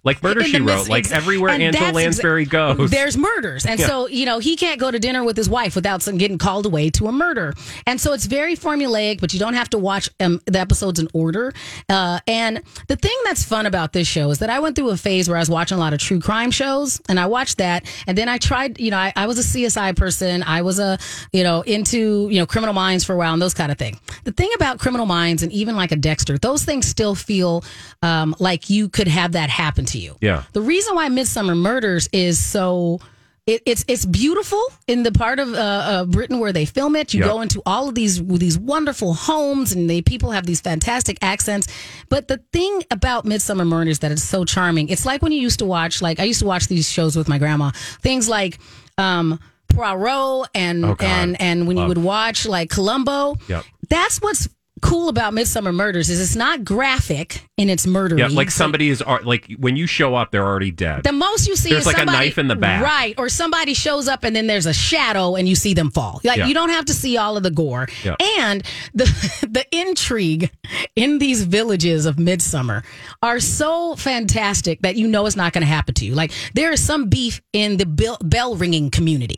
Like 0.03 0.21
Murder 0.21 0.43
She 0.43 0.59
Wrote. 0.59 0.89
Like 0.89 1.11
everywhere 1.11 1.51
and 1.51 1.63
Angela 1.63 1.89
exa- 1.91 1.93
Lansbury 1.93 2.45
goes. 2.45 2.91
There's 2.91 3.17
murders. 3.17 3.65
And 3.65 3.79
Yeah. 3.79 3.87
so, 3.87 4.07
you 4.07 4.25
know, 4.25 4.39
he 4.39 4.55
can't 4.55 4.79
go 4.79 4.91
to 4.91 4.99
dinner 4.99 5.23
with 5.23 5.37
his 5.37 5.49
wife 5.49 5.75
without 5.75 6.01
some 6.01 6.17
getting 6.17 6.37
called 6.37 6.65
away 6.65 6.89
to 6.91 7.07
a 7.07 7.11
murder. 7.11 7.53
And 7.87 7.99
so 7.99 8.13
it's 8.13 8.25
very 8.25 8.55
formulaic, 8.55 9.21
but 9.21 9.33
you 9.33 9.39
don't 9.39 9.53
have 9.53 9.69
to 9.71 9.77
watch 9.77 10.09
um, 10.19 10.41
the 10.45 10.59
episodes 10.59 10.99
in 10.99 11.07
order. 11.13 11.53
Uh, 11.89 12.02
and 12.27 12.61
the 12.87 12.95
thing 12.95 13.15
that's 13.23 13.43
fun 13.43 13.65
about 13.65 13.93
this 13.93 14.07
show 14.07 14.29
is 14.31 14.39
that 14.39 14.49
I 14.49 14.59
went 14.59 14.75
through 14.75 14.89
a 14.89 14.97
phase 14.97 15.27
where 15.27 15.37
I 15.37 15.39
was 15.39 15.49
watching 15.49 15.77
a 15.77 15.79
lot 15.79 15.93
of 15.93 15.99
true 15.99 16.19
crime 16.19 16.51
shows 16.51 17.01
and 17.07 17.19
I 17.19 17.27
watched 17.27 17.57
that. 17.57 17.85
And 18.07 18.17
then 18.17 18.29
I 18.29 18.37
tried, 18.37 18.79
you 18.79 18.91
know, 18.91 18.97
I, 18.97 19.13
I 19.15 19.27
was 19.27 19.37
a 19.39 19.57
CSI 19.57 19.95
person. 19.95 20.43
I 20.43 20.61
was 20.61 20.79
a, 20.79 20.97
you 21.31 21.43
know, 21.43 21.61
into, 21.61 22.27
you 22.29 22.39
know, 22.39 22.45
criminal 22.45 22.73
minds 22.73 23.03
for 23.03 23.13
a 23.13 23.17
while 23.17 23.33
and 23.33 23.41
those 23.41 23.53
kind 23.53 23.71
of 23.71 23.77
thing. 23.77 23.99
The 24.23 24.31
thing 24.31 24.49
about 24.55 24.79
criminal 24.79 25.05
minds 25.05 25.43
and 25.43 25.51
even 25.51 25.75
like 25.75 25.91
a 25.91 25.95
Dexter, 25.95 26.37
those 26.37 26.63
things 26.63 26.87
still 26.87 27.15
feel 27.15 27.63
um, 28.01 28.35
like 28.39 28.69
you 28.69 28.89
could 28.89 29.07
have 29.07 29.33
that 29.33 29.49
happen 29.49 29.85
to 29.85 29.97
you. 29.97 30.15
Yeah. 30.21 30.43
The 30.53 30.61
reason 30.61 30.95
why 30.95 31.09
Midsomer 31.09 31.57
Murders 31.57 32.09
is 32.11 32.43
so 32.43 32.99
it, 33.45 33.61
it's 33.65 33.83
it's 33.89 34.05
beautiful 34.05 34.61
in 34.87 35.03
the 35.03 35.11
part 35.11 35.37
of 35.39 35.53
uh, 35.53 35.57
uh, 35.57 36.05
Britain 36.05 36.39
where 36.39 36.53
they 36.53 36.65
film 36.65 36.95
it. 36.95 37.13
You 37.13 37.21
Yeah. 37.21 37.27
go 37.27 37.41
into 37.41 37.61
all 37.65 37.89
of 37.89 37.95
these 37.95 38.23
these 38.25 38.57
wonderful 38.57 39.13
homes, 39.13 39.73
and 39.73 39.89
they 39.89 40.01
people 40.01 40.31
have 40.31 40.45
these 40.45 40.61
fantastic 40.61 41.17
accents. 41.21 41.67
But 42.09 42.29
the 42.29 42.37
thing 42.53 42.83
about 42.89 43.25
Midsomer 43.25 43.67
Murders 43.67 43.99
that 43.99 44.11
is 44.11 44.23
so 44.23 44.45
charming, 44.45 44.87
it's 44.89 45.05
like 45.05 45.21
when 45.21 45.31
you 45.33 45.41
used 45.41 45.59
to 45.59 45.65
watch 45.65 46.01
like 46.01 46.19
I 46.19 46.23
used 46.23 46.39
to 46.39 46.45
watch 46.45 46.67
these 46.67 46.89
shows 46.89 47.15
with 47.17 47.27
my 47.27 47.37
grandma. 47.37 47.71
Things 48.01 48.29
like 48.29 48.59
um, 48.97 49.39
Poirot 49.69 50.47
and 50.55 50.85
Oh, 50.85 50.95
and 50.99 51.39
and 51.41 51.67
when 51.67 51.75
Love. 51.75 51.83
you 51.83 51.87
would 51.89 51.97
watch 51.97 52.45
like 52.45 52.69
Columbo. 52.69 53.35
Yep. 53.49 53.65
That's 53.89 54.21
what's 54.21 54.47
cool 54.83 55.09
about 55.09 55.33
Midsomer 55.33 55.73
Murders 55.73 56.09
is 56.09 56.21
it's 56.21 56.35
not 56.35 56.63
graphic 56.63 57.47
in 57.57 57.69
its 57.69 57.87
murder. 57.87 58.17
Yeah, 58.17 58.27
like 58.27 58.51
somebody 58.51 58.89
is 58.89 59.01
like 59.23 59.47
when 59.57 59.75
you 59.75 59.87
show 59.87 60.13
up, 60.15 60.31
they're 60.31 60.45
already 60.45 60.69
dead. 60.71 61.03
The 61.03 61.11
most 61.11 61.47
you 61.47 61.55
see 61.55 61.69
There's 61.69 61.81
is 61.81 61.87
like 61.87 62.01
a 62.01 62.05
knife 62.05 62.37
in 62.37 62.47
the 62.47 62.55
back. 62.55 62.83
right? 62.83 63.15
Or 63.17 63.29
somebody 63.29 63.73
shows 63.73 64.07
up 64.07 64.23
and 64.23 64.35
then 64.35 64.45
there's 64.47 64.65
a 64.65 64.73
shadow 64.73 65.35
and 65.35 65.47
you 65.47 65.55
see 65.55 65.73
them 65.73 65.89
fall. 65.89 66.19
Like 66.23 66.37
Yeah. 66.37 66.47
you 66.47 66.53
don't 66.53 66.69
have 66.69 66.85
to 66.85 66.93
see 66.93 67.17
all 67.17 67.37
of 67.37 67.43
the 67.43 67.51
gore. 67.51 67.87
Yeah. 68.03 68.15
And 68.39 68.63
the 68.93 69.05
the 69.49 69.65
intrigue 69.75 70.51
in 70.95 71.17
these 71.19 71.43
villages 71.43 72.05
of 72.05 72.17
Midsomer 72.17 72.83
are 73.21 73.39
so 73.39 73.95
fantastic 73.95 74.81
that 74.81 74.95
you 74.95 75.07
know 75.07 75.25
it's 75.25 75.35
not 75.35 75.53
going 75.53 75.61
to 75.61 75.67
happen 75.67 75.93
to 75.95 76.05
you. 76.05 76.13
Like 76.13 76.31
there 76.53 76.71
is 76.71 76.83
some 76.83 77.07
beef 77.09 77.41
in 77.53 77.77
the 77.77 77.85
bell 78.21 78.55
ringing 78.55 78.89
community, 78.91 79.37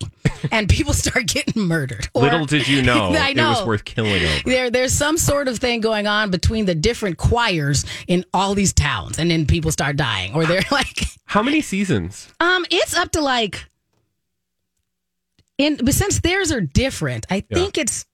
and 0.51 0.67
people 0.69 0.93
start 0.93 1.27
getting 1.27 1.63
murdered. 1.63 2.07
Or- 2.13 2.23
Little 2.23 2.45
did 2.45 2.67
you 2.67 2.81
know, 2.81 3.13
I 3.17 3.33
know 3.33 3.47
it 3.47 3.57
was 3.59 3.67
worth 3.67 3.85
killing 3.85 4.23
over. 4.23 4.39
There, 4.45 4.69
there's 4.69 4.93
some 4.93 5.17
sort 5.17 5.47
of 5.47 5.57
thing 5.59 5.81
going 5.81 6.07
on 6.07 6.31
between 6.31 6.65
the 6.65 6.75
different 6.75 7.17
choirs 7.17 7.85
in 8.07 8.25
all 8.33 8.55
these 8.55 8.73
towns, 8.73 9.19
and 9.19 9.29
then 9.31 9.45
people 9.45 9.71
start 9.71 9.95
dying, 9.97 10.33
or 10.33 10.45
they're 10.45 10.61
like, 10.71 11.01
How 11.25 11.41
many 11.43 11.61
seasons? 11.61 12.31
um, 12.39 12.65
it's 12.69 12.95
up 12.95 13.11
to 13.11 13.21
like, 13.21 13.65
in 15.57 15.77
but 15.77 15.93
since 15.93 16.19
theirs 16.19 16.51
are 16.51 16.61
different, 16.61 17.25
I 17.29 17.43
Yeah. 17.49 17.57
think 17.57 17.77
it's 17.77 18.05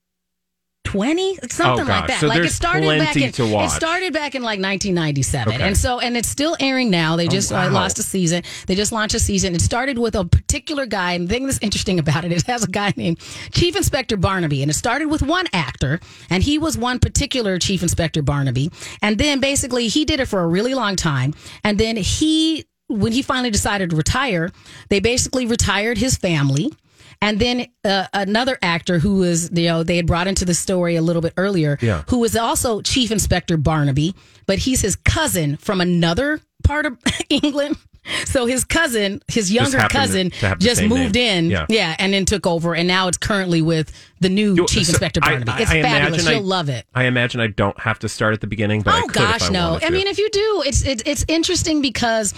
twenty, 0.83 1.35
something 1.49 1.85
Oh, 1.85 1.89
like 1.89 2.07
that. 2.07 2.19
So 2.19 2.27
like 2.27 2.39
it 2.43 2.49
started 2.51 2.87
back 2.99 3.15
in 3.15 3.23
it 3.23 3.69
started 3.71 4.13
back 4.13 4.35
in 4.35 4.41
like 4.41 4.59
1997, 4.59 5.53
Okay. 5.53 5.63
and 5.63 5.77
so 5.77 5.99
and 5.99 6.17
it's 6.17 6.27
still 6.29 6.55
airing 6.59 6.89
now. 6.89 7.15
They 7.15 7.27
Oh, 7.27 7.29
just 7.29 7.51
uh, 7.51 7.55
wow. 7.55 7.69
lost 7.71 7.99
a 7.99 8.03
season. 8.03 8.43
They 8.67 8.75
just 8.75 8.91
launched 8.91 9.15
a 9.15 9.19
season. 9.19 9.55
It 9.55 9.61
started 9.61 9.97
with 9.97 10.15
a 10.15 10.25
particular 10.25 10.85
guy, 10.85 11.13
and 11.13 11.27
the 11.27 11.33
thing 11.33 11.45
that's 11.45 11.59
interesting 11.61 11.99
about 11.99 12.25
it 12.25 12.31
is 12.31 12.41
it 12.43 12.47
has 12.47 12.63
a 12.63 12.67
guy 12.67 12.93
named 12.97 13.19
Chief 13.51 13.75
Inspector 13.75 14.15
Barnaby, 14.17 14.61
and 14.61 14.71
it 14.71 14.73
started 14.75 15.07
with 15.07 15.21
one 15.21 15.45
actor, 15.53 15.99
and 16.29 16.43
he 16.43 16.57
was 16.57 16.77
one 16.77 16.99
particular 16.99 17.57
Chief 17.59 17.81
Inspector 17.83 18.21
Barnaby, 18.23 18.71
and 19.01 19.17
then 19.17 19.39
basically 19.39 19.87
he 19.87 20.03
did 20.05 20.19
it 20.19 20.27
for 20.27 20.41
a 20.41 20.47
really 20.47 20.73
long 20.73 20.95
time, 20.95 21.33
and 21.63 21.77
then 21.77 21.95
he 21.97 22.65
when 22.87 23.13
he 23.13 23.21
finally 23.21 23.49
decided 23.49 23.89
to 23.91 23.95
retire, 23.95 24.51
they 24.89 24.99
basically 24.99 25.45
retired 25.45 25.97
his 25.97 26.17
family. 26.17 26.73
And 27.23 27.37
then 27.39 27.67
uh, 27.85 28.07
another 28.13 28.57
actor 28.63 28.97
who 28.97 29.17
was, 29.17 29.51
you 29.51 29.67
know, 29.67 29.83
they 29.83 29.95
had 29.97 30.07
brought 30.07 30.27
into 30.27 30.43
the 30.43 30.55
story 30.55 30.95
a 30.95 31.01
little 31.03 31.21
bit 31.21 31.33
earlier, 31.37 31.77
Yeah. 31.81 32.03
who 32.09 32.17
was 32.19 32.35
also 32.35 32.81
Chief 32.81 33.11
Inspector 33.11 33.55
Barnaby, 33.57 34.15
but 34.47 34.57
he's 34.57 34.81
his 34.81 34.95
cousin 34.95 35.57
from 35.57 35.81
another 35.81 36.41
part 36.63 36.85
of 36.87 36.97
England. 37.29 37.77
So 38.25 38.47
his 38.47 38.63
cousin, 38.63 39.21
his 39.27 39.51
younger 39.51 39.77
cousin, 39.87 40.31
to 40.31 40.55
just 40.57 40.81
moved 40.81 41.13
name. 41.13 41.51
in, 41.53 41.65
Yeah. 41.69 41.95
and 41.99 42.11
then 42.11 42.25
took 42.25 42.47
over, 42.47 42.73
and 42.73 42.87
now 42.87 43.07
it's 43.07 43.19
currently 43.19 43.61
with 43.61 43.91
the 44.19 44.29
new 44.29 44.55
You- 44.55 44.65
Chief 44.67 44.87
so 44.87 44.93
Inspector 44.93 45.21
Barnaby. 45.21 45.51
I- 45.51 45.59
it's 45.61 45.69
I 45.71 45.81
fabulous. 45.83 46.27
You'll 46.27 46.41
love 46.41 46.69
it. 46.69 46.87
I 46.95 47.03
imagine 47.03 47.39
I 47.41 47.47
don't 47.47 47.79
have 47.79 47.99
to 47.99 48.09
start 48.09 48.33
at 48.33 48.41
the 48.41 48.47
beginning, 48.47 48.81
but 48.81 48.95
I 48.95 49.01
Oh 49.03 49.07
gosh, 49.07 49.43
I 49.43 49.49
no. 49.49 49.77
I 49.79 49.91
mean, 49.91 50.07
if 50.07 50.17
you 50.17 50.27
do, 50.31 50.63
it's 50.65 50.81
it's 50.81 51.03
it's 51.05 51.25
interesting 51.27 51.83
because 51.83 52.33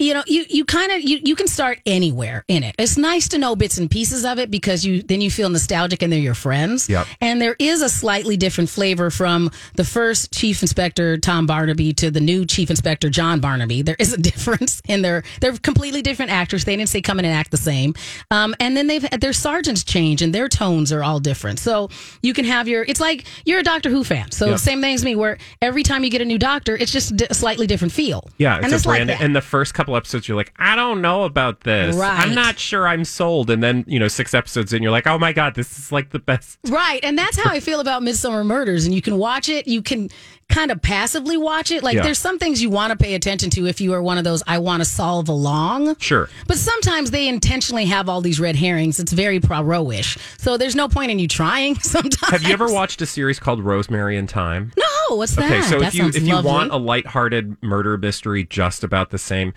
you 0.00 0.12
know 0.12 0.24
you 0.26 0.44
you 0.48 0.64
kind 0.64 0.90
of 0.90 1.00
you, 1.02 1.20
you 1.22 1.36
can 1.36 1.46
start 1.46 1.78
anywhere 1.86 2.44
in 2.48 2.64
it. 2.64 2.74
It's 2.78 2.96
nice 2.96 3.28
to 3.28 3.38
know 3.38 3.54
bits 3.54 3.78
and 3.78 3.88
pieces 3.88 4.24
of 4.24 4.38
it 4.40 4.50
because 4.50 4.84
you 4.84 5.02
then 5.02 5.20
you 5.20 5.30
feel 5.30 5.48
nostalgic 5.48 6.02
and 6.02 6.12
they're 6.12 6.18
your 6.18 6.34
friends. 6.34 6.88
Yep. 6.88 7.06
And 7.20 7.40
there 7.40 7.54
is 7.60 7.80
a 7.80 7.88
slightly 7.88 8.36
different 8.36 8.70
flavor 8.70 9.08
from 9.10 9.50
the 9.76 9.84
first 9.84 10.32
Chief 10.32 10.62
Inspector 10.62 11.18
Tom 11.18 11.46
Barnaby 11.46 11.92
to 11.94 12.10
the 12.10 12.20
new 12.20 12.44
Chief 12.44 12.70
Inspector 12.70 13.08
John 13.10 13.38
Barnaby. 13.40 13.82
There 13.82 13.96
is 14.00 14.12
a 14.12 14.18
difference 14.30 14.82
in 14.88 15.02
their 15.02 15.22
they're 15.40 15.56
completely 15.58 16.02
different 16.02 16.32
actors. 16.32 16.64
They 16.64 16.74
didn't 16.76 16.88
say 16.88 17.00
come 17.00 17.20
in 17.20 17.24
and 17.24 17.34
act 17.34 17.52
the 17.52 17.56
same. 17.56 17.94
Um, 18.32 18.54
and 18.58 18.76
then 18.76 18.88
they've 18.88 19.08
their 19.20 19.32
sergeants 19.32 19.84
change 19.84 20.22
and 20.22 20.34
their 20.34 20.48
tones 20.48 20.92
are 20.92 21.04
all 21.04 21.20
different. 21.20 21.60
So 21.60 21.88
you 22.20 22.34
can 22.34 22.44
have 22.46 22.66
your 22.66 22.82
it's 22.82 23.00
like 23.00 23.26
you're 23.44 23.60
a 23.60 23.64
Doctor 23.64 23.90
Who 23.90 24.02
fan. 24.02 24.32
So 24.32 24.46
Yep. 24.50 24.58
same 24.58 24.80
thing 24.80 24.94
as 24.94 25.04
me 25.04 25.14
where 25.14 25.38
every 25.62 25.84
time 25.84 26.02
you 26.02 26.10
get 26.10 26.20
a 26.20 26.24
new 26.24 26.38
doctor, 26.38 26.76
it's 26.76 26.90
just 26.90 27.20
a 27.20 27.32
slightly 27.34 27.68
different 27.68 27.92
feel. 27.92 28.28
yeah, 28.38 28.56
it's 28.56 28.64
and 28.64 28.72
a 28.72 28.76
it's 28.76 28.86
like 28.86 29.06
that. 29.06 29.20
and 29.20 29.36
the 29.36 29.40
first 29.40 29.72
couple 29.72 29.83
couple 29.84 29.96
episodes, 29.96 30.26
you're 30.26 30.36
like, 30.36 30.54
I 30.56 30.76
don't 30.76 31.02
know 31.02 31.24
about 31.24 31.60
this. 31.60 31.94
Right. 31.94 32.18
I'm 32.18 32.34
not 32.34 32.58
sure 32.58 32.88
I'm 32.88 33.04
sold. 33.04 33.50
And 33.50 33.62
then, 33.62 33.84
you 33.86 33.98
know, 33.98 34.08
six 34.08 34.32
episodes 34.32 34.72
in, 34.72 34.82
you're 34.82 34.90
like, 34.90 35.06
oh 35.06 35.18
my 35.18 35.34
God, 35.34 35.54
this 35.54 35.78
is 35.78 35.92
like 35.92 36.08
the 36.08 36.18
best. 36.18 36.58
Right. 36.68 37.00
And 37.04 37.18
that's 37.18 37.36
how 37.36 37.50
I 37.50 37.60
feel 37.60 37.80
about 37.80 38.00
Midsomer 38.00 38.46
Murders. 38.46 38.86
And 38.86 38.94
you 38.94 39.02
can 39.02 39.18
watch 39.18 39.50
it, 39.50 39.68
you 39.68 39.82
can 39.82 40.08
kind 40.48 40.70
of 40.70 40.80
passively 40.82 41.36
watch 41.36 41.70
it. 41.70 41.82
Like 41.82 41.94
Yeah. 41.96 42.02
there's 42.02 42.18
some 42.18 42.38
things 42.38 42.62
you 42.62 42.70
want 42.70 42.90
to 42.90 42.96
pay 42.96 43.14
attention 43.14 43.50
to 43.50 43.66
if 43.66 43.80
you 43.80 43.92
are 43.94 44.02
one 44.02 44.18
of 44.18 44.24
those 44.24 44.42
I 44.46 44.58
want 44.58 44.80
to 44.82 44.84
solve 44.84 45.28
along. 45.28 45.96
Sure. 45.98 46.28
But 46.46 46.58
sometimes 46.58 47.10
they 47.10 47.26
intentionally 47.28 47.86
have 47.86 48.08
all 48.08 48.20
these 48.20 48.38
red 48.38 48.56
herrings. 48.56 49.00
It's 49.00 49.12
very 49.12 49.40
pro-ish. 49.40 50.18
So 50.38 50.56
there's 50.56 50.76
no 50.76 50.88
point 50.88 51.10
in 51.10 51.18
you 51.18 51.28
trying 51.28 51.74
sometimes. 51.80 52.30
Have 52.30 52.42
you 52.42 52.52
ever 52.52 52.70
watched 52.72 53.00
a 53.02 53.06
series 53.06 53.38
called 53.40 53.62
Rosemary 53.62 54.16
in 54.16 54.26
Thyme? 54.26 54.72
No, 54.76 55.16
what's 55.16 55.34
that? 55.36 55.50
Okay, 55.50 55.62
so 55.62 55.78
that 55.80 55.88
if 55.88 55.94
you 55.94 56.06
if 56.08 56.22
you 56.22 56.34
lovely. 56.34 56.50
want 56.50 56.72
a 56.72 56.76
lighthearted 56.76 57.62
murder 57.62 57.96
mystery 57.98 58.44
just 58.44 58.84
about 58.84 59.10
the 59.10 59.18
same 59.18 59.52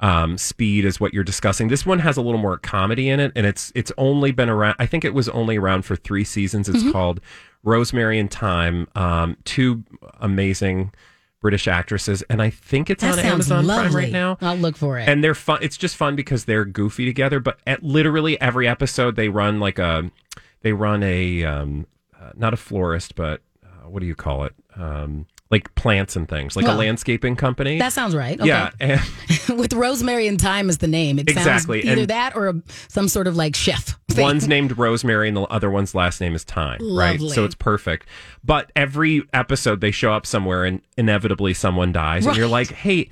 um, 0.00 0.36
speed 0.36 0.84
as 0.84 0.98
what 0.98 1.14
you're 1.14 1.22
discussing, 1.24 1.68
this 1.68 1.86
one 1.86 2.00
has 2.00 2.16
a 2.16 2.22
little 2.22 2.40
more 2.40 2.58
comedy 2.58 3.08
in 3.08 3.20
it, 3.20 3.30
and 3.36 3.46
it's 3.46 3.70
it's 3.74 3.92
only 3.96 4.32
been 4.32 4.48
around. 4.48 4.74
I 4.78 4.86
think 4.86 5.04
it 5.04 5.14
was 5.14 5.28
only 5.28 5.56
around 5.56 5.82
for 5.84 5.94
three 5.96 6.24
seasons. 6.24 6.68
It's 6.68 6.78
Mm-hmm. 6.82 6.90
called 6.92 7.20
Rosemary 7.62 8.18
and 8.18 8.30
Thyme. 8.30 8.88
Um, 8.94 9.36
two 9.44 9.84
amazing 10.20 10.92
British 11.40 11.66
actresses, 11.66 12.22
and 12.22 12.40
I 12.40 12.50
think 12.50 12.88
it's 12.88 13.02
that 13.02 13.18
on 13.18 13.24
Amazon 13.24 13.66
lovely. 13.66 13.90
Prime 13.90 13.96
right 13.96 14.12
now. 14.12 14.38
I'll 14.40 14.56
look 14.56 14.76
for 14.76 14.98
it. 14.98 15.08
And 15.08 15.24
they're 15.24 15.34
fun. 15.34 15.58
It's 15.60 15.76
just 15.76 15.96
fun 15.96 16.14
because 16.14 16.44
they're 16.44 16.64
goofy 16.64 17.04
together. 17.04 17.40
But 17.40 17.58
at 17.66 17.82
literally 17.82 18.40
every 18.40 18.68
episode, 18.68 19.16
they 19.16 19.28
run 19.28 19.58
like 19.58 19.78
a, 19.78 20.10
they 20.60 20.72
run 20.72 21.02
a, 21.02 21.44
um, 21.44 21.86
uh, 22.18 22.30
not 22.36 22.54
a 22.54 22.56
florist, 22.56 23.16
but 23.16 23.42
uh, 23.64 23.88
what 23.88 24.00
do 24.00 24.06
you 24.06 24.14
call 24.14 24.44
it? 24.44 24.54
Um, 24.76 25.26
like 25.52 25.72
plants 25.76 26.16
and 26.16 26.28
things, 26.28 26.56
like 26.56 26.64
a 26.66 26.72
landscaping 26.72 27.36
company. 27.36 27.78
that 27.78 27.92
sounds 27.92 28.16
right. 28.16 28.40
Okay. 28.40 28.48
Yeah, 28.48 28.70
and 28.80 29.00
With 29.58 29.74
Rosemary 29.74 30.26
and 30.26 30.40
Thyme 30.40 30.68
as 30.70 30.78
the 30.78 30.86
name, 30.88 31.18
it 31.18 31.28
Exactly, 31.28 31.82
sounds 31.82 31.92
either 31.92 32.00
and- 32.02 32.10
that 32.10 32.34
or 32.34 32.48
a, 32.48 32.54
some 32.88 33.06
sort 33.06 33.26
of 33.26 33.36
like 33.36 33.54
chef. 33.54 33.96
thing. 34.08 34.22
one's 34.24 34.48
named 34.48 34.76
Rosemary 34.78 35.28
and 35.28 35.36
the 35.36 35.42
other 35.42 35.70
one's 35.70 35.94
last 35.94 36.20
name 36.20 36.34
is 36.34 36.42
Thyme, 36.44 36.78
right? 36.96 37.20
So 37.20 37.44
it's 37.44 37.54
perfect. 37.54 38.06
But 38.42 38.72
every 38.74 39.22
episode 39.34 39.80
they 39.82 39.90
show 39.90 40.12
up 40.12 40.26
somewhere 40.26 40.64
and 40.64 40.80
inevitably 40.96 41.54
someone 41.54 41.92
dies, 41.92 42.26
and 42.26 42.34
you're 42.36 42.48
like, 42.48 42.70
hey. 42.72 43.10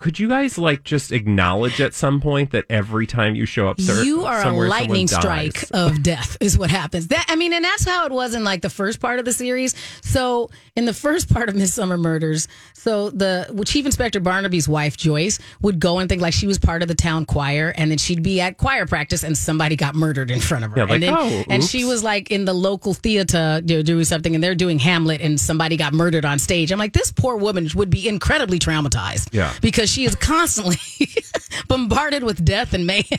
Could 0.00 0.20
you 0.20 0.28
guys 0.28 0.56
like 0.56 0.84
just 0.84 1.10
acknowledge 1.10 1.80
at 1.80 1.92
some 1.92 2.20
point 2.20 2.52
that 2.52 2.64
every 2.70 3.04
time 3.04 3.34
you 3.34 3.46
show 3.46 3.66
up, 3.66 3.80
sir, 3.80 4.04
you 4.04 4.24
are 4.26 4.46
a 4.46 4.52
lightning 4.52 5.08
strike 5.08 5.64
of 5.72 6.02
death 6.04 6.36
is 6.40 6.56
what 6.56 6.70
happens. 6.70 7.08
That 7.08 7.26
i 7.28 7.34
mean 7.34 7.52
and 7.52 7.64
that's 7.64 7.84
how 7.84 8.06
it 8.06 8.12
was 8.12 8.32
in 8.34 8.44
like 8.44 8.62
the 8.62 8.70
first 8.70 9.00
part 9.00 9.18
of 9.18 9.24
the 9.24 9.32
series. 9.32 9.74
So 10.02 10.50
in 10.76 10.84
the 10.84 10.94
first 10.94 11.28
part 11.34 11.48
of 11.48 11.56
midsomer 11.56 11.98
murders 11.98 12.46
so 12.74 13.10
the 13.10 13.64
chief 13.66 13.86
inspector 13.86 14.20
barnaby's 14.20 14.68
wife 14.68 14.96
joyce 14.96 15.40
would 15.60 15.80
go 15.80 15.98
and 15.98 16.08
think 16.08 16.22
like 16.22 16.32
she 16.32 16.46
was 16.46 16.60
part 16.60 16.80
of 16.82 16.86
the 16.86 16.94
town 16.94 17.26
choir 17.26 17.74
and 17.76 17.90
then 17.90 17.98
she'd 17.98 18.22
be 18.22 18.40
at 18.40 18.56
choir 18.56 18.86
practice 18.86 19.24
and 19.24 19.36
somebody 19.36 19.74
got 19.74 19.96
murdered 19.96 20.30
in 20.30 20.38
front 20.38 20.64
of 20.64 20.70
her. 20.70 20.76
Yeah, 20.76 20.84
like, 20.84 20.92
and 20.92 21.02
then 21.02 21.14
oh, 21.16 21.44
and 21.48 21.64
she 21.64 21.84
was 21.84 22.04
like 22.04 22.30
in 22.30 22.44
the 22.44 22.54
local 22.54 22.94
theater 22.94 23.60
you 23.66 23.78
know, 23.78 23.82
doing 23.82 24.04
something 24.04 24.32
and 24.36 24.44
they're 24.44 24.54
doing 24.54 24.78
hamlet 24.78 25.20
and 25.20 25.40
somebody 25.40 25.76
got 25.76 25.92
murdered 25.92 26.24
on 26.24 26.38
stage. 26.38 26.70
I'm 26.70 26.78
like 26.78 26.92
this 26.92 27.10
poor 27.10 27.36
woman 27.36 27.68
would 27.74 27.90
be 27.90 28.06
incredibly 28.08 28.60
traumatized 28.60 29.30
Yeah. 29.32 29.52
because 29.60 29.87
she 29.88 30.04
is 30.04 30.14
constantly 30.14 30.76
bombarded 31.68 32.22
with 32.22 32.44
death 32.44 32.74
and 32.74 32.86
mayhem 32.86 33.18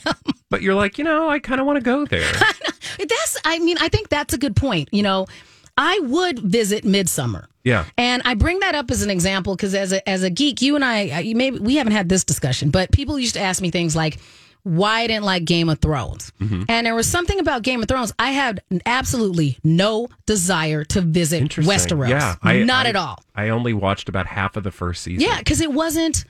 But 0.50 0.62
you're 0.62 0.76
like, 0.76 0.98
you 0.98 1.04
know, 1.04 1.30
I 1.30 1.40
kind 1.40 1.60
of 1.62 1.68
want 1.68 1.78
to 1.78 1.84
go 1.84 2.06
there. 2.06 2.32
that's 3.00 3.38
I 3.46 3.60
mean, 3.60 3.78
I 3.80 3.90
think 3.90 4.10
that's 4.10 4.34
a 4.34 4.38
good 4.38 4.56
point. 4.56 4.90
You 4.92 5.04
know, 5.04 5.28
I 5.78 6.00
would 6.00 6.40
visit 6.40 6.84
Midsomer. 6.84 7.46
Yeah. 7.64 7.86
And 7.98 8.22
I 8.26 8.34
bring 8.34 8.60
that 8.60 8.74
up 8.76 8.90
as 8.90 9.02
an 9.04 9.10
example 9.10 9.56
because 9.56 9.76
as 9.76 9.94
a 9.94 10.08
as 10.10 10.24
a 10.24 10.30
geek, 10.30 10.62
you 10.62 10.76
and 10.76 10.84
I, 10.84 11.34
maybe 11.36 11.60
we 11.60 11.76
haven't 11.76 11.94
had 11.94 12.10
this 12.10 12.24
discussion, 12.24 12.70
but 12.72 12.92
people 12.92 13.20
used 13.20 13.36
to 13.36 13.40
ask 13.42 13.62
me 13.62 13.70
things 13.70 13.96
like, 13.96 14.18
"Why 14.64 15.02
I 15.02 15.08
didn't 15.08 15.26
like 15.26 15.46
Game 15.46 15.70
of 15.70 15.80
Thrones?" 15.80 16.32
Mm-hmm. 16.40 16.64
And 16.68 16.88
there 16.88 16.96
was 16.96 17.08
something 17.08 17.40
about 17.40 17.62
Game 17.62 17.82
of 17.82 17.88
Thrones. 17.88 18.12
I 18.18 18.32
had 18.32 18.62
absolutely 18.86 19.58
no 19.64 20.08
desire 20.26 20.84
to 20.86 21.02
visit 21.02 21.44
Westeros. 21.50 22.10
Yeah, 22.10 22.36
I, 22.42 22.64
not 22.64 22.86
I- 22.86 22.90
at 22.90 22.96
all. 22.96 23.24
I 23.36 23.50
only 23.50 23.74
watched 23.74 24.10
about 24.10 24.26
half 24.26 24.56
of 24.58 24.64
the 24.64 24.72
first 24.72 25.04
season. 25.04 25.22
Yeah, 25.22 25.38
because 25.38 25.62
it 25.62 25.72
wasn't. 25.72 26.26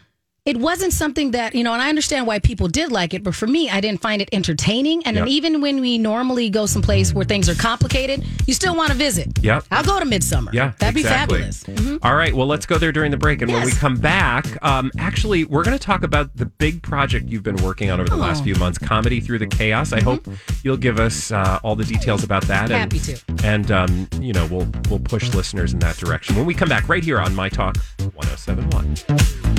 It 0.46 0.58
wasn't 0.58 0.94
something 0.94 1.32
that 1.32 1.54
you 1.54 1.64
know, 1.64 1.74
and 1.74 1.82
I 1.82 1.90
understand 1.90 2.26
why 2.26 2.40
people 2.40 2.68
did 2.70 2.92
like 2.92 3.14
it, 3.14 3.24
but 3.24 3.36
for 3.36 3.46
me, 3.46 3.70
I 3.70 3.82
didn't 3.82 4.02
find 4.02 4.22
it 4.22 4.30
entertaining. 4.32 5.04
And 5.06 5.18
Yep. 5.18 5.28
even 5.28 5.62
when 5.62 5.82
we 5.82 5.98
normally 5.98 6.50
go 6.50 6.66
someplace 6.66 7.14
where 7.14 7.26
things 7.26 7.50
are 7.50 7.56
complicated, 7.56 8.26
you 8.48 8.54
still 8.54 8.76
want 8.76 8.90
to 8.90 8.96
visit. 8.98 9.28
Yep. 9.44 9.66
I'll 9.70 9.84
go 9.84 10.00
to 10.00 10.06
Midsomer. 10.06 10.52
Yeah, 10.54 10.72
that'd 10.80 10.98
exactly. 10.98 11.40
be 11.40 11.44
fabulous. 11.44 11.64
Mhm. 11.66 12.00
All 12.02 12.16
right, 12.16 12.34
well, 12.34 12.48
let's 12.48 12.66
go 12.66 12.78
there 12.78 12.92
during 12.92 13.12
the 13.12 13.18
break. 13.18 13.42
And 13.42 13.52
when 13.52 13.64
we 13.66 13.72
come 13.74 13.98
back, 13.98 14.46
um, 14.64 14.92
actually, 14.98 15.44
we're 15.44 15.64
going 15.64 15.78
to 15.78 15.84
talk 15.84 16.04
about 16.04 16.36
the 16.36 16.46
big 16.46 16.82
project 16.82 17.30
you've 17.30 17.44
been 17.44 17.58
working 17.58 17.92
on 17.92 18.00
over 18.00 18.10
the 18.10 18.16
last 18.16 18.30
Oh. 18.30 18.40
Mm-hmm. 18.40 18.44
few 18.46 18.56
months 18.56 18.78
Comedy 18.80 19.20
Through 19.20 19.40
the 19.40 19.48
Chaos. 19.48 19.92
I 19.94 20.02
hope 20.02 20.26
you'll 20.64 20.78
give 20.78 21.00
us 21.00 21.32
uh, 21.32 21.60
all 21.64 21.76
the 21.76 21.84
details 21.84 22.24
about 22.24 22.44
that. 22.48 22.72
And, 22.72 22.92
Happy 22.94 23.00
to. 23.00 23.18
And, 23.44 23.70
um, 23.72 24.08
you 24.22 24.32
know, 24.34 24.46
we'll, 24.48 24.68
we'll 24.90 25.00
push 25.00 25.34
listeners 25.34 25.74
in 25.74 25.80
that 25.80 25.98
direction 25.98 26.38
when 26.38 26.46
we 26.46 26.54
come 26.54 26.70
back 26.70 26.88
right 26.88 27.04
here 27.04 27.20
on 27.20 27.36
My 27.36 27.50
Talk 27.50 27.78
1071. 28.16 29.59